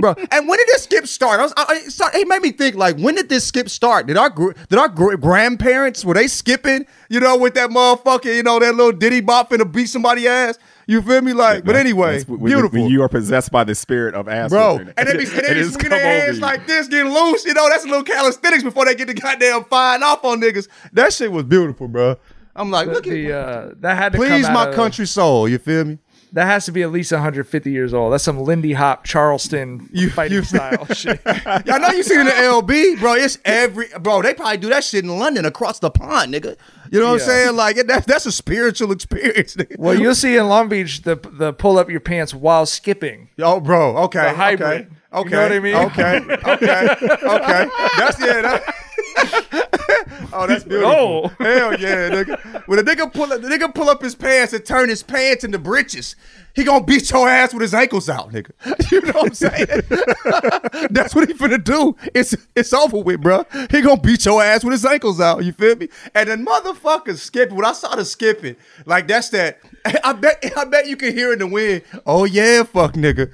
Bro, 0.00 0.14
and 0.31 0.48
when 0.48 0.57
did 0.57 0.68
this 0.68 0.85
skip 0.85 1.07
start? 1.09 1.40
I 1.40 1.42
was, 1.42 1.53
I, 1.57 1.79
start- 1.88 2.14
it 2.14 2.26
made 2.29 2.40
me 2.42 2.53
think 2.53 2.76
like, 2.76 2.96
when 2.96 3.16
did 3.16 3.29
this 3.29 3.44
skip 3.44 3.68
start? 3.68 4.07
Did 4.07 4.16
our 4.16 4.31
did 4.31 4.79
our 4.79 4.88
gr- 4.88 5.16
grandparents 5.16 6.05
were 6.05 6.14
they 6.14 6.29
skipping? 6.29 6.87
You 7.11 7.18
know, 7.18 7.37
with 7.37 7.55
that 7.55 7.70
motherfucker, 7.70 8.35
you 8.35 8.44
know, 8.44 8.61
that 8.61 8.76
little 8.76 8.92
diddy 8.92 9.20
bop 9.20 9.50
finna 9.50 9.70
beat 9.70 9.87
somebody 9.87 10.29
ass. 10.29 10.59
You 10.90 11.03
feel 11.03 11.22
me? 11.22 11.33
Like, 11.33 11.64
but 11.64 11.76
anyway, 11.76 12.16
That's 12.18 12.29
when- 12.29 12.40
beautiful, 12.44 12.81
When 12.83 12.90
you 12.90 13.03
are 13.03 13.09
possessed 13.09 13.53
by 13.53 13.62
the 13.64 13.74
spirit 13.76 14.14
of 14.16 14.29
ass, 14.29 14.50
bro. 14.50 14.72
whooping. 14.79 14.94
And 14.96 15.09
they 15.09 15.12
be, 15.16 15.24
and 15.31 15.31
they 15.33 15.50
It 15.50 15.55
be 15.55 15.62
swinging 15.64 15.90
their 15.90 16.20
hands 16.26 16.40
like 16.40 16.66
this, 16.66 16.88
getting 16.88 17.12
loose. 17.12 17.44
You 17.44 17.55
know, 17.55 17.68
that's 17.68 17.85
a 17.85 17.87
little 17.87 18.03
calisthenics 18.03 18.62
before 18.64 18.85
they 18.87 18.94
get 18.96 19.07
the 19.07 19.14
goddamn 19.14 19.64
fine 19.64 20.03
off 20.03 20.24
on 20.24 20.40
niggas. 20.40 20.66
That 20.92 21.12
shit 21.12 21.31
was 21.31 21.44
beautiful, 21.44 21.87
bro. 21.87 22.16
I'm 22.57 22.70
like, 22.72 22.88
The, 22.88 22.92
look 22.94 23.07
at 23.07 23.11
the, 23.11 23.33
uh, 23.33 23.70
that 23.79 23.96
had 23.96 24.12
to 24.12 24.18
please, 24.18 24.44
come 24.46 24.55
my 24.55 24.62
out 24.62 24.68
of- 24.70 24.74
country 24.74 25.07
soul. 25.07 25.48
You 25.48 25.59
feel 25.59 25.85
me? 25.85 25.98
That 26.33 26.47
has 26.47 26.64
to 26.66 26.73
be 26.73 26.83
at 26.83 26.93
least 26.93 27.11
150 27.11 27.71
years 27.73 27.93
old. 27.93 28.12
That's 28.12 28.23
some 28.23 28.38
Lindy 28.38 28.73
Hop 28.75 29.05
Charleston 29.05 29.88
you, 29.93 30.11
fighting 30.11 30.43
style 30.45 30.87
shit. 30.95 31.21
I 31.27 31.79
know 31.79 31.88
you 31.88 32.03
seen 32.05 32.19
it 32.19 32.21
in 32.21 32.27
the 32.27 32.33
LB, 32.33 33.01
bro. 33.01 33.14
It's 33.14 33.38
every 33.45 33.88
bro. 34.01 34.23
They 34.23 34.35
probably 34.35 34.59
do 34.59 34.69
that 34.69 34.85
shit 34.85 35.03
in 35.05 35.19
London 35.19 35.45
across 35.45 35.81
the 35.81 35.90
pond, 35.90 36.33
nigga. 36.33 36.57
You 36.93 37.01
know 37.01 37.07
what 37.07 37.14
I'm 37.14 37.19
saying? 37.21 37.57
Like 37.57 37.77
it, 37.79 37.87
that, 37.88 38.07
that's 38.07 38.27
a 38.27 38.33
spiritual 38.33 38.93
experience. 38.93 39.57
Nigga. 39.57 39.77
Well, 39.79 39.99
you'll 39.99 40.14
see 40.14 40.37
in 40.37 40.49
Long 40.49 40.69
Beach 40.69 41.03
the 41.03 41.16
the 41.16 41.53
pull 41.53 41.79
up 41.79 41.90
your 41.90 42.01
pants 42.01 42.33
while 42.33 42.64
skipping. 42.66 43.29
Oh, 43.40 43.59
bro. 43.61 43.97
Okay. 44.05 44.23
The 44.23 44.35
hybrid. 44.35 44.81
Okay. 44.83 44.88
You 44.90 44.97
Okay. 45.12 45.31
know 45.31 45.43
what 45.43 45.53
I 45.53 45.59
mean? 45.59 45.75
Okay. 45.75 46.16
Okay. 46.53 46.88
okay. 47.27 47.69
That's 47.99 48.21
yeah. 48.21 48.43
That, 48.43 48.75
oh, 50.33 50.46
that's 50.46 50.64
beautiful. 50.64 50.92
Oh. 50.92 51.29
Hell 51.38 51.79
yeah, 51.81 52.11
nigga. 52.11 52.66
When 52.66 52.79
a 52.79 52.83
nigga 52.83 53.12
pull 53.12 53.33
up, 53.33 53.40
the 53.40 53.49
nigga 53.49 53.75
pull 53.75 53.88
up 53.88 54.03
his 54.03 54.14
pants 54.14 54.53
and 54.53 54.64
turn 54.64 54.88
his 54.88 55.03
pants 55.03 55.44
into 55.44 55.59
breeches, 55.59 56.16
he 56.55 56.64
gonna 56.64 56.85
beat 56.85 57.11
your 57.11 57.29
ass 57.29 57.53
with 57.53 57.62
his 57.62 57.75
ankles 57.75 58.09
out, 58.09 58.33
nigga. 58.33 58.51
You 58.90 59.01
know 59.03 59.12
what 59.12 59.27
I'm 59.29 59.35
saying? 59.35 59.66
that's 60.90 61.14
what 61.14 61.29
he 61.29 61.35
finna 61.35 61.62
do. 61.62 61.96
It's 62.12 62.35
it's 62.57 62.73
over 62.73 62.99
with, 62.99 63.20
bro. 63.20 63.44
He 63.70 63.81
gonna 63.83 64.01
beat 64.01 64.25
your 64.25 64.42
ass 64.42 64.64
with 64.64 64.73
his 64.73 64.85
ankles 64.85 65.20
out. 65.20 65.44
You 65.44 65.53
feel 65.53 65.77
me? 65.77 65.88
And 66.14 66.29
the 66.29 66.37
motherfuckers 66.37 67.18
skipping. 67.18 67.55
When 67.55 67.64
I 67.64 67.73
saw 67.73 67.94
the 67.94 68.05
skipping, 68.05 68.57
like 68.87 69.07
that's 69.07 69.29
that. 69.31 69.61
I 70.05 70.12
bet 70.12 70.44
I 70.57 70.64
bet 70.64 70.88
you 70.88 70.96
can 70.96 71.14
hear 71.14 71.33
in 71.33 71.38
the 71.38 71.46
wind. 71.46 71.83
Oh 72.05 72.25
yeah, 72.25 72.64
fuck 72.64 72.94
nigga. 72.94 73.33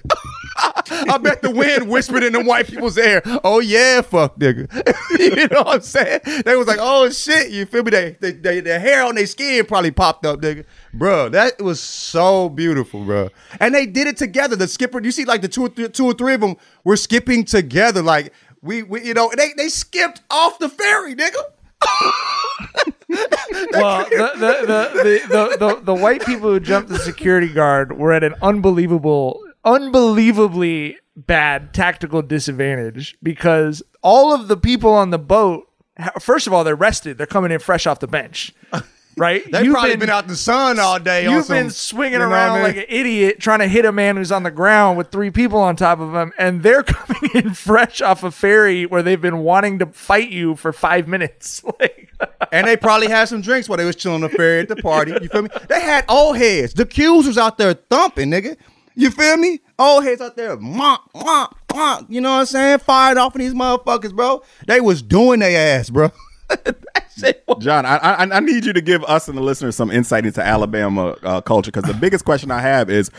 I 0.90 1.18
bet 1.18 1.42
the 1.42 1.50
wind 1.50 1.88
whispered 1.88 2.22
in 2.22 2.32
the 2.32 2.42
white 2.42 2.66
people's 2.66 2.96
ear. 2.96 3.20
Oh 3.44 3.60
yeah, 3.60 4.00
fuck 4.00 4.38
nigga. 4.38 4.72
you 5.18 5.48
know 5.48 5.62
what 5.62 5.76
I'm 5.76 5.80
saying? 5.82 6.20
They 6.44 6.56
was 6.56 6.66
like, 6.66 6.78
oh 6.80 7.10
shit, 7.10 7.50
you 7.50 7.66
feel 7.66 7.82
me? 7.82 7.90
They, 7.90 8.16
they, 8.20 8.32
they 8.32 8.60
the 8.60 8.78
hair 8.78 9.04
on 9.04 9.16
their 9.16 9.26
skin 9.26 9.66
probably 9.66 9.90
popped 9.90 10.24
up, 10.24 10.40
nigga. 10.40 10.64
Bro, 10.94 11.30
that 11.30 11.60
was 11.60 11.80
so 11.80 12.48
beautiful, 12.48 13.04
bro. 13.04 13.28
And 13.60 13.74
they 13.74 13.86
did 13.86 14.06
it 14.06 14.16
together. 14.16 14.56
The 14.56 14.68
skipper, 14.68 15.02
you 15.02 15.10
see, 15.10 15.24
like 15.24 15.42
the 15.42 15.48
two 15.48 15.66
or 15.66 15.68
three, 15.68 15.88
two 15.88 16.06
or 16.06 16.14
three 16.14 16.34
of 16.34 16.40
them 16.40 16.56
were 16.84 16.96
skipping 16.96 17.44
together. 17.44 18.00
Like 18.00 18.32
we, 18.62 18.82
we 18.82 19.04
you 19.04 19.14
know, 19.14 19.30
they 19.36 19.52
they 19.56 19.68
skipped 19.68 20.22
off 20.30 20.58
the 20.58 20.68
ferry, 20.68 21.14
nigga. 21.14 21.42
Well, 23.72 24.04
the 24.04 24.16
the, 24.16 24.66
the, 24.66 25.02
the, 25.02 25.20
the, 25.28 25.56
the, 25.58 25.80
the 25.82 25.94
white 25.94 26.24
people 26.24 26.50
who 26.50 26.60
jumped 26.60 26.88
the 26.88 26.98
security 26.98 27.48
guard 27.48 27.96
were 27.96 28.12
at 28.12 28.24
an 28.24 28.34
unbelievable, 28.42 29.45
unbelievably 29.66 30.98
bad 31.16 31.74
tactical 31.74 32.22
disadvantage 32.22 33.16
because 33.22 33.82
all 34.02 34.32
of 34.34 34.48
the 34.48 34.56
people 34.56 34.92
on 34.92 35.10
the 35.10 35.18
boat, 35.18 35.68
first 36.20 36.46
of 36.46 36.52
all, 36.52 36.64
they're 36.64 36.76
rested. 36.76 37.18
They're 37.18 37.26
coming 37.26 37.50
in 37.50 37.58
fresh 37.58 37.86
off 37.86 38.00
the 38.00 38.06
bench. 38.08 38.54
Right? 39.18 39.50
They 39.50 39.62
You've 39.64 39.72
probably 39.72 39.96
been, 39.96 40.10
out 40.10 40.24
in 40.24 40.28
the 40.28 40.36
sun 40.36 40.78
all 40.78 40.98
day. 40.98 41.24
You've 41.24 41.46
some- 41.46 41.56
been 41.56 41.70
swinging 41.70 42.12
you 42.12 42.18
know 42.18 42.28
around 42.28 42.50
I 42.50 42.54
mean? 42.56 42.62
like 42.64 42.76
an 42.76 42.84
idiot 42.86 43.40
trying 43.40 43.60
to 43.60 43.66
hit 43.66 43.86
a 43.86 43.90
man 43.90 44.18
who's 44.18 44.30
on 44.30 44.42
the 44.42 44.50
ground 44.50 44.98
with 44.98 45.10
three 45.10 45.30
people 45.30 45.58
on 45.58 45.74
top 45.74 46.00
of 46.00 46.14
him, 46.14 46.34
and 46.38 46.62
they're 46.62 46.82
coming 46.82 47.30
in 47.34 47.54
fresh 47.54 48.02
off 48.02 48.22
a 48.22 48.30
ferry 48.30 48.84
where 48.84 49.02
they've 49.02 49.18
been 49.18 49.38
wanting 49.38 49.78
to 49.78 49.86
fight 49.86 50.28
you 50.28 50.54
for 50.54 50.70
five 50.70 51.08
minutes. 51.08 51.64
Like, 51.80 52.12
and 52.52 52.66
they 52.66 52.76
probably 52.76 53.08
had 53.08 53.24
some 53.28 53.40
drinks 53.40 53.70
while 53.70 53.78
they 53.78 53.86
was 53.86 53.96
chilling 53.96 54.22
on 54.22 54.30
the 54.30 54.36
ferry 54.36 54.60
at 54.60 54.68
the 54.68 54.76
party. 54.76 55.12
You 55.12 55.28
feel 55.30 55.42
me? 55.42 55.48
They 55.66 55.80
had 55.80 56.04
old 56.10 56.36
heads. 56.36 56.74
The 56.74 56.84
Qs 56.84 57.26
was 57.26 57.38
out 57.38 57.56
there 57.56 57.72
thumping, 57.72 58.30
nigga. 58.30 58.58
You 58.96 59.10
feel 59.10 59.36
me? 59.36 59.60
Old 59.78 60.04
heads 60.04 60.20
out 60.22 60.36
there, 60.36 60.56
mwah, 60.56 60.98
mwah, 61.14 61.52
mwah. 61.68 62.06
You 62.08 62.20
know 62.22 62.30
what 62.32 62.40
I'm 62.40 62.46
saying? 62.46 62.78
Fired 62.78 63.18
off 63.18 63.34
in 63.36 63.40
these 63.42 63.52
motherfuckers, 63.54 64.14
bro. 64.14 64.42
They 64.66 64.80
was 64.80 65.02
doing 65.02 65.40
their 65.40 65.78
ass, 65.78 65.90
bro. 65.90 66.10
John, 67.60 67.86
I, 67.86 67.96
I 67.96 68.22
I 68.36 68.40
need 68.40 68.64
you 68.66 68.72
to 68.74 68.80
give 68.82 69.02
us 69.04 69.26
and 69.28 69.36
the 69.38 69.42
listeners 69.42 69.74
some 69.74 69.90
insight 69.90 70.26
into 70.26 70.42
Alabama 70.42 71.16
uh, 71.22 71.40
culture 71.40 71.70
because 71.70 71.90
the 71.90 71.94
biggest 72.00 72.24
question 72.26 72.50
I 72.50 72.60
have 72.60 72.90
is 72.90 73.10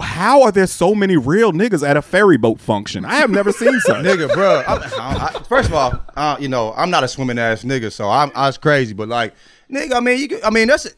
how 0.00 0.42
are 0.42 0.50
there 0.52 0.66
so 0.66 0.94
many 0.94 1.16
real 1.18 1.52
niggas 1.52 1.86
at 1.86 1.96
a 1.98 2.02
ferry 2.02 2.38
boat 2.38 2.58
function? 2.60 3.04
I 3.04 3.16
have 3.16 3.30
never 3.30 3.52
seen 3.52 3.78
such. 3.80 4.04
nigga, 4.04 4.32
bro. 4.32 4.62
I'm, 4.66 4.82
I, 4.82 5.30
I- 5.34 5.42
first 5.44 5.68
of 5.68 5.74
all, 5.74 6.00
uh, 6.16 6.36
you 6.40 6.48
know, 6.48 6.72
I'm 6.76 6.90
not 6.90 7.04
a 7.04 7.08
swimming 7.08 7.38
ass 7.38 7.62
nigga, 7.62 7.92
so 7.92 8.08
I'm 8.08 8.30
I 8.34 8.46
was 8.46 8.56
crazy. 8.58 8.94
But 8.94 9.08
like, 9.08 9.34
nigga, 9.70 9.94
I 9.94 10.00
mean, 10.00 10.18
you, 10.18 10.28
could- 10.28 10.42
I 10.42 10.50
mean, 10.50 10.68
that's 10.68 10.94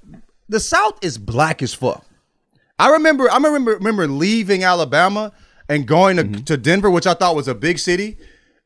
the 0.48 0.60
South 0.60 0.98
is 1.02 1.18
black 1.18 1.60
as 1.62 1.74
fuck. 1.74 2.04
I 2.78 2.90
remember, 2.90 3.30
I 3.30 3.36
remember, 3.36 3.72
remember 3.72 4.06
leaving 4.06 4.64
Alabama 4.64 5.32
and 5.68 5.86
going 5.86 6.16
to, 6.16 6.42
to 6.44 6.56
Denver, 6.56 6.90
which 6.90 7.06
I 7.06 7.14
thought 7.14 7.34
was 7.34 7.48
a 7.48 7.54
big 7.54 7.78
city, 7.78 8.18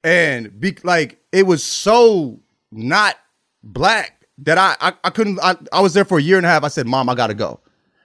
and 0.05 0.59
be 0.61 0.77
like, 0.83 1.20
it 1.33 1.46
was 1.46 1.62
so 1.64 2.40
not 2.70 3.16
black 3.62 4.27
that 4.38 4.59
I 4.59 4.77
I, 4.81 4.92
I 5.05 5.11
couldn't. 5.11 5.38
I, 5.42 5.57
I 5.72 5.81
was 5.81 5.94
there 5.94 6.05
for 6.05 6.18
a 6.18 6.22
year 6.22 6.37
and 6.37 6.46
a 6.46 6.48
half. 6.48 6.64
I 6.64 6.68
said, 6.68 6.87
Mom, 6.87 7.09
I 7.09 7.14
gotta 7.14 7.35
go. 7.35 7.61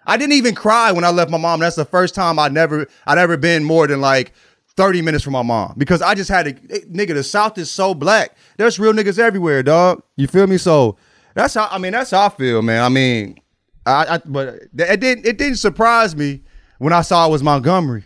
I 0.06 0.18
didn't 0.18 0.34
even 0.34 0.56
cry 0.56 0.92
when 0.92 1.04
I 1.04 1.10
left 1.10 1.30
my 1.30 1.38
mom. 1.38 1.60
That's 1.60 1.76
the 1.76 1.86
first 1.86 2.16
time 2.16 2.40
I 2.40 2.48
never 2.48 2.88
I'd 3.06 3.18
ever 3.18 3.38
been 3.38 3.64
more 3.64 3.88
than 3.88 4.00
like 4.00 4.34
30 4.78 5.02
minutes 5.02 5.24
from 5.24 5.34
my 5.34 5.42
mom 5.42 5.74
because 5.78 6.02
I 6.02 6.16
just 6.16 6.30
had 6.30 6.44
to 6.44 6.52
eh, 6.74 6.86
nigga, 6.90 7.14
the 7.14 7.24
South 7.24 7.58
is 7.58 7.70
so 7.70 7.94
black. 7.94 8.38
There's 8.58 8.80
real 8.80 8.94
niggas 8.94 9.20
everywhere, 9.20 9.64
dog. 9.64 10.04
You 10.16 10.28
feel 10.28 10.48
me? 10.48 10.58
So 10.58 10.98
that's 11.34 11.56
how 11.56 11.68
I 11.70 11.78
mean, 11.78 11.92
that's 11.92 12.12
how 12.12 12.28
I 12.28 12.30
feel, 12.30 12.62
man. 12.62 12.84
I 12.84 12.90
mean, 12.90 13.40
I, 13.88 14.16
I 14.16 14.22
but 14.26 14.48
it 14.78 15.00
didn't 15.00 15.26
it 15.26 15.38
didn't 15.38 15.58
surprise 15.58 16.16
me 16.16 16.44
when 16.80 16.94
I 16.94 17.02
saw 17.02 17.28
it 17.28 17.32
was 17.32 17.42
Montgomery 17.44 18.04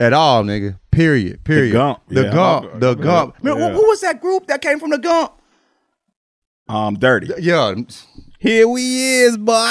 at 0.00 0.12
all, 0.12 0.42
nigga. 0.42 0.78
Period. 0.90 1.44
Period. 1.44 1.72
The 1.72 1.78
Gump, 1.78 2.00
The 2.08 2.22
yeah. 2.24 2.32
Gump. 2.32 2.80
The 2.80 2.96
Yeah. 2.96 3.02
Gump. 3.02 3.42
Man, 3.44 3.56
Yeah. 3.58 3.68
who, 3.70 3.74
who 3.80 3.86
was 3.88 4.00
that 4.00 4.20
group 4.20 4.46
that 4.46 4.60
came 4.62 4.78
from 4.78 4.90
the 4.90 4.98
Gump? 4.98 5.32
Um, 6.68 6.94
dirty. 6.98 7.30
Yeah. 7.38 7.74
Here 8.38 8.68
we 8.68 8.82
is, 9.22 9.36
boy. 9.36 9.70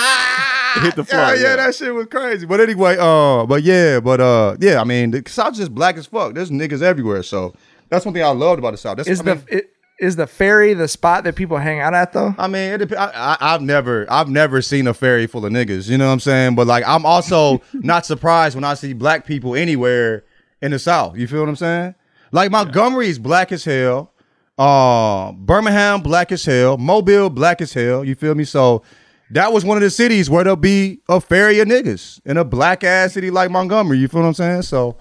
Hit 0.82 0.96
the 0.96 1.04
floor. 1.04 1.22
Yeah, 1.22 1.36
yeah, 1.36 1.56
that 1.58 1.76
shit 1.76 1.94
was 1.94 2.08
crazy. 2.08 2.46
But 2.46 2.60
anyway, 2.60 2.98
uh, 3.00 3.46
but 3.46 3.62
yeah, 3.64 4.00
but 4.00 4.20
uh, 4.20 4.58
yeah, 4.60 4.82
I 4.82 4.84
mean, 4.84 5.12
the 5.12 5.24
South's 5.28 5.58
just 5.60 5.74
black 5.74 5.98
as 5.98 6.08
fuck. 6.08 6.34
There's 6.34 6.50
niggas 6.50 6.82
everywhere, 6.82 7.22
so 7.24 7.54
that's 7.90 8.06
one 8.06 8.14
thing 8.14 8.24
I 8.24 8.30
loved 8.30 8.60
about 8.60 8.72
the 8.72 8.78
South. 8.78 8.98
That's, 8.98 9.08
is 9.10 9.22
I 9.22 9.24
mean, 9.24 9.44
the 9.48 9.58
it, 9.58 9.73
is 10.04 10.16
the 10.16 10.28
ferry 10.28 10.74
the 10.74 10.88
spot 10.88 11.24
that 11.24 11.36
people 11.36 11.58
hang 11.58 11.80
out 11.80 11.94
at 11.94 12.14
though? 12.14 12.36
I 12.38 12.48
mean, 12.48 12.82
it 12.82 12.94
I, 12.94 13.12
I, 13.14 13.38
I've 13.54 13.62
never, 13.62 14.06
I've 14.12 14.30
never 14.30 14.62
seen 14.62 14.86
a 14.88 14.94
ferry 14.94 15.26
full 15.28 15.46
of 15.46 15.52
niggas. 15.52 15.90
You 15.90 15.98
know 15.98 16.08
what 16.08 16.14
I'm 16.14 16.20
saying? 16.20 16.56
But 16.56 16.68
like, 16.68 16.84
I'm 16.86 17.06
also 17.06 17.62
not 17.74 18.06
surprised 18.06 18.56
when 18.56 18.64
I 18.64 18.74
see 18.74 18.94
black 18.94 19.26
people 19.26 19.56
anywhere 19.56 20.26
in 20.62 20.72
the 20.72 20.80
South. 20.80 21.18
You 21.18 21.28
feel 21.28 21.40
what 21.40 21.50
I'm 21.50 21.56
saying? 21.56 21.96
Like 22.32 22.52
Montgomery 22.52 23.08
is 23.08 23.20
black 23.20 23.52
as 23.52 23.64
hell. 23.64 24.12
Uh, 24.58 25.32
Birmingham 25.32 26.02
black 26.02 26.32
as 26.32 26.46
hell. 26.46 26.78
Mobile 26.78 27.30
black 27.30 27.62
as 27.62 27.74
hell. 27.74 28.04
You 28.04 28.16
feel 28.16 28.36
me? 28.36 28.44
So 28.44 28.84
that 29.32 29.52
was 29.52 29.66
one 29.66 29.78
of 29.78 29.82
the 29.82 29.90
cities 29.90 30.30
where 30.30 30.44
there'll 30.44 30.56
be 30.58 31.00
a 31.10 31.20
ferry 31.20 31.60
of 31.60 31.68
niggas 31.68 32.20
in 32.26 32.38
a 32.38 32.44
black 32.44 32.84
ass 32.84 33.14
city 33.14 33.32
like 33.32 33.50
Montgomery. 33.50 33.98
You 33.98 34.08
feel 34.08 34.22
what 34.22 34.28
I'm 34.28 34.34
saying? 34.34 34.62
So 34.64 34.98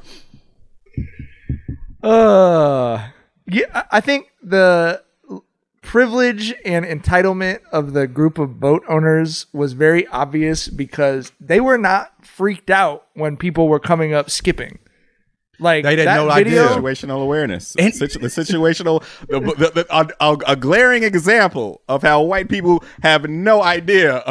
Uh, 2.03 3.09
yeah, 3.47 3.85
I 3.91 4.01
think 4.01 4.32
the 4.43 5.03
privilege 5.83 6.55
and 6.65 6.85
entitlement 6.85 7.61
of 7.73 7.93
the 7.93 8.07
group 8.07 8.39
of 8.39 8.61
boat 8.61 8.83
owners 8.89 9.47
was 9.53 9.73
very 9.73 10.07
obvious 10.09 10.69
because 10.69 11.33
they 11.41 11.61
were 11.61 11.79
not 11.79 12.25
freaked 12.25 12.71
out 12.71 13.07
when 13.15 13.37
people 13.37 13.69
were 13.69 13.81
coming 13.81 14.15
up 14.15 14.31
skipping. 14.31 14.79
Like 15.59 15.85
They 15.85 15.91
didn't 15.97 16.07
that 16.07 16.17
know 16.17 16.27
the 16.27 16.33
idea. 16.33 16.65
situational 16.67 17.23
awareness. 17.23 17.69
Situ- 17.69 18.19
the 18.19 18.29
situational, 18.29 19.03
the, 19.29 19.39
the, 19.41 19.71
the, 19.83 19.87
a, 19.91 20.09
a- 20.21 20.53
a 20.53 20.57
glaring 20.57 21.05
example 21.05 21.83
of 21.89 22.03
how 22.03 22.23
white 22.23 22.49
people 22.49 22.83
have 23.03 23.29
no 23.29 23.63
idea 23.63 24.23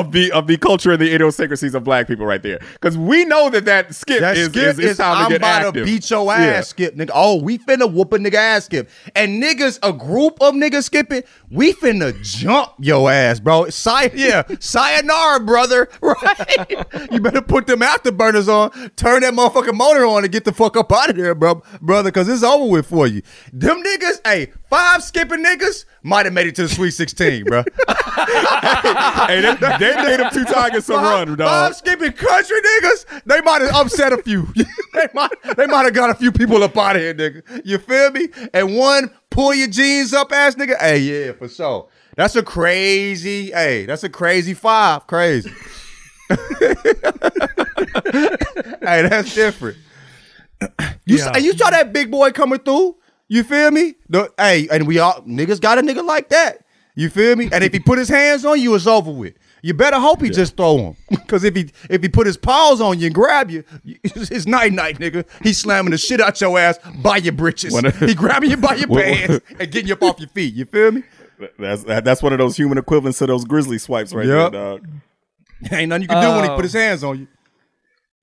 of 0.00 0.12
the 0.12 0.32
of 0.32 0.46
the 0.46 0.56
culture 0.56 0.92
and 0.92 1.00
the 1.00 1.12
idiosyncrasies 1.14 1.74
of 1.74 1.84
black 1.84 2.06
people 2.06 2.26
right 2.26 2.42
there. 2.42 2.58
Because 2.74 2.96
we 2.98 3.24
know 3.24 3.50
that 3.50 3.64
that 3.66 3.94
skip 3.94 4.20
That 4.20 4.36
is, 4.36 4.48
skip 4.48 4.62
is, 4.64 4.78
is 4.78 4.96
time 4.98 5.16
I'm 5.16 5.24
to 5.24 5.30
get 5.30 5.36
about 5.40 5.62
active. 5.66 5.86
to 5.86 5.92
beat 5.92 6.10
your 6.10 6.32
ass, 6.32 6.38
Yeah. 6.40 6.60
skip, 6.62 6.96
nigga. 6.96 7.10
Oh, 7.14 7.36
we 7.42 7.58
finna 7.58 7.90
whoop 7.90 8.12
a 8.12 8.18
nigga 8.18 8.34
ass, 8.34 8.64
skip. 8.66 8.88
And 9.14 9.42
niggas, 9.42 9.78
a 9.82 9.92
group 9.92 10.40
of 10.40 10.54
niggas 10.54 10.84
skipping, 10.84 11.22
we 11.50 11.72
finna 11.72 12.20
jump 12.22 12.72
your 12.78 13.10
ass, 13.10 13.40
bro. 13.40 13.68
Say, 13.70 14.10
yeah, 14.14 14.42
sayonara, 14.60 15.40
brother. 15.40 15.88
Right? 16.00 16.86
you 17.10 17.20
better 17.20 17.42
put 17.42 17.66
them 17.66 17.80
afterburners 17.80 18.48
on, 18.48 18.70
turn 18.96 19.22
that 19.22 19.34
motherfucking 19.34 19.74
motor 19.74 20.04
on, 20.06 20.24
and 20.24 20.32
get 20.32 20.44
the 20.44 20.52
fuck 20.52 20.76
up 20.76 20.90
out 20.92 21.10
of 21.10 21.16
there, 21.16 21.34
bro, 21.34 21.62
brother, 21.80 22.10
because 22.10 22.28
it's 22.28 22.42
over 22.42 22.70
with 22.70 22.86
for 22.86 23.06
you. 23.06 23.22
Them 23.52 23.82
niggas, 23.82 24.20
hey, 24.24 24.52
five 24.70 25.02
skipping 25.02 25.44
niggas 25.44 25.84
might 26.02 26.24
have 26.26 26.32
made 26.32 26.46
it 26.46 26.54
to 26.56 26.62
the 26.62 26.68
Sweet 26.68 26.92
16, 26.92 27.44
bro. 27.44 27.64
hey, 27.88 29.40
they, 29.40 29.54
they 29.94 30.02
made 30.02 30.20
them 30.20 30.30
two 30.32 30.44
targets 30.44 30.88
a 30.88 30.94
run, 30.94 31.28
Five 31.28 31.36
dog. 31.38 31.74
skipping 31.74 32.12
country 32.12 32.56
niggas, 32.60 33.22
they 33.24 33.40
might 33.42 33.62
have 33.62 33.74
upset 33.74 34.12
a 34.12 34.22
few. 34.22 34.46
they 34.94 35.06
might 35.14 35.30
they 35.56 35.66
might 35.66 35.84
have 35.84 35.94
got 35.94 36.10
a 36.10 36.14
few 36.14 36.32
people 36.32 36.62
up 36.62 36.76
out 36.76 36.96
of 36.96 37.02
here, 37.02 37.14
nigga. 37.14 37.62
You 37.64 37.78
feel 37.78 38.10
me? 38.10 38.28
And 38.54 38.76
one 38.76 39.10
pull 39.30 39.54
your 39.54 39.68
jeans 39.68 40.12
up 40.12 40.32
ass 40.32 40.54
nigga. 40.54 40.78
Hey, 40.78 40.98
yeah, 40.98 41.32
for 41.32 41.48
sure. 41.48 41.88
That's 42.16 42.34
a 42.36 42.42
crazy, 42.42 43.50
hey, 43.50 43.84
that's 43.86 44.04
a 44.04 44.08
crazy 44.08 44.54
five. 44.54 45.06
Crazy. 45.06 45.50
hey, 46.30 46.36
that's 49.08 49.34
different. 49.34 49.76
You 51.04 51.18
Yeah. 51.18 51.36
you 51.36 51.52
saw 51.56 51.70
that 51.70 51.92
big 51.92 52.10
boy 52.10 52.30
coming 52.32 52.58
through. 52.60 52.96
You 53.28 53.42
feel 53.44 53.70
me? 53.70 53.94
The- 54.08 54.32
hey, 54.38 54.68
and 54.70 54.86
we 54.86 54.98
all 54.98 55.20
niggas 55.22 55.60
got 55.60 55.78
a 55.78 55.82
nigga 55.82 56.04
like 56.04 56.28
that. 56.30 56.64
You 56.94 57.10
feel 57.10 57.36
me? 57.36 57.48
And 57.52 57.62
if 57.62 57.72
he 57.72 57.80
put 57.80 57.98
his 57.98 58.08
hands 58.08 58.44
on 58.44 58.60
you, 58.60 58.74
it's 58.74 58.86
over 58.86 59.10
with. 59.10 59.34
You 59.62 59.74
better 59.74 59.98
hope 59.98 60.22
he 60.22 60.30
just 60.30 60.56
throw 60.56 60.78
him, 60.78 60.96
because 61.10 61.42
if 61.44 61.56
he 61.56 61.70
if 61.90 62.02
he 62.02 62.08
put 62.08 62.26
his 62.26 62.36
paws 62.36 62.80
on 62.80 62.98
you 62.98 63.06
and 63.06 63.14
grab 63.14 63.50
you, 63.50 63.64
it's, 64.04 64.30
it's 64.30 64.46
night 64.46 64.72
night, 64.72 64.98
nigga. 64.98 65.26
He's 65.42 65.58
slamming 65.58 65.90
the 65.90 65.98
shit 65.98 66.20
out 66.20 66.40
your 66.40 66.58
ass 66.58 66.78
by 67.02 67.16
your 67.16 67.32
britches. 67.32 67.72
When- 67.72 67.90
he 67.92 68.14
grabbing 68.14 68.50
you 68.50 68.56
by 68.56 68.74
your 68.76 68.88
When- 68.90 69.04
pants 69.28 69.46
and 69.58 69.70
getting 69.70 69.88
you 69.88 69.94
up 69.94 70.02
off 70.02 70.20
your 70.20 70.28
feet. 70.28 70.54
You 70.54 70.66
feel 70.66 70.92
me? 70.92 71.02
That's 71.58 71.84
that, 71.84 72.04
that's 72.04 72.22
one 72.22 72.32
of 72.32 72.38
those 72.38 72.56
human 72.56 72.78
equivalents 72.78 73.18
to 73.18 73.26
those 73.26 73.44
grizzly 73.44 73.78
swipes 73.78 74.12
right 74.14 74.26
Yep. 74.26 74.52
there, 74.52 74.60
dog. 74.78 74.88
Ain't 75.72 75.88
nothing 75.88 76.02
you 76.02 76.08
can 76.08 76.22
do 76.22 76.28
when 76.34 76.44
he 76.44 76.50
Oh. 76.50 76.56
put 76.56 76.64
his 76.64 76.76
oh. 76.76 76.78
hands 76.78 77.02
on 77.04 77.18
you. 77.20 77.28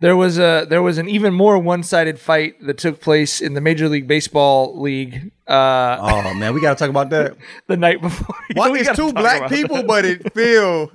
There 0.04 0.18
was 0.18 0.38
a 0.38 0.66
there 0.70 0.82
was 0.82 0.97
an 0.97 1.08
even 1.08 1.34
more 1.34 1.58
one 1.58 1.82
sided 1.82 2.20
fight 2.20 2.60
that 2.68 2.78
took 2.78 2.99
place 2.99 3.39
in 3.39 3.54
the 3.54 3.62
Major 3.62 3.88
League 3.88 4.06
Baseball 4.06 4.78
league 4.78 5.32
uh, 5.47 5.97
Oh 6.01 6.34
man, 6.34 6.54
we 6.54 6.60
gotta 6.60 6.78
talk 6.78 6.89
about 6.89 7.10
that. 7.12 7.38
the 7.68 7.78
night 7.78 8.01
before. 8.01 8.36
Why 8.54 8.70
We 8.70 8.82
it's 8.82 8.95
two 8.97 9.14
black 9.14 9.49
people, 9.49 9.78
that. 9.78 9.88
but 9.88 10.04
it 10.04 10.34
feel 10.39 10.91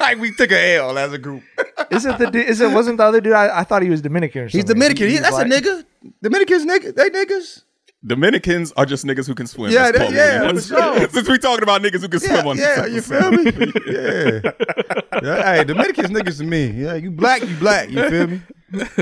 like 0.00 0.18
we 0.18 0.34
took 0.34 0.50
a 0.50 0.76
L 0.76 0.98
as 0.98 1.12
a 1.12 1.18
group. 1.18 1.44
Is 1.92 2.04
it 2.06 2.18
the 2.18 2.28
du- 2.28 2.42
is 2.52 2.60
it 2.60 2.72
wasn't 2.72 2.98
the 2.98 3.04
other 3.04 3.20
dude? 3.20 3.34
I, 3.34 3.60
I 3.60 3.64
thought 3.64 3.82
he 3.82 3.90
was 3.90 4.00
Dominican 4.02 4.42
or 4.42 4.48
something. 4.48 4.58
He's 4.58 4.64
Dominican. 4.68 5.06
He, 5.06 5.12
He's 5.12 5.22
that's 5.22 5.38
a 5.38 5.44
black. 5.44 5.62
nigga. 5.62 5.84
Dominicans 6.22 6.64
nigga. 6.66 6.94
They 6.94 7.10
niggas. 7.10 7.62
Dominicans 8.06 8.72
are 8.76 8.84
just 8.84 9.04
niggas 9.06 9.26
who 9.26 9.34
can 9.34 9.46
swim. 9.46 9.72
Yeah, 9.72 9.90
that- 9.90 10.12
yeah, 10.12 10.50
for 10.52 10.60
sure. 10.60 11.08
Since 11.10 11.28
we 11.28 11.38
talking 11.38 11.62
about 11.62 11.80
niggas 11.82 12.00
who 12.02 12.08
can 12.08 12.20
Yeah, 12.20 12.28
swim 12.34 12.46
on 12.48 12.58
yeah, 12.58 12.82
this 12.82 12.94
you 12.94 13.00
feel 13.00 13.30
me? 13.32 13.44
yeah. 13.86 14.40
yeah. 15.22 15.54
Hey, 15.56 15.64
Dominicans 15.64 16.10
niggas 16.10 16.38
to 16.38 16.44
me. 16.44 16.66
Yeah, 16.66 16.94
you 16.94 17.10
black, 17.10 17.42
you 17.42 17.56
black. 17.56 17.90
You 17.90 18.08
feel 18.10 18.26
me? 18.26 18.42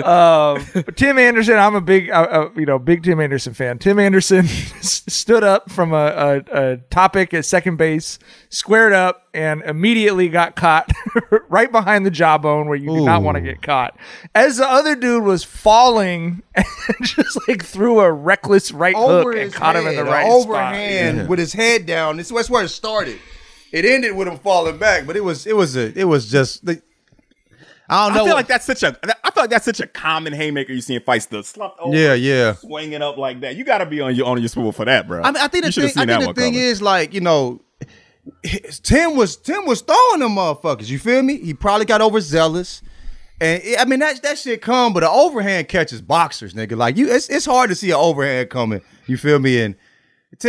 Um, 0.03 0.64
but 0.75 0.97
Tim 0.97 1.18
Anderson, 1.18 1.57
I'm 1.57 1.75
a 1.75 1.81
big, 1.81 2.11
uh, 2.11 2.14
uh, 2.23 2.51
you 2.57 2.66
know, 2.66 2.79
big 2.79 3.03
Tim 3.03 3.20
Anderson 3.20 3.55
fan. 3.55 3.79
Tim 3.79 3.99
Anderson 3.99 4.47
stood 4.81 5.45
up 5.45 5.70
from 5.70 5.93
a, 5.93 6.43
a, 6.51 6.73
a 6.73 6.77
topic 6.91 7.33
at 7.35 7.45
second 7.45 7.77
base, 7.77 8.18
squared 8.49 8.93
up, 8.93 9.29
and 9.35 9.62
immediately 9.62 10.29
got 10.29 10.57
caught 10.57 10.91
right 11.49 11.70
behind 11.73 12.05
the 12.05 12.11
jawbone 12.11 12.66
where 12.68 12.77
you 12.77 12.89
do 12.89 13.05
not 13.05 13.23
want 13.23 13.37
to 13.37 13.41
get 13.41 13.62
caught. 13.62 13.97
As 14.35 14.59
the 14.59 14.66
other 14.68 14.95
dude 14.95 15.25
was 15.25 15.45
falling 15.45 16.43
and 16.55 16.66
just 17.03 17.49
like 17.49 17.64
threw 17.64 18.01
a 18.01 18.12
reckless 18.12 18.73
right 18.73 18.97
hook 18.97 19.35
and 19.37 19.53
caught 19.53 19.77
him 19.77 19.87
in 19.87 19.97
the 19.97 20.05
right 20.05 20.27
overhand 20.27 21.18
spot. 21.18 21.29
with 21.31 21.39
his 21.39 21.53
head 21.53 21.87
down. 21.87 22.16
This 22.16 22.29
that's 22.29 22.51
where 22.51 22.64
it 22.64 22.68
started. 22.68 23.18
It 23.70 23.87
ended 23.87 24.14
with 24.14 24.29
him 24.29 24.39
falling 24.39 24.77
back, 24.77 25.07
but 25.07 25.16
it 25.16 25.25
was 25.25 25.47
it 25.47 25.57
was 25.57 25.77
a 25.77 25.99
it 25.99 26.05
was 26.05 26.31
just 26.31 26.64
the, 26.66 26.83
I 27.93 28.09
don't 28.09 28.12
I 28.12 28.18
feel 28.20 28.24
what- 28.26 28.34
like 28.34 28.47
that's 28.49 28.64
such 28.64 28.82
a. 28.82 28.97
I 29.24 29.30
feel 29.30 29.43
like 29.45 29.51
that's 29.51 29.64
such 29.64 29.80
a 29.80 29.86
common 29.86 30.32
haymaker 30.32 30.72
you 30.72 30.80
see 30.80 30.95
in 30.95 31.03
fights. 31.03 31.26
The 31.26 31.43
slumped 31.45 31.78
over, 31.80 31.97
Yeah, 31.97 32.14
yeah. 32.14 32.55
swinging 32.55 33.03
up 33.03 33.16
like 33.18 33.40
that. 33.40 33.57
You 33.57 33.64
got 33.64 33.78
to 33.78 33.86
be 33.86 34.01
on 34.01 34.14
your 34.14 34.26
on 34.26 34.38
your 34.40 34.49
swivel 34.49 34.72
for 34.72 34.84
that, 34.84 35.07
bro. 35.07 35.22
I 35.22 35.30
mean, 35.30 35.36
I 35.43 35.49
think 35.49 35.64
the 35.64 35.72
thing, 35.72 35.84
I 35.84 35.88
think 36.07 36.20
the 36.20 36.40
thing 36.40 36.53
coming. 36.53 36.55
is 36.55 36.80
like 36.82 37.12
you 37.14 37.20
know, 37.20 37.61
Tim 38.82 39.16
was 39.16 39.36
Tim 39.36 39.66
was 39.66 39.80
throwing 39.80 40.20
them 40.20 40.32
motherfuckers. 40.36 40.88
You 40.88 40.99
feel 40.99 41.22
me? 41.22 41.38
He 41.38 41.55
probably 41.55 41.86
got 41.86 42.01
overzealous, 42.01 42.82
and 43.40 43.62
it- 43.62 43.80
I 43.80 43.84
mean 43.84 43.99
that 44.01 44.22
that 44.22 44.38
shit 44.38 44.62
come, 44.62 44.93
but 44.93 45.03
an 45.03 45.11
overhand 45.12 45.68
catches 45.68 46.01
boxers, 46.01 46.55
nigga. 46.55 46.76
Like 46.76 46.97
you, 46.97 47.09
it's 47.12 47.28
it's 47.28 47.47
hard 47.47 47.70
to 47.70 47.74
see 47.76 47.90
an 47.90 47.97
overhand 47.97 48.51
coming. 48.51 48.80
You 49.07 49.16
feel 49.16 49.38
me? 49.38 49.61
And 49.61 49.74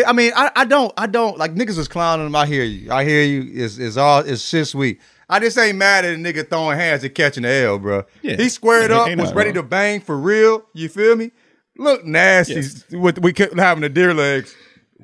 I 0.05 0.13
mean, 0.13 0.31
I, 0.35 0.51
I 0.55 0.65
don't 0.65 0.93
I 0.97 1.07
don't 1.07 1.37
like 1.37 1.55
niggas 1.55 1.77
was 1.77 1.87
clowning 1.87 2.27
him. 2.27 2.35
I 2.35 2.45
hear 2.45 2.63
you. 2.63 2.91
I 2.91 3.03
hear 3.03 3.23
you. 3.23 3.63
It's 3.65 3.77
it's 3.77 3.97
all 3.97 4.19
it's 4.19 4.41
shit 4.43 4.67
sweet. 4.67 4.99
I 5.33 5.39
just 5.39 5.57
ain't 5.57 5.77
mad 5.77 6.05
at 6.05 6.13
a 6.13 6.17
nigga 6.17 6.47
throwing 6.47 6.77
hands 6.77 7.03
and 7.03 7.13
catching 7.15 7.41
the 7.43 7.49
L, 7.49 7.79
bro. 7.79 8.03
Yeah. 8.21 8.35
He 8.37 8.49
squared 8.49 8.91
Ain't- 8.91 9.19
up, 9.19 9.25
was 9.25 9.33
ready 9.33 9.49
wrong. 9.49 9.55
to 9.55 9.63
bang 9.63 9.99
for 10.01 10.15
real. 10.17 10.63
You 10.73 10.89
feel 10.89 11.15
me? 11.15 11.31
Look 11.77 12.05
nasty 12.05 12.53
Yes. 12.55 12.85
with 12.91 13.17
we 13.19 13.33
kept 13.33 13.57
having 13.57 13.81
the 13.81 13.89
deer 13.89 14.13
legs. 14.13 14.55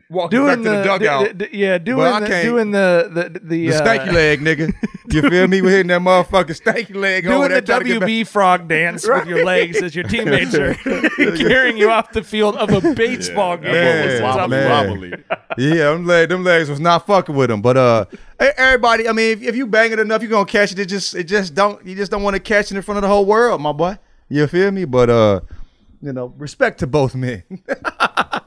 Walking 0.10 0.40
back 0.46 0.56
Doing 0.56 0.64
to 0.64 0.70
the, 0.70 0.76
the, 0.78 0.84
dugout. 0.84 1.38
d- 1.38 1.46
d- 1.48 1.58
yeah, 1.58 1.78
doing 1.78 1.98
But 1.98 2.20
the, 2.22 2.42
doing 2.44 2.72
the 2.72 3.10
the 3.14 3.30
the, 3.30 3.40
the 3.40 3.74
uh, 3.74 3.82
stanky 3.82 4.12
leg, 4.14 4.40
nigga. 4.42 4.74
You 5.12 5.28
feel 5.28 5.48
me? 5.48 5.60
We 5.64 5.72
hitting 5.72 5.88
that 5.88 6.02
motherfucking 6.02 6.62
stanky 6.62 6.94
leg 6.96 7.26
over 7.26 7.48
doing 7.48 7.50
the 7.50 7.62
trying 7.64 7.80
to 7.80 7.86
get 7.86 8.00
back- 8.02 8.10
WB 8.10 8.28
frog 8.28 8.68
dance 8.68 9.08
with 9.10 9.26
your 9.26 9.44
legs 9.44 9.82
as 9.82 9.96
your 9.96 10.04
teammates 10.04 10.54
are 10.56 10.76
carrying 11.36 11.78
you 11.80 11.90
off 11.90 12.12
the 12.12 12.22
field 12.24 12.56
of 12.58 12.70
a 12.72 12.94
baseball 12.94 13.58
game. 13.58 13.72
That 13.74 14.04
boy 14.04 14.12
was 14.12 14.20
Yeah, 14.20 14.36
wobbly, 14.36 14.50
man. 14.58 14.88
wobbly. 14.88 15.14
yeah, 15.58 15.74
them 15.94 16.06
legs, 16.06 16.30
them 16.30 16.44
legs 16.44 16.70
was 16.70 16.80
not 16.80 17.08
fucking 17.08 17.34
with 17.36 17.50
him. 17.50 17.60
But 17.60 17.76
uh, 17.78 18.06
everybody, 18.40 19.10
I 19.10 19.14
mean, 19.14 19.32
if, 19.32 19.42
if 19.42 19.56
you 19.56 19.66
bang 19.66 19.92
it 19.92 19.98
enough, 19.98 20.22
you're 20.22 20.30
gonna 20.30 20.46
catch 20.46 20.74
it. 20.74 20.78
It 20.78 20.86
just, 20.86 21.16
it 21.16 21.24
just 21.24 21.56
don't, 21.56 21.84
you 21.84 21.96
just 21.96 22.12
don't 22.12 22.22
want 22.22 22.36
to 22.36 22.40
catch 22.40 22.72
it 22.72 22.76
in 22.76 22.84
front 22.84 22.98
of 22.98 23.02
the 23.02 23.08
whole 23.08 23.26
world, 23.26 23.60
my 23.62 23.72
boy. 23.72 23.98
You 24.30 24.46
feel 24.46 24.70
me? 24.70 24.86
But 24.86 25.10
uh, 25.10 25.40
you 26.04 26.14
know, 26.14 26.36
respect 26.38 26.82
to 26.82 26.88
both 26.88 27.16
men. 27.16 27.42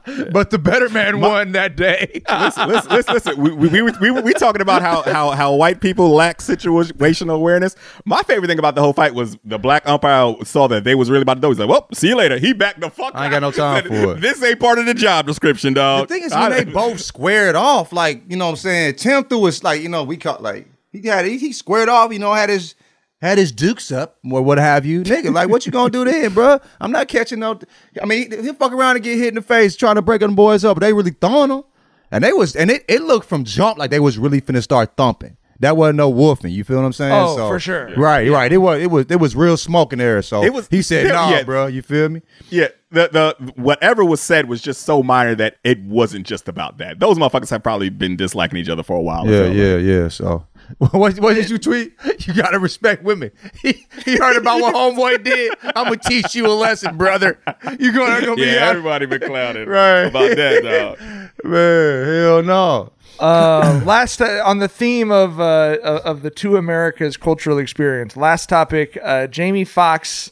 but 0.31 0.49
the 0.49 0.57
better 0.59 0.89
man 0.89 1.19
won 1.19 1.51
that 1.53 1.75
day. 1.75 2.21
listen, 2.29 2.67
listen, 2.69 2.91
listen, 2.91 3.13
listen. 3.13 3.41
We, 3.41 3.51
we, 3.51 3.67
we, 3.69 3.81
were- 3.81 3.91
we, 4.01 4.11
we 4.11 4.33
talking 4.33 4.61
about 4.61 4.81
how, 4.81 5.01
how, 5.03 5.31
how 5.31 5.53
white 5.55 5.79
people 5.81 6.09
lack 6.09 6.39
situational 6.39 7.35
awareness. 7.35 7.75
My 8.05 8.21
favorite 8.23 8.47
thing 8.47 8.59
about 8.59 8.75
the 8.75 8.81
whole 8.81 8.93
fight 8.93 9.13
was 9.13 9.37
the 9.45 9.57
black 9.57 9.87
umpire 9.87 10.35
saw 10.43 10.67
that 10.67 10.83
they 10.83 10.95
was 10.95 11.09
really 11.09 11.21
about 11.21 11.35
to 11.35 11.41
do. 11.41 11.49
He's 11.49 11.59
like, 11.59 11.69
well, 11.69 11.87
see 11.93 12.09
you 12.09 12.15
later. 12.15 12.37
He 12.37 12.53
backed 12.53 12.81
the 12.81 12.89
fuck 12.89 13.15
I 13.15 13.25
ain't 13.25 13.33
out. 13.33 13.39
got 13.41 13.47
no 13.47 13.51
time 13.51 13.83
He 13.83 13.89
said, 13.95 14.03
for 14.03 14.13
it. 14.17 14.21
This 14.21 14.43
ain't 14.43 14.59
part 14.59 14.79
of 14.79 14.85
the 14.85 14.93
job 14.93 15.25
description, 15.25 15.73
dog. 15.73 16.07
The 16.07 16.13
thing 16.15 16.23
is, 16.23 16.31
when 16.33 16.41
I- 16.41 16.63
they 16.63 16.71
both 16.71 16.99
squared 16.99 17.55
off, 17.55 17.93
like 17.93 18.23
you 18.29 18.37
know, 18.37 18.45
what 18.45 18.51
I'm 18.51 18.55
saying 18.57 18.95
Tim 18.95 19.23
threw 19.23 19.45
his 19.45 19.63
like 19.63 19.81
you 19.81 19.89
know 19.89 20.03
we 20.03 20.17
caught 20.17 20.41
like 20.43 20.67
he 20.91 21.07
had 21.07 21.25
he, 21.25 21.37
he 21.37 21.53
squared 21.53 21.89
off, 21.89 22.11
you 22.13 22.19
know, 22.19 22.33
had 22.33 22.49
his 22.49 22.75
had 23.23 23.37
his 23.37 23.51
dukes 23.51 23.91
up 23.91 24.17
or 24.29 24.41
what 24.41 24.57
have 24.57 24.85
you, 24.85 25.01
nigga. 25.03 25.33
Like 25.33 25.49
what 25.49 25.65
you 25.65 25.71
gonna 25.71 25.89
do 25.89 26.03
then, 26.05 26.33
bro? 26.33 26.59
I'm 26.81 26.91
not 26.91 27.07
catching 27.07 27.39
no. 27.39 27.57
I 28.01 28.05
mean, 28.05 28.29
he, 28.31 28.41
he'll 28.41 28.53
fuck 28.53 28.73
around 28.73 28.97
and 28.97 29.03
get 29.03 29.17
hit 29.17 29.29
in 29.29 29.35
the 29.35 29.41
face 29.41 29.75
trying 29.75 29.95
to 29.95 30.01
break 30.01 30.21
them 30.21 30.35
boys 30.35 30.63
up, 30.65 30.75
but 30.75 30.81
they 30.81 30.93
really 30.93 31.11
throwing 31.11 31.49
them, 31.49 31.63
and 32.11 32.23
they 32.23 32.33
was 32.33 32.55
and 32.55 32.69
it 32.69 32.83
it 32.87 33.01
looked 33.01 33.27
from 33.27 33.43
jump 33.45 33.77
like 33.77 33.89
they 33.91 33.99
was 33.99 34.17
really 34.17 34.41
finna 34.41 34.61
start 34.61 34.95
thumping. 34.97 35.37
That 35.59 35.77
wasn't 35.77 35.95
no 35.97 36.09
wolfing. 36.09 36.51
You 36.51 36.65
feel 36.65 36.77
what 36.77 36.83
I'm 36.85 36.91
saying? 36.91 37.13
Oh, 37.13 37.37
for 37.47 37.57
sure. 37.57 37.93
Right, 37.95 38.29
right. 38.29 38.51
It 38.51 38.57
was 38.57 38.81
it 38.81 38.91
was 38.91 39.05
it 39.09 39.19
was 39.19 39.33
real 39.33 39.55
smoke 39.55 39.93
in 39.93 39.99
there. 39.99 40.21
So 40.21 40.43
It 40.43 40.51
was- 40.51 40.67
He 40.67 40.81
said, 40.81 41.05
yeah, 41.05 41.11
"Nah, 41.13 41.29
yeah. 41.29 41.43
bro. 41.43 41.67
You 41.67 41.81
feel 41.81 42.09
me? 42.09 42.21
Yeah, 42.49 42.67
the 42.91 43.07
the 43.39 43.51
whatever 43.55 44.03
was 44.03 44.19
said 44.19 44.49
was 44.49 44.61
just 44.61 44.81
so 44.81 45.01
minor 45.03 45.35
that 45.35 45.57
it 45.63 45.79
wasn't 45.83 46.25
just 46.25 46.49
about 46.49 46.79
that. 46.79 46.99
Those 46.99 47.17
motherfuckers 47.17 47.49
have 47.51 47.63
probably 47.63 47.89
been 47.89 48.17
disliking 48.17 48.57
each 48.57 48.67
other 48.67 48.83
for 48.83 48.97
a 48.97 49.01
while. 49.01 49.25
Yeah, 49.25 49.43
feel 49.43 49.53
yeah, 49.53 49.77
yeah. 49.77 50.07
So, 50.09 50.45
what, 50.91 51.19
what 51.19 51.33
did 51.35 51.49
you 51.49 51.57
tweet? 51.57 51.93
You 52.27 52.33
gotta 52.33 52.59
respect 52.59 53.03
women. 53.03 53.31
He, 53.61 53.85
he 54.05 54.17
heard 54.17 54.35
about 54.37 54.59
what 54.61 54.75
homeboy 54.75 55.23
did. 55.23 55.53
I'm 55.63 55.85
gonna 55.85 55.97
teach 55.97 56.35
you 56.35 56.47
a 56.47 56.51
lesson, 56.51 56.97
brother. 56.97 57.39
You 57.79 57.93
gonna, 57.93 58.19
gonna 58.19 58.27
like. 58.31 58.35
be 58.37 58.41
Yeah, 58.43 58.67
everybody 58.69 59.05
been 59.05 59.21
clouded 59.21 59.67
Right. 59.69 60.01
about 60.03 60.35
that, 60.35 60.63
dog. 60.63 61.43
man. 61.45 62.05
Hell 62.05 62.43
no. 62.43 62.91
Uh, 63.19 63.81
last 63.85 64.21
uh, 64.21 64.41
on 64.43 64.57
the 64.59 64.67
theme 64.67 65.11
of 65.11 65.39
uh, 65.39 65.77
of 66.03 66.23
the 66.23 66.29
two 66.31 66.57
Americas 66.57 67.15
cultural 67.15 67.57
experience. 67.59 68.17
Last 68.17 68.49
topic: 68.49 68.97
uh, 69.03 69.27
Jamie 69.27 69.63
Foxx 69.65 70.31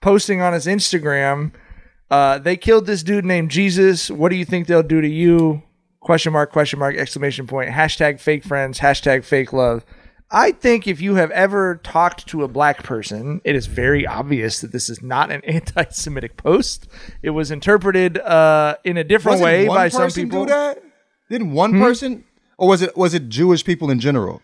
posting 0.00 0.40
on 0.40 0.52
his 0.52 0.66
Instagram. 0.66 1.52
Uh, 2.10 2.38
they 2.38 2.56
killed 2.56 2.86
this 2.86 3.02
dude 3.02 3.24
named 3.24 3.50
Jesus. 3.50 4.10
What 4.10 4.30
do 4.30 4.36
you 4.36 4.44
think 4.44 4.68
they'll 4.68 4.82
do 4.82 5.00
to 5.00 5.08
you? 5.08 5.62
Question 6.00 6.32
mark? 6.32 6.50
Question 6.52 6.78
mark? 6.78 6.96
Exclamation 6.96 7.46
point! 7.46 7.70
Hashtag 7.70 8.20
fake 8.20 8.42
friends. 8.44 8.78
Hashtag 8.80 9.24
fake 9.24 9.52
love. 9.52 9.84
I 10.30 10.52
think 10.52 10.86
if 10.86 11.00
you 11.00 11.16
have 11.16 11.30
ever 11.32 11.80
talked 11.82 12.26
to 12.28 12.44
a 12.44 12.48
black 12.48 12.84
person, 12.84 13.40
it 13.44 13.56
is 13.56 13.66
very 13.66 14.06
obvious 14.06 14.60
that 14.60 14.70
this 14.70 14.88
is 14.88 15.02
not 15.02 15.30
an 15.32 15.40
anti-Semitic 15.44 16.36
post. 16.36 16.86
It 17.22 17.30
was 17.30 17.50
interpreted 17.50 18.16
uh, 18.18 18.76
in 18.84 18.96
a 18.96 19.02
different 19.04 19.40
Wasn't 19.40 19.44
way 19.44 19.66
by 19.66 19.88
some 19.88 20.02
person 20.02 20.24
people. 20.24 20.44
Do 20.44 20.50
that? 20.52 20.82
Didn't 21.28 21.52
one 21.52 21.72
Hmm? 21.72 21.82
person, 21.82 22.24
or 22.58 22.68
was 22.68 22.80
it 22.82 22.96
was 22.96 23.12
it 23.14 23.28
Jewish 23.28 23.64
people 23.64 23.90
in 23.90 24.00
general? 24.00 24.40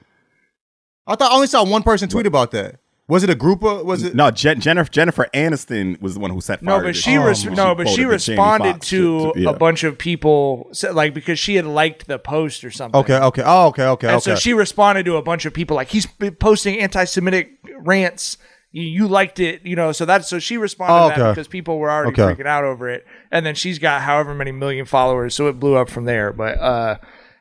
I 1.06 1.14
thought 1.14 1.30
I 1.30 1.34
only 1.36 1.46
saw 1.46 1.64
one 1.64 1.82
person 1.84 2.08
tweet 2.08 2.26
about 2.26 2.50
that. 2.50 2.80
Was 3.08 3.22
it 3.22 3.30
a 3.30 3.36
group 3.36 3.62
of? 3.62 3.86
Was 3.86 4.02
it? 4.02 4.16
No, 4.16 4.32
Jen, 4.32 4.60
Jennifer 4.60 4.90
Jennifer 4.90 5.28
Aniston 5.32 6.00
was 6.00 6.14
the 6.14 6.20
one 6.20 6.32
who 6.32 6.40
set 6.40 6.58
fire. 6.60 6.66
No, 6.74 6.78
to 6.78 6.82
but 6.82 6.86
this 6.88 6.96
she 6.96 7.12
shit. 7.12 7.20
res- 7.20 7.44
no, 7.44 7.72
but 7.74 7.88
she 7.88 8.02
quoted 8.02 8.20
the 8.20 8.24
Jamie 8.24 8.36
responded 8.38 8.72
Foxx 8.72 8.88
to 8.88 9.20
shit, 9.34 9.36
yeah. 9.44 9.50
a 9.50 9.52
bunch 9.52 9.84
of 9.84 9.96
people, 9.96 10.72
like 10.92 11.14
because 11.14 11.38
she 11.38 11.54
had 11.54 11.66
liked 11.66 12.08
the 12.08 12.18
post 12.18 12.64
or 12.64 12.72
something. 12.72 12.98
Okay, 13.00 13.16
okay. 13.16 13.42
Oh, 13.46 13.66
okay, 13.68 13.84
okay, 13.84 14.08
And 14.08 14.16
okay. 14.16 14.22
so 14.22 14.34
she 14.34 14.52
responded 14.54 15.04
to 15.04 15.16
a 15.16 15.22
bunch 15.22 15.44
of 15.44 15.54
people 15.54 15.76
like 15.76 15.88
he's 15.88 16.06
posting 16.40 16.80
anti-Semitic 16.80 17.52
rants. 17.78 18.38
You, 18.72 18.82
you 18.82 19.06
liked 19.08 19.38
it, 19.38 19.64
you 19.64 19.76
know. 19.76 19.92
So 19.92 20.04
that's 20.04 20.28
so 20.28 20.40
she 20.40 20.56
responded 20.56 20.94
Oh, 20.94 21.14
to 21.16 21.22
that 21.22 21.30
because 21.36 21.46
people 21.46 21.78
were 21.78 21.90
already 21.92 22.20
Okay. 22.20 22.42
freaking 22.42 22.46
out 22.48 22.64
over 22.64 22.88
it, 22.88 23.06
and 23.30 23.46
then 23.46 23.54
she's 23.54 23.78
got 23.78 24.02
however 24.02 24.34
many 24.34 24.50
million 24.50 24.84
followers, 24.84 25.32
so 25.36 25.46
it 25.46 25.60
blew 25.60 25.76
up 25.76 25.88
from 25.88 26.06
there. 26.06 26.32
But 26.32 26.58
uh, 26.58 26.96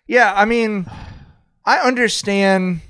yeah, 0.06 0.32
I 0.36 0.46
mean, 0.46 0.86
I 1.66 1.80
understand. 1.80 2.82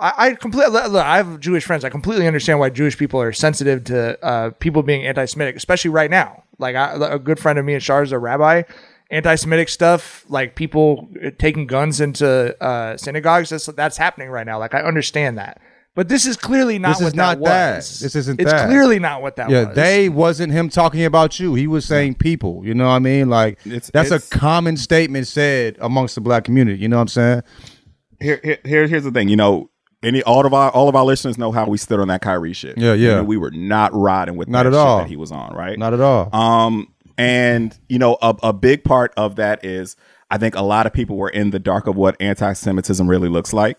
I, 0.00 0.12
I 0.18 0.34
completely. 0.34 0.76
I 0.78 1.16
have 1.18 1.38
Jewish 1.40 1.64
friends. 1.64 1.84
I 1.84 1.88
completely 1.88 2.26
understand 2.26 2.58
why 2.58 2.70
Jewish 2.70 2.98
people 2.98 3.20
are 3.20 3.32
sensitive 3.32 3.84
to 3.84 4.24
uh, 4.24 4.50
people 4.50 4.82
being 4.82 5.06
anti-Semitic, 5.06 5.54
especially 5.56 5.90
right 5.90 6.10
now. 6.10 6.42
Like 6.58 6.74
I, 6.74 6.94
a 7.14 7.18
good 7.18 7.38
friend 7.38 7.58
of 7.58 7.64
me 7.64 7.74
and 7.74 7.82
Shar 7.82 8.02
is 8.02 8.12
a 8.12 8.18
rabbi. 8.18 8.62
Anti-Semitic 9.10 9.68
stuff, 9.68 10.24
like 10.28 10.56
people 10.56 11.08
taking 11.38 11.66
guns 11.68 12.00
into 12.00 12.56
uh, 12.62 12.96
synagogues, 12.96 13.50
that's 13.50 13.66
that's 13.66 13.96
happening 13.96 14.28
right 14.30 14.46
now. 14.46 14.58
Like 14.58 14.74
I 14.74 14.80
understand 14.82 15.38
that, 15.38 15.60
but 15.94 16.08
this 16.08 16.26
is 16.26 16.36
clearly 16.36 16.78
not 16.80 16.88
what 16.88 16.92
This 16.98 17.00
what 17.04 17.08
is 17.08 17.14
not 17.14 17.38
that 17.38 17.44
that. 17.44 17.76
was. 17.76 18.00
This 18.00 18.16
isn't 18.16 18.40
It's 18.40 18.50
that. 18.50 18.66
clearly 18.66 18.98
not 18.98 19.22
what 19.22 19.36
that 19.36 19.50
yeah, 19.50 19.66
was. 19.66 19.76
they 19.76 20.08
wasn't 20.08 20.52
him 20.52 20.68
talking 20.68 21.04
about 21.04 21.38
you. 21.38 21.54
He 21.54 21.68
was 21.68 21.84
saying 21.84 22.14
people. 22.16 22.62
You 22.64 22.74
know 22.74 22.86
what 22.88 22.94
I 22.94 22.98
mean? 22.98 23.28
Like 23.30 23.58
It's- 23.66 23.90
that's 23.92 24.10
it's- 24.10 24.26
a 24.26 24.36
common 24.36 24.76
statement 24.76 25.28
said 25.28 25.76
amongst 25.80 26.16
the 26.16 26.20
black 26.20 26.42
community. 26.44 26.78
You 26.80 26.88
know 26.88 26.96
what 26.96 27.02
I'm 27.02 27.08
saying? 27.08 27.42
Here, 28.20 28.40
here, 28.42 28.58
here- 28.64 28.86
here's 28.86 29.04
the 29.04 29.10
thing. 29.10 29.28
You 29.28 29.36
know, 29.36 29.70
any 30.02 30.22
all 30.22 30.44
of 30.44 30.52
our 30.52 30.70
all 30.70 30.88
of 30.88 30.94
our 30.96 31.04
listeners 31.04 31.38
know 31.38 31.50
how 31.52 31.66
we 31.66 31.78
stood 31.78 31.98
on 32.00 32.08
that 32.08 32.20
Kyrie 32.20 32.52
shit. 32.52 32.76
Yeah, 32.78 32.92
yeah. 32.94 33.08
You 33.10 33.14
know, 33.16 33.24
we 33.24 33.36
were 33.36 33.50
not 33.50 33.92
riding 33.94 34.36
with 34.36 34.48
Not 34.48 34.64
that 34.64 34.66
at 34.68 34.72
shit 34.72 34.78
all. 34.86 34.98
that 34.98 35.08
he 35.08 35.16
was 35.16 35.32
on, 35.32 35.54
right? 35.54 35.78
Not 35.78 35.94
at 35.94 36.00
all. 36.00 36.28
Um, 36.34 36.88
and 37.16 37.78
you 37.88 37.98
know, 37.98 38.18
a, 38.20 38.34
a 38.42 38.52
big 38.52 38.84
part 38.84 39.12
of 39.16 39.36
that 39.36 39.64
is 39.64 39.96
I 40.30 40.36
think 40.38 40.56
a 40.56 40.62
lot 40.62 40.86
of 40.86 40.92
people 40.92 41.16
were 41.16 41.28
in 41.30 41.50
the 41.50 41.58
dark 41.58 41.86
of 41.86 41.96
what 41.96 42.16
anti-Semitism 42.20 43.08
really 43.08 43.28
looks 43.28 43.52
like, 43.52 43.78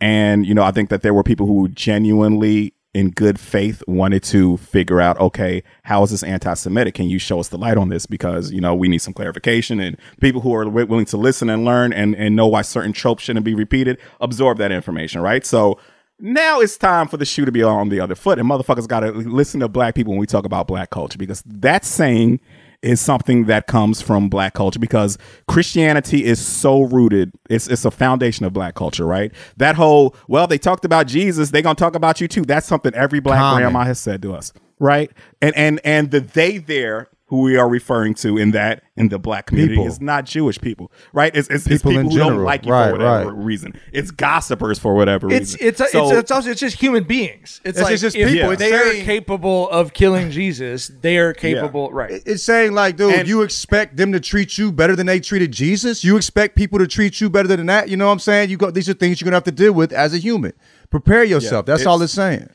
and 0.00 0.46
you 0.46 0.54
know, 0.54 0.62
I 0.62 0.70
think 0.70 0.90
that 0.90 1.02
there 1.02 1.14
were 1.14 1.22
people 1.22 1.46
who 1.46 1.68
genuinely, 1.68 2.74
in 2.94 3.10
good 3.10 3.38
faith, 3.38 3.82
wanted 3.86 4.22
to 4.24 4.56
figure 4.56 5.00
out, 5.00 5.18
okay, 5.20 5.62
how 5.84 6.02
is 6.02 6.10
this 6.10 6.22
anti-Semitic? 6.22 6.94
Can 6.94 7.08
you 7.08 7.18
show 7.18 7.38
us 7.38 7.48
the 7.48 7.58
light 7.58 7.76
on 7.76 7.88
this? 7.90 8.06
Because 8.06 8.50
you 8.50 8.60
know, 8.60 8.74
we 8.74 8.88
need 8.88 8.98
some 8.98 9.12
clarification, 9.12 9.78
and 9.80 9.96
people 10.20 10.40
who 10.40 10.54
are 10.54 10.64
wi- 10.64 10.84
willing 10.88 11.04
to 11.06 11.16
listen 11.16 11.50
and 11.50 11.64
learn 11.64 11.92
and 11.92 12.14
and 12.14 12.34
know 12.34 12.46
why 12.46 12.62
certain 12.62 12.92
tropes 12.92 13.22
shouldn't 13.22 13.44
be 13.44 13.54
repeated 13.54 13.98
absorb 14.20 14.58
that 14.58 14.72
information, 14.72 15.20
right? 15.20 15.44
So. 15.44 15.78
Now 16.20 16.58
it's 16.58 16.76
time 16.76 17.06
for 17.06 17.16
the 17.16 17.24
shoe 17.24 17.44
to 17.44 17.52
be 17.52 17.62
on 17.62 17.90
the 17.90 18.00
other 18.00 18.16
foot, 18.16 18.40
and 18.40 18.50
motherfuckers 18.50 18.88
got 18.88 19.00
to 19.00 19.12
listen 19.12 19.60
to 19.60 19.68
black 19.68 19.94
people 19.94 20.14
when 20.14 20.18
we 20.18 20.26
talk 20.26 20.44
about 20.44 20.66
black 20.66 20.90
culture 20.90 21.16
because 21.16 21.44
that 21.46 21.84
saying 21.84 22.40
is 22.82 23.00
something 23.00 23.46
that 23.46 23.66
comes 23.66 24.00
from 24.00 24.28
black 24.28 24.54
culture 24.54 24.78
because 24.78 25.18
Christianity 25.48 26.24
is 26.24 26.44
so 26.44 26.82
rooted. 26.82 27.32
It's 27.50 27.66
it's 27.68 27.84
a 27.84 27.90
foundation 27.90 28.46
of 28.46 28.52
black 28.52 28.74
culture, 28.74 29.04
right? 29.06 29.32
That 29.56 29.74
whole 29.74 30.14
well, 30.28 30.46
they 30.46 30.58
talked 30.58 30.84
about 30.84 31.06
Jesus, 31.06 31.50
they're 31.50 31.62
gonna 31.62 31.74
talk 31.74 31.94
about 31.94 32.20
you 32.20 32.28
too. 32.28 32.44
That's 32.44 32.66
something 32.66 32.94
every 32.94 33.20
black 33.20 33.38
Common. 33.38 33.62
grandma 33.62 33.84
has 33.84 33.98
said 33.98 34.22
to 34.22 34.34
us, 34.34 34.52
right? 34.78 35.10
And 35.42 35.56
and 35.56 35.80
and 35.84 36.10
the 36.10 36.20
they 36.20 36.58
there 36.58 37.08
who 37.28 37.42
we 37.42 37.56
are 37.56 37.68
referring 37.68 38.14
to 38.14 38.38
in 38.38 38.52
that 38.52 38.82
in 38.96 39.08
the 39.10 39.18
black 39.18 39.46
community 39.46 39.74
People. 39.76 39.86
is 39.86 40.00
not 40.00 40.24
Jewish 40.24 40.58
people, 40.60 40.90
right? 41.12 41.34
It's 41.36 41.46
it's 41.48 41.66
it's 41.66 41.82
People 41.82 41.90
people, 41.92 42.00
in 42.06 42.10
who 42.10 42.18
don't 42.18 42.26
general. 42.28 42.44
like 42.46 42.64
you 42.66 42.72
Right, 42.72 42.86
for 42.86 42.92
whatever 42.98 43.32
right. 43.34 43.44
reason. 43.44 43.74
It's 43.92 44.10
gossipers 44.10 44.78
for 44.78 44.94
whatever 44.94 45.30
It's 45.30 45.52
reason. 45.54 45.68
it's 45.68 45.78
So- 45.92 46.08
it's, 46.08 46.18
it's 46.18 46.30
also 46.30 46.50
it's 46.50 46.60
just 46.60 46.80
human 46.80 47.04
beings. 47.04 47.60
It's, 47.64 47.78
It's 47.78 47.82
like 47.90 47.98
just 48.00 48.16
if 48.16 48.28
people. 48.30 48.50
It's 48.52 48.60
they 48.62 48.72
are 48.72 49.04
capable 49.04 49.68
of 49.70 49.92
killing 49.92 50.30
Jesus. 50.30 50.88
They 51.02 51.18
are 51.18 51.32
capable, 51.34 51.92
right? 51.92 52.22
It's 52.24 52.42
saying 52.42 52.72
like, 52.72 52.96
dude, 52.96 53.12
And- 53.14 53.28
you 53.28 53.42
expect 53.42 53.96
them 53.98 54.10
to 54.12 54.20
treat 54.20 54.56
you 54.56 54.72
better 54.72 54.96
than 54.96 55.06
they 55.06 55.20
treated 55.20 55.52
Jesus. 55.52 56.02
You 56.02 56.16
expect 56.16 56.56
people 56.56 56.78
to 56.78 56.86
treat 56.86 57.20
you 57.20 57.28
better 57.28 57.48
than 57.48 57.66
that. 57.66 57.88
You 57.90 57.96
know 57.98 58.06
what 58.06 58.12
I'm 58.12 58.18
saying? 58.20 58.48
You 58.50 58.56
go. 58.56 58.70
These 58.70 58.88
are 58.88 58.94
things 58.94 59.20
you're 59.20 59.26
gonna 59.26 59.36
have 59.36 59.44
to 59.44 59.52
deal 59.52 59.72
with 59.72 59.92
as 59.92 60.14
a 60.14 60.18
human. 60.18 60.54
Prepare 60.90 61.24
yourself. 61.24 61.66
That's 61.66 61.84
all 61.84 62.00
it's 62.02 62.14
saying. 62.14 62.48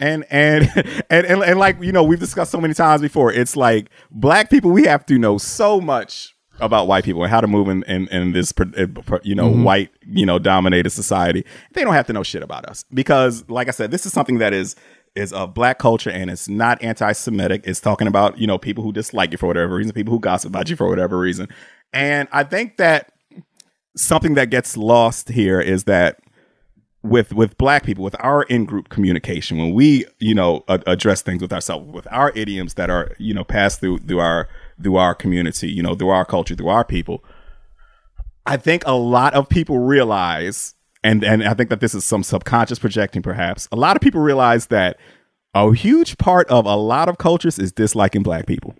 And 0.00 0.24
and, 0.30 0.70
and 1.10 1.26
and 1.26 1.42
and 1.42 1.58
like 1.58 1.80
you 1.82 1.92
know 1.92 2.02
we've 2.02 2.20
discussed 2.20 2.50
so 2.50 2.60
many 2.60 2.74
times 2.74 3.00
before 3.02 3.32
it's 3.32 3.56
like 3.56 3.90
black 4.10 4.50
people 4.50 4.70
we 4.70 4.84
have 4.84 5.04
to 5.06 5.18
know 5.18 5.38
so 5.38 5.80
much 5.80 6.34
about 6.60 6.86
white 6.86 7.04
people 7.04 7.22
and 7.22 7.30
how 7.30 7.40
to 7.40 7.46
move 7.46 7.68
in 7.68 7.82
in, 7.84 8.08
in 8.08 8.32
this 8.32 8.52
pr- 8.52 8.64
eh, 8.76 8.86
you 9.22 9.34
know 9.34 9.50
mm-hmm. 9.50 9.64
white 9.64 9.90
you 10.06 10.26
know 10.26 10.38
dominated 10.38 10.90
society. 10.90 11.44
They 11.72 11.82
don't 11.82 11.94
have 11.94 12.06
to 12.06 12.12
know 12.12 12.22
shit 12.22 12.42
about 12.42 12.66
us 12.66 12.84
because 12.92 13.48
like 13.48 13.68
i 13.68 13.72
said 13.72 13.90
this 13.90 14.06
is 14.06 14.12
something 14.12 14.38
that 14.38 14.52
is 14.52 14.76
is 15.14 15.32
a 15.32 15.46
black 15.46 15.78
culture 15.78 16.10
and 16.10 16.30
it's 16.30 16.48
not 16.48 16.82
anti-semitic. 16.82 17.62
It's 17.64 17.80
talking 17.80 18.06
about 18.06 18.38
you 18.38 18.46
know 18.46 18.58
people 18.58 18.84
who 18.84 18.92
dislike 18.92 19.32
you 19.32 19.38
for 19.38 19.46
whatever 19.46 19.74
reason 19.74 19.92
people 19.92 20.12
who 20.12 20.20
gossip 20.20 20.50
about 20.50 20.70
you 20.70 20.76
for 20.76 20.88
whatever 20.88 21.18
reason. 21.18 21.48
And 21.92 22.28
i 22.32 22.42
think 22.42 22.78
that 22.78 23.12
something 23.96 24.34
that 24.34 24.50
gets 24.50 24.76
lost 24.76 25.28
here 25.28 25.60
is 25.60 25.84
that 25.84 26.18
with 27.02 27.32
with 27.32 27.58
black 27.58 27.84
people 27.84 28.04
with 28.04 28.14
our 28.20 28.44
in-group 28.44 28.88
communication 28.88 29.58
when 29.58 29.74
we 29.74 30.04
you 30.20 30.34
know 30.34 30.64
a- 30.68 30.82
address 30.86 31.20
things 31.22 31.42
with 31.42 31.52
ourselves 31.52 31.86
with 31.90 32.06
our 32.10 32.30
idioms 32.36 32.74
that 32.74 32.90
are 32.90 33.14
you 33.18 33.34
know 33.34 33.42
passed 33.42 33.80
through 33.80 33.98
through 33.98 34.20
our 34.20 34.48
through 34.80 34.96
our 34.96 35.14
community 35.14 35.68
you 35.68 35.82
know 35.82 35.94
through 35.94 36.10
our 36.10 36.24
culture 36.24 36.54
through 36.54 36.68
our 36.68 36.84
people 36.84 37.24
i 38.46 38.56
think 38.56 38.84
a 38.86 38.94
lot 38.94 39.34
of 39.34 39.48
people 39.48 39.78
realize 39.78 40.74
and 41.02 41.24
and 41.24 41.42
i 41.42 41.54
think 41.54 41.70
that 41.70 41.80
this 41.80 41.94
is 41.94 42.04
some 42.04 42.22
subconscious 42.22 42.78
projecting 42.78 43.20
perhaps 43.22 43.68
a 43.72 43.76
lot 43.76 43.96
of 43.96 44.00
people 44.00 44.20
realize 44.20 44.66
that 44.66 44.96
a 45.54 45.72
huge 45.74 46.16
part 46.18 46.48
of 46.48 46.66
a 46.66 46.76
lot 46.76 47.08
of 47.08 47.18
cultures 47.18 47.58
is 47.58 47.72
disliking 47.72 48.22
black 48.22 48.46
people 48.46 48.74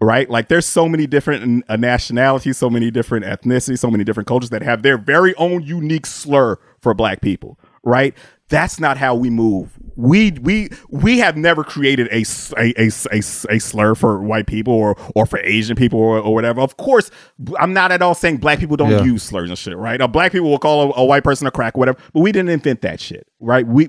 right? 0.00 0.28
Like 0.28 0.48
there's 0.48 0.66
so 0.66 0.88
many 0.88 1.06
different 1.06 1.64
uh, 1.68 1.76
nationalities, 1.76 2.58
so 2.58 2.68
many 2.68 2.90
different 2.90 3.24
ethnicities, 3.24 3.78
so 3.78 3.88
many 3.88 4.02
different 4.02 4.26
cultures 4.26 4.50
that 4.50 4.60
have 4.60 4.82
their 4.82 4.98
very 4.98 5.32
own 5.36 5.62
unique 5.62 6.06
slur 6.06 6.58
for 6.82 6.92
black 6.94 7.20
people, 7.22 7.58
right? 7.84 8.14
That's 8.48 8.78
not 8.78 8.98
how 8.98 9.14
we 9.14 9.30
move. 9.30 9.70
We 9.96 10.32
we 10.32 10.68
we 10.90 11.18
have 11.20 11.38
never 11.38 11.64
created 11.64 12.06
a 12.12 12.22
a 12.58 12.74
a 12.78 13.18
a 13.18 13.58
slur 13.58 13.94
for 13.94 14.22
white 14.22 14.46
people 14.46 14.74
or 14.74 14.94
or 15.14 15.24
for 15.24 15.38
Asian 15.38 15.74
people 15.74 15.98
or, 15.98 16.18
or 16.18 16.34
whatever. 16.34 16.60
Of 16.60 16.76
course, 16.76 17.10
I'm 17.58 17.72
not 17.72 17.92
at 17.92 18.02
all 18.02 18.14
saying 18.14 18.38
black 18.38 18.58
people 18.58 18.76
don't 18.76 18.90
Yeah. 18.90 19.04
use 19.04 19.22
slurs 19.22 19.48
and 19.48 19.58
shit, 19.58 19.76
right? 19.76 19.98
Uh, 20.00 20.06
black 20.08 20.32
people 20.32 20.50
will 20.50 20.58
call 20.58 20.92
a, 20.92 21.00
a 21.00 21.04
white 21.04 21.24
person 21.24 21.46
a 21.46 21.50
crack, 21.50 21.78
whatever. 21.78 21.98
But 22.12 22.20
we 22.20 22.30
didn't 22.32 22.50
invent 22.50 22.82
that 22.82 23.00
shit, 23.00 23.26
right? 23.40 23.66
We 23.66 23.88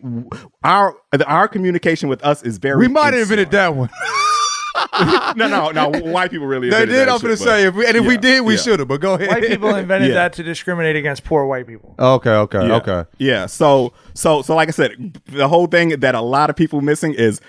our 0.63 0.95
our 1.25 1.47
communication 1.49 2.07
with 2.07 2.23
us 2.23 2.41
is 2.43 2.57
very. 2.57 2.77
We 2.79 2.87
might 2.87 3.13
have 3.13 3.23
invented 3.23 3.51
that 3.51 3.75
one. 3.75 3.89
no, 5.35 5.47
no, 5.47 5.71
no. 5.71 5.89
White 5.89 6.31
people 6.31 6.47
really. 6.47 6.69
they 6.69 6.85
did. 6.85 7.07
I'm 7.07 7.19
gonna 7.19 7.37
say, 7.37 7.65
if 7.67 7.75
we, 7.75 7.85
and 7.85 7.95
if 7.95 8.05
we 8.05 8.17
did, 8.17 8.41
we 8.41 8.55
yeah. 8.55 8.59
should 8.59 8.79
have. 8.79 8.87
But 8.87 9.01
go 9.01 9.13
ahead. 9.13 9.29
White 9.29 9.43
people 9.43 9.75
invented 9.75 10.09
Yeah. 10.09 10.15
that 10.15 10.33
to 10.33 10.43
discriminate 10.43 10.95
against 10.95 11.23
poor 11.23 11.45
white 11.45 11.67
people. 11.67 11.95
okay, 11.99 12.31
okay, 12.31 12.67
Yeah. 12.67 12.75
okay. 12.75 13.05
Yeah. 13.17 13.45
So, 13.45 13.93
so, 14.13 14.41
so, 14.41 14.55
like 14.55 14.67
I 14.67 14.71
said, 14.71 15.21
the 15.25 15.47
whole 15.47 15.67
thing 15.67 15.89
that 15.99 16.15
a 16.15 16.21
lot 16.21 16.49
of 16.49 16.55
people 16.55 16.81
missing 16.81 17.13
is 17.13 17.41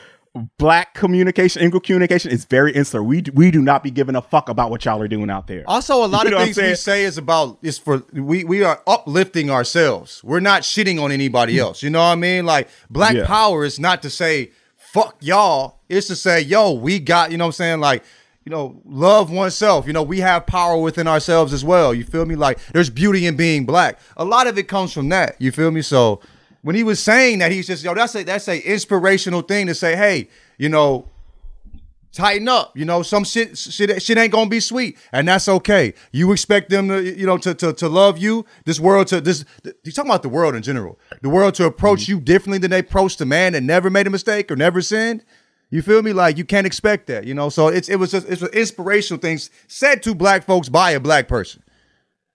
black 0.58 0.94
communication, 0.94 1.62
in-group 1.62 1.84
communication 1.84 2.30
is 2.30 2.44
very 2.44 2.72
insular. 2.72 3.02
We 3.02 3.20
d- 3.20 3.30
we 3.32 3.50
do 3.50 3.62
not 3.62 3.82
be 3.82 3.90
giving 3.90 4.16
a 4.16 4.22
fuck 4.22 4.48
about 4.48 4.70
what 4.70 4.84
y'all 4.84 5.00
are 5.00 5.08
doing 5.08 5.30
out 5.30 5.46
there. 5.46 5.62
Also, 5.66 6.04
a 6.04 6.06
lot 6.06 6.24
You 6.24 6.32
know 6.32 6.38
of 6.38 6.44
things 6.44 6.56
we 6.56 6.74
say 6.74 7.04
is 7.04 7.18
about 7.18 7.58
is 7.62 7.78
for 7.78 8.02
we 8.12 8.44
we 8.44 8.62
are 8.62 8.82
uplifting 8.86 9.50
ourselves. 9.50 10.22
We're 10.24 10.40
not 10.40 10.62
shitting 10.62 11.02
on 11.02 11.12
anybody 11.12 11.54
hmm. 11.54 11.60
else. 11.60 11.82
You 11.82 11.90
know 11.90 12.00
what 12.00 12.12
I 12.12 12.16
mean? 12.16 12.46
Like 12.46 12.68
black 12.90 13.14
Yeah. 13.14 13.26
power 13.26 13.64
is 13.64 13.78
not 13.78 14.02
to 14.02 14.10
say 14.10 14.50
fuck 14.94 15.16
y'all. 15.18 15.80
It's 15.88 16.06
to 16.06 16.16
say 16.16 16.40
yo, 16.40 16.72
we 16.72 17.00
got. 17.00 17.32
You 17.32 17.36
know 17.36 17.44
what 17.44 17.48
I'm 17.48 17.52
saying? 17.52 17.80
Like 17.80 18.04
you 18.44 18.50
know, 18.50 18.80
love 18.84 19.30
oneself. 19.30 19.86
You 19.86 19.92
know, 19.92 20.02
we 20.02 20.20
have 20.20 20.46
power 20.46 20.78
within 20.78 21.08
ourselves 21.08 21.52
as 21.52 21.64
well. 21.64 21.94
You 21.94 22.04
feel 22.04 22.26
me? 22.26 22.36
Like 22.36 22.58
there's 22.72 22.90
beauty 22.90 23.26
in 23.26 23.36
being 23.36 23.66
black. 23.66 23.98
A 24.16 24.24
lot 24.24 24.46
of 24.46 24.56
it 24.56 24.68
comes 24.68 24.92
from 24.92 25.08
that. 25.08 25.36
You 25.40 25.50
feel 25.50 25.70
me? 25.70 25.82
So 25.82 26.20
when 26.62 26.76
he 26.76 26.84
was 26.84 27.00
saying 27.00 27.40
that, 27.40 27.50
he's 27.50 27.66
just 27.66 27.82
yo. 27.82 27.94
That's 27.94 28.14
a 28.14 28.22
that's 28.22 28.48
a 28.48 28.60
inspirational 28.60 29.42
thing 29.42 29.66
to 29.66 29.74
say. 29.74 29.96
Hey, 29.96 30.28
you 30.58 30.68
know, 30.68 31.08
tighten 32.14 32.48
up. 32.48 32.76
You 32.76 32.84
know, 32.84 33.02
some 33.02 33.24
shit 33.24 33.58
shit 33.58 34.02
shit 34.02 34.16
ain't 34.16 34.32
gonna 34.32 34.48
be 34.48 34.60
sweet, 34.60 34.96
and 35.12 35.28
that's 35.28 35.48
okay. 35.48 35.94
You 36.12 36.32
expect 36.32 36.70
them 36.70 36.88
to, 36.88 37.02
you 37.02 37.26
know, 37.26 37.36
to 37.38 37.54
to, 37.54 37.72
to 37.72 37.88
love 37.88 38.16
you. 38.16 38.46
This 38.64 38.80
world 38.80 39.08
to 39.08 39.20
this. 39.20 39.44
He's 39.82 39.94
talking 39.94 40.10
about 40.10 40.22
the 40.22 40.28
world 40.28 40.54
in 40.54 40.62
general. 40.62 40.98
The 41.22 41.28
world 41.28 41.54
to 41.56 41.66
approach 41.66 42.02
mm-hmm. 42.02 42.12
you 42.12 42.20
differently 42.20 42.58
than 42.58 42.70
they 42.70 42.78
approached 42.78 43.20
a 43.20 43.26
man 43.26 43.52
that 43.52 43.62
never 43.62 43.90
made 43.90 44.06
a 44.06 44.10
mistake 44.10 44.50
or 44.50 44.56
never 44.56 44.80
sinned. 44.80 45.24
You 45.70 45.82
feel 45.82 46.02
me? 46.02 46.12
Like 46.12 46.38
you 46.38 46.44
can't 46.44 46.66
expect 46.66 47.08
that. 47.08 47.24
You 47.24 47.34
know, 47.34 47.48
so 47.48 47.68
it's 47.68 47.88
it 47.88 47.96
was 47.96 48.12
just 48.12 48.28
it's 48.28 48.42
inspirational 48.42 49.20
things 49.20 49.50
said 49.66 50.02
to 50.04 50.14
black 50.14 50.44
folks 50.44 50.68
by 50.68 50.92
a 50.92 51.00
black 51.00 51.28
person. 51.28 51.62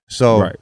So 0.08 0.42
Right. 0.42 0.56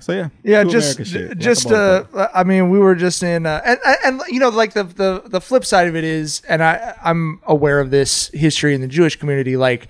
So 0.00 0.12
yeah, 0.12 0.28
Yeah, 0.42 0.64
just 0.64 1.04
shit. 1.06 1.38
Just 1.38 1.70
uh, 1.70 2.04
I 2.34 2.44
mean, 2.44 2.70
we 2.70 2.78
were 2.78 2.94
just 2.94 3.22
in, 3.22 3.46
uh, 3.46 3.60
and, 3.64 3.78
and 3.84 3.98
and, 4.04 4.22
you 4.28 4.40
know, 4.40 4.48
like 4.48 4.72
the 4.72 4.84
the 4.84 5.22
the 5.26 5.40
flip 5.40 5.64
side 5.64 5.88
of 5.88 5.96
it 5.96 6.04
is, 6.04 6.42
and 6.48 6.62
I 6.62 6.96
I'm 7.02 7.40
aware 7.46 7.80
of 7.80 7.90
this 7.90 8.28
history 8.34 8.74
in 8.74 8.80
the 8.80 8.88
Jewish 8.88 9.16
community. 9.16 9.56
Like 9.56 9.88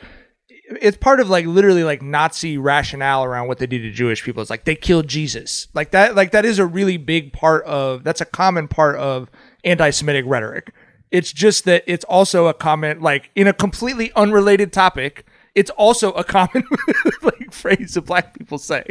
it's 0.81 0.97
part 0.97 1.21
of 1.21 1.29
like 1.29 1.47
literally 1.47 1.85
like 1.85 2.03
Nazi 2.03 2.57
rationale 2.59 3.25
around 3.25 3.49
what 3.49 3.59
they 3.59 3.67
did 3.67 3.83
to 3.83 3.91
Jewish 3.91 4.23
people. 4.23 4.41
It's 4.41 4.51
like 4.51 4.65
they 4.65 4.77
killed 4.77 5.09
Jesus. 5.09 5.69
Like 5.75 5.91
that 5.91 6.15
like 6.15 6.31
that 6.33 6.45
is 6.45 6.59
a 6.59 6.67
really 6.67 6.97
big 6.97 7.33
part 7.33 7.65
of 7.65 8.05
that's 8.05 8.21
a 8.21 8.25
common 8.25 8.69
part 8.69 8.97
of 8.97 9.31
anti-Semitic 9.65 10.25
rhetoric. 10.27 10.73
It's 11.11 11.33
just 11.33 11.65
that 11.65 11.83
it's 11.87 12.05
also 12.05 12.47
a 12.47 12.55
comment 12.55 13.03
like 13.03 13.31
in 13.35 13.49
a 13.49 13.53
completely 13.53 14.13
unrelated 14.15 14.73
topic. 14.73 15.27
It's 15.55 15.71
also 15.71 16.13
a 16.13 16.25
common 16.25 16.65
like 17.23 17.53
phrase 17.53 17.95
that 17.95 18.03
black 18.03 18.39
people 18.39 18.59
say. 18.59 18.85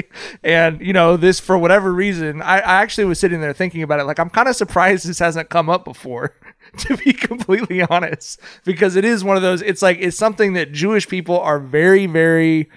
And 0.44 0.82
you 0.82 0.94
know, 0.94 1.18
this 1.18 1.40
for 1.40 1.58
whatever 1.58 1.94
reason, 1.94 2.42
I, 2.42 2.60
I 2.60 2.82
actually 2.82 3.06
was 3.06 3.20
sitting 3.20 3.42
there 3.42 3.54
thinking 3.54 3.84
about 3.84 4.00
it. 4.00 4.04
Like 4.04 4.20
I'm 4.20 4.30
kind 4.30 4.48
of 4.50 4.56
surprised 4.56 5.08
this 5.08 5.20
hasn't 5.20 5.50
come 5.50 5.70
up 5.70 5.86
before. 5.86 6.36
to 6.78 6.98
be 6.98 7.14
completely 7.14 7.82
honest, 7.82 8.40
because 8.64 8.96
it 8.96 9.06
is 9.06 9.24
one 9.24 9.36
of 9.36 9.42
those. 9.42 9.62
It's 9.62 9.82
like 9.82 9.98
it's 10.00 10.18
something 10.18 10.54
that 10.54 10.72
Jewish 10.72 11.08
people 11.08 11.40
are 11.40 11.60
very, 11.60 12.06
very 12.06 12.70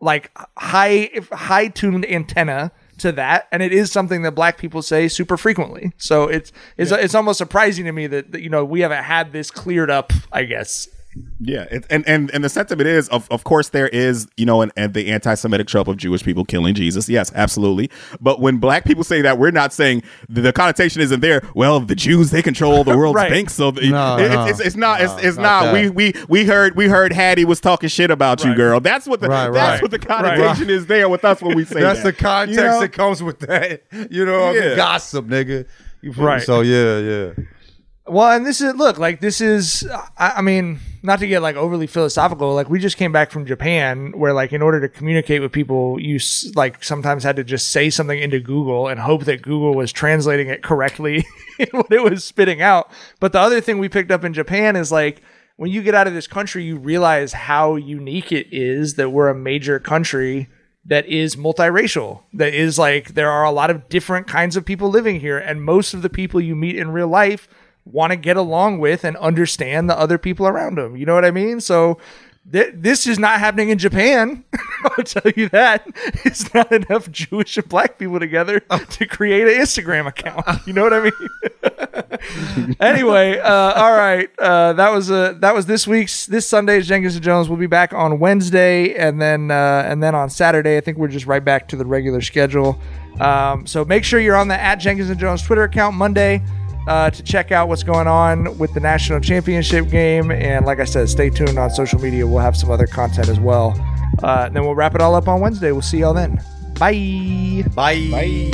like 0.00 0.30
high, 0.56 1.10
high 1.32 1.68
tuned 1.68 2.06
antenna 2.06 2.72
to 2.98 3.12
that, 3.12 3.48
and 3.52 3.62
it 3.62 3.72
is 3.72 3.92
something 3.92 4.22
that 4.22 4.32
Black 4.32 4.58
people 4.58 4.82
say 4.82 5.08
super 5.08 5.36
frequently. 5.36 5.92
So 5.96 6.24
it's 6.24 6.52
it's 6.76 6.90
it's 6.90 7.14
almost 7.14 7.38
surprising 7.38 7.84
to 7.84 7.92
me 7.92 8.06
that, 8.08 8.32
that 8.32 8.42
you 8.42 8.50
know 8.50 8.64
we 8.64 8.80
haven't 8.80 9.04
had 9.04 9.32
this 9.32 9.50
cleared 9.50 9.90
up. 9.90 10.12
I 10.32 10.44
guess 10.44 10.88
Yeah, 11.40 11.66
it, 11.70 11.84
and 11.90 12.06
and 12.08 12.30
and 12.32 12.42
the 12.44 12.76
it 12.80 12.86
is, 12.86 13.08
of 13.10 13.30
of 13.30 13.44
course, 13.44 13.68
there 13.70 13.88
is 13.88 14.26
you 14.36 14.46
know, 14.46 14.62
an, 14.62 14.72
and 14.76 14.94
the 14.94 15.10
anti-Semitic 15.12 15.66
trope 15.66 15.88
of 15.88 15.96
Jewish 15.96 16.22
people 16.22 16.44
killing 16.44 16.74
Jesus. 16.74 17.08
Yes, 17.08 17.30
absolutely. 17.34 17.90
But 18.20 18.40
when 18.40 18.58
black 18.58 18.84
people 18.84 19.04
say 19.04 19.22
that, 19.22 19.38
we're 19.38 19.50
not 19.50 19.72
saying 19.72 20.02
the, 20.28 20.40
the 20.40 20.52
connotation 20.52 21.00
isn't 21.02 21.20
there. 21.20 21.42
Well, 21.54 21.80
the 21.80 21.94
Jews 21.94 22.30
they 22.30 22.42
control 22.42 22.84
the 22.84 22.96
world's 22.96 23.16
Right. 23.16 23.30
banks, 23.30 23.54
so 23.54 23.70
the, 23.70 23.90
No, 23.90 24.16
it- 24.18 24.30
no. 24.30 24.44
it's, 24.46 24.58
it's 24.60 24.68
it's 24.68 24.76
not 24.76 25.00
it's, 25.00 25.12
it's 25.22 25.36
not 25.36 25.66
not. 25.66 25.72
We 25.74 25.90
we 25.90 26.14
we 26.28 26.44
heard 26.46 26.76
we 26.76 26.88
heard 26.88 27.12
Hattie 27.12 27.44
was 27.44 27.60
talking 27.60 27.88
shit 27.88 28.10
about 28.10 28.44
you, 28.44 28.54
girl. 28.54 28.80
That's 28.80 29.06
what 29.06 29.20
the 29.20 29.28
Right, 29.28 29.50
that's 29.50 29.80
right. 29.80 29.82
what 29.82 29.90
the 29.90 29.98
connotation 29.98 30.70
is 30.70 30.86
there 30.86 31.08
with 31.08 31.24
us 31.24 31.40
when 31.40 31.56
we 31.56 31.64
say 31.64 31.80
That's 31.80 32.02
that. 32.02 32.16
the 32.16 32.22
context 32.22 32.58
You 32.58 32.64
know? 32.66 32.80
that 32.80 32.92
comes 32.92 33.22
with 33.22 33.38
that. 33.40 33.82
You 34.10 34.24
know, 34.24 34.52
Yeah. 34.52 34.76
gossip, 34.76 35.26
nigga. 35.26 35.66
You 36.02 36.12
feel 36.12 36.22
me? 36.22 36.28
Right. 36.28 36.42
So 36.42 36.60
yeah, 36.60 36.98
yeah. 36.98 37.32
Well, 38.08 38.30
and 38.30 38.46
this 38.46 38.60
is 38.60 38.74
look 38.76 38.98
like 38.98 39.20
this 39.20 39.40
is. 39.40 39.86
I, 40.16 40.34
I 40.36 40.42
mean, 40.42 40.78
not 41.02 41.18
to 41.18 41.26
get 41.26 41.42
like 41.42 41.56
overly 41.56 41.86
philosophical. 41.88 42.54
Like 42.54 42.70
we 42.70 42.78
just 42.78 42.96
came 42.96 43.10
back 43.10 43.30
from 43.32 43.46
Japan, 43.46 44.12
where 44.16 44.32
like 44.32 44.52
in 44.52 44.62
order 44.62 44.80
to 44.80 44.88
communicate 44.88 45.40
with 45.42 45.50
people, 45.50 45.98
you 46.00 46.16
s- 46.16 46.52
like 46.54 46.84
sometimes 46.84 47.24
had 47.24 47.36
to 47.36 47.44
just 47.44 47.70
say 47.70 47.90
something 47.90 48.18
into 48.18 48.38
Google 48.38 48.86
and 48.86 49.00
hope 49.00 49.24
that 49.24 49.42
Google 49.42 49.74
was 49.74 49.92
translating 49.92 50.48
it 50.48 50.62
correctly 50.62 51.24
what 51.72 51.90
it 51.90 52.02
was 52.02 52.24
spitting 52.24 52.62
out. 52.62 52.90
But 53.18 53.32
the 53.32 53.40
other 53.40 53.60
thing 53.60 53.78
we 53.78 53.88
picked 53.88 54.12
up 54.12 54.24
in 54.24 54.32
Japan 54.32 54.76
is 54.76 54.92
like 54.92 55.20
when 55.56 55.70
you 55.72 55.82
get 55.82 55.94
out 55.96 56.06
of 56.06 56.14
this 56.14 56.28
country, 56.28 56.62
you 56.62 56.76
realize 56.76 57.32
how 57.32 57.74
unique 57.74 58.30
it 58.30 58.46
is 58.52 58.94
that 58.94 59.10
we're 59.10 59.28
a 59.28 59.34
major 59.34 59.80
country 59.80 60.48
that 60.84 61.06
is 61.06 61.34
multiracial. 61.34 62.22
That 62.34 62.54
is 62.54 62.78
like 62.78 63.14
there 63.14 63.30
are 63.32 63.44
a 63.44 63.50
lot 63.50 63.70
of 63.70 63.88
different 63.88 64.28
kinds 64.28 64.56
of 64.56 64.64
people 64.64 64.90
living 64.90 65.18
here, 65.18 65.38
and 65.38 65.60
most 65.64 65.92
of 65.92 66.02
the 66.02 66.10
people 66.10 66.40
you 66.40 66.54
meet 66.54 66.76
in 66.76 66.90
real 66.92 67.08
life 67.08 67.48
want 67.86 68.10
to 68.10 68.16
get 68.16 68.36
along 68.36 68.78
with 68.78 69.04
and 69.04 69.16
understand 69.16 69.88
the 69.88 69.98
other 69.98 70.18
people 70.18 70.46
around 70.46 70.76
them. 70.76 70.96
You 70.96 71.06
know 71.06 71.14
what 71.14 71.24
I 71.24 71.30
mean? 71.30 71.60
So 71.60 71.98
th- 72.50 72.72
this 72.74 73.06
is 73.06 73.18
not 73.18 73.38
happening 73.38 73.70
in 73.70 73.78
Japan. 73.78 74.44
I'll 74.84 75.04
tell 75.04 75.32
you 75.36 75.48
that. 75.50 75.86
It's 76.24 76.52
not 76.52 76.72
enough 76.72 77.10
Jewish 77.10 77.56
and 77.56 77.68
black 77.68 77.98
people 77.98 78.18
together 78.18 78.58
to 78.60 79.06
create 79.06 79.42
an 79.42 79.62
Instagram 79.62 80.06
account. 80.06 80.44
You 80.66 80.72
know 80.72 80.82
what 80.82 80.92
I 80.92 81.02
mean? 81.04 82.76
anyway, 82.80 83.38
uh, 83.38 83.72
all 83.74 83.96
right. 83.96 84.28
Uh, 84.38 84.72
that 84.72 84.90
was 84.92 85.10
uh, 85.10 85.34
that 85.38 85.54
was 85.54 85.66
this 85.66 85.86
week's 85.86 86.26
this 86.26 86.48
Sunday's 86.48 86.88
Jenkins 86.88 87.14
and 87.14 87.24
Jonez. 87.24 87.48
We'll 87.48 87.58
be 87.58 87.68
back 87.68 87.92
on 87.92 88.18
Wednesday 88.18 88.94
and 88.94 89.20
then 89.20 89.52
uh, 89.52 89.84
and 89.86 90.02
then 90.02 90.16
on 90.16 90.28
Saturday. 90.28 90.76
I 90.76 90.80
think 90.80 90.98
we're 90.98 91.08
just 91.08 91.26
right 91.26 91.44
back 91.44 91.68
to 91.68 91.76
the 91.76 91.86
regular 91.86 92.20
schedule. 92.20 92.80
Um, 93.20 93.66
so 93.66 93.84
make 93.84 94.02
sure 94.02 94.18
you're 94.18 94.36
on 94.36 94.48
the 94.48 94.60
at 94.60 94.76
Jenkins 94.76 95.08
and 95.08 95.20
Jonez 95.20 95.44
Twitter 95.46 95.62
account 95.62 95.94
Monday 95.94 96.42
uh, 96.86 97.10
to 97.10 97.22
check 97.22 97.52
out 97.52 97.68
what's 97.68 97.82
going 97.82 98.06
on 98.06 98.56
with 98.58 98.72
the 98.74 98.80
national 98.80 99.20
championship 99.20 99.88
game. 99.88 100.30
And 100.30 100.64
like 100.64 100.80
I 100.80 100.84
said, 100.84 101.08
stay 101.08 101.30
tuned 101.30 101.58
on 101.58 101.70
social 101.70 102.00
media. 102.00 102.26
We'll 102.26 102.38
have 102.38 102.56
some 102.56 102.70
other 102.70 102.86
content 102.86 103.28
as 103.28 103.40
well. 103.40 103.74
Uh, 104.22 104.44
and 104.46 104.56
then 104.56 104.64
we'll 104.64 104.74
wrap 104.74 104.94
it 104.94 105.00
all 105.00 105.14
up 105.14 105.28
on 105.28 105.40
Wednesday. 105.40 105.72
We'll 105.72 105.82
see 105.82 105.98
y'all 105.98 106.14
then. 106.14 106.40
Bye. 106.78 107.64
Bye. 107.74 108.50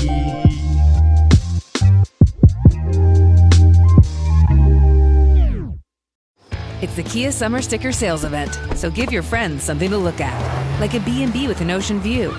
It's 6.80 6.96
the 6.96 7.04
Kia 7.04 7.30
Summer 7.30 7.62
Sticker 7.62 7.92
Sales 7.92 8.24
Event, 8.24 8.58
so 8.74 8.90
give 8.90 9.12
your 9.12 9.22
friends 9.22 9.62
something 9.62 9.88
to 9.88 9.96
look 9.96 10.20
at, 10.20 10.80
like 10.80 10.94
a 10.94 11.00
B&B 11.00 11.46
with 11.46 11.60
an 11.60 11.70
ocean 11.70 12.00
view, 12.00 12.34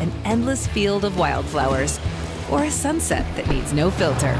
an 0.00 0.10
endless 0.24 0.66
field 0.66 1.04
of 1.04 1.18
wildflowers, 1.18 2.00
or 2.50 2.64
a 2.64 2.70
sunset 2.70 3.26
that 3.36 3.46
needs 3.48 3.74
no 3.74 3.90
filter. 3.90 4.34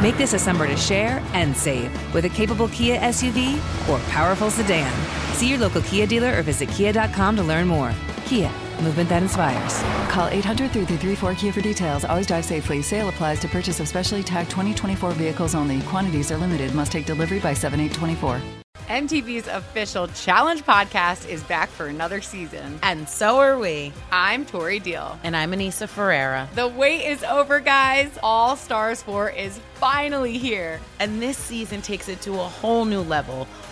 Make 0.00 0.16
this 0.16 0.32
a 0.32 0.38
summer 0.38 0.64
to 0.68 0.76
share 0.76 1.20
and 1.32 1.56
save 1.56 1.90
with 2.14 2.24
a 2.24 2.28
capable 2.28 2.68
Kia 2.68 3.00
SUV 3.00 3.56
or 3.88 3.98
powerful 4.10 4.48
sedan. 4.48 4.92
See 5.34 5.48
your 5.48 5.58
local 5.58 5.82
Kia 5.82 6.06
dealer 6.06 6.38
or 6.38 6.42
visit 6.42 6.68
kia.com 6.68 7.34
to 7.34 7.42
learn 7.42 7.66
more. 7.66 7.92
Kia, 8.24 8.48
movement 8.80 9.08
that 9.08 9.22
inspires. 9.22 9.82
Call 10.10 10.28
800 10.28 10.70
334 10.70 11.34
Kia 11.34 11.52
for 11.52 11.60
details. 11.60 12.04
Always 12.04 12.26
drive 12.26 12.44
safely. 12.44 12.82
Sale 12.82 13.08
applies 13.08 13.40
to 13.40 13.48
purchase 13.48 13.80
of 13.80 13.88
specially 13.88 14.22
tagged 14.22 14.50
2024 14.50 15.12
vehicles 15.12 15.54
only. 15.54 15.80
Quantities 15.82 16.30
are 16.32 16.36
limited. 16.38 16.74
Must 16.74 16.92
take 16.92 17.06
delivery 17.06 17.40
by 17.40 17.54
7824. 17.54 18.40
MTV's 18.88 19.48
official 19.48 20.08
Challenge 20.08 20.62
podcast 20.64 21.28
is 21.28 21.42
back 21.42 21.68
for 21.68 21.88
another 21.88 22.22
season. 22.22 22.78
And 22.82 23.06
so 23.06 23.38
are 23.38 23.58
we. 23.58 23.92
I'm 24.10 24.46
Tori 24.46 24.78
Deal. 24.78 25.18
And 25.22 25.36
I'm 25.36 25.52
Aneesa 25.52 25.86
Ferreira. 25.86 26.48
The 26.54 26.68
wait 26.68 27.06
is 27.06 27.22
over, 27.22 27.60
guys. 27.60 28.18
All 28.22 28.56
Stars 28.56 29.02
4 29.02 29.28
is 29.30 29.60
finally 29.74 30.38
here. 30.38 30.80
And 31.00 31.20
this 31.20 31.36
season 31.36 31.82
takes 31.82 32.08
it 32.08 32.22
to 32.22 32.32
a 32.32 32.36
whole 32.36 32.86
new 32.86 33.02
level. 33.02 33.46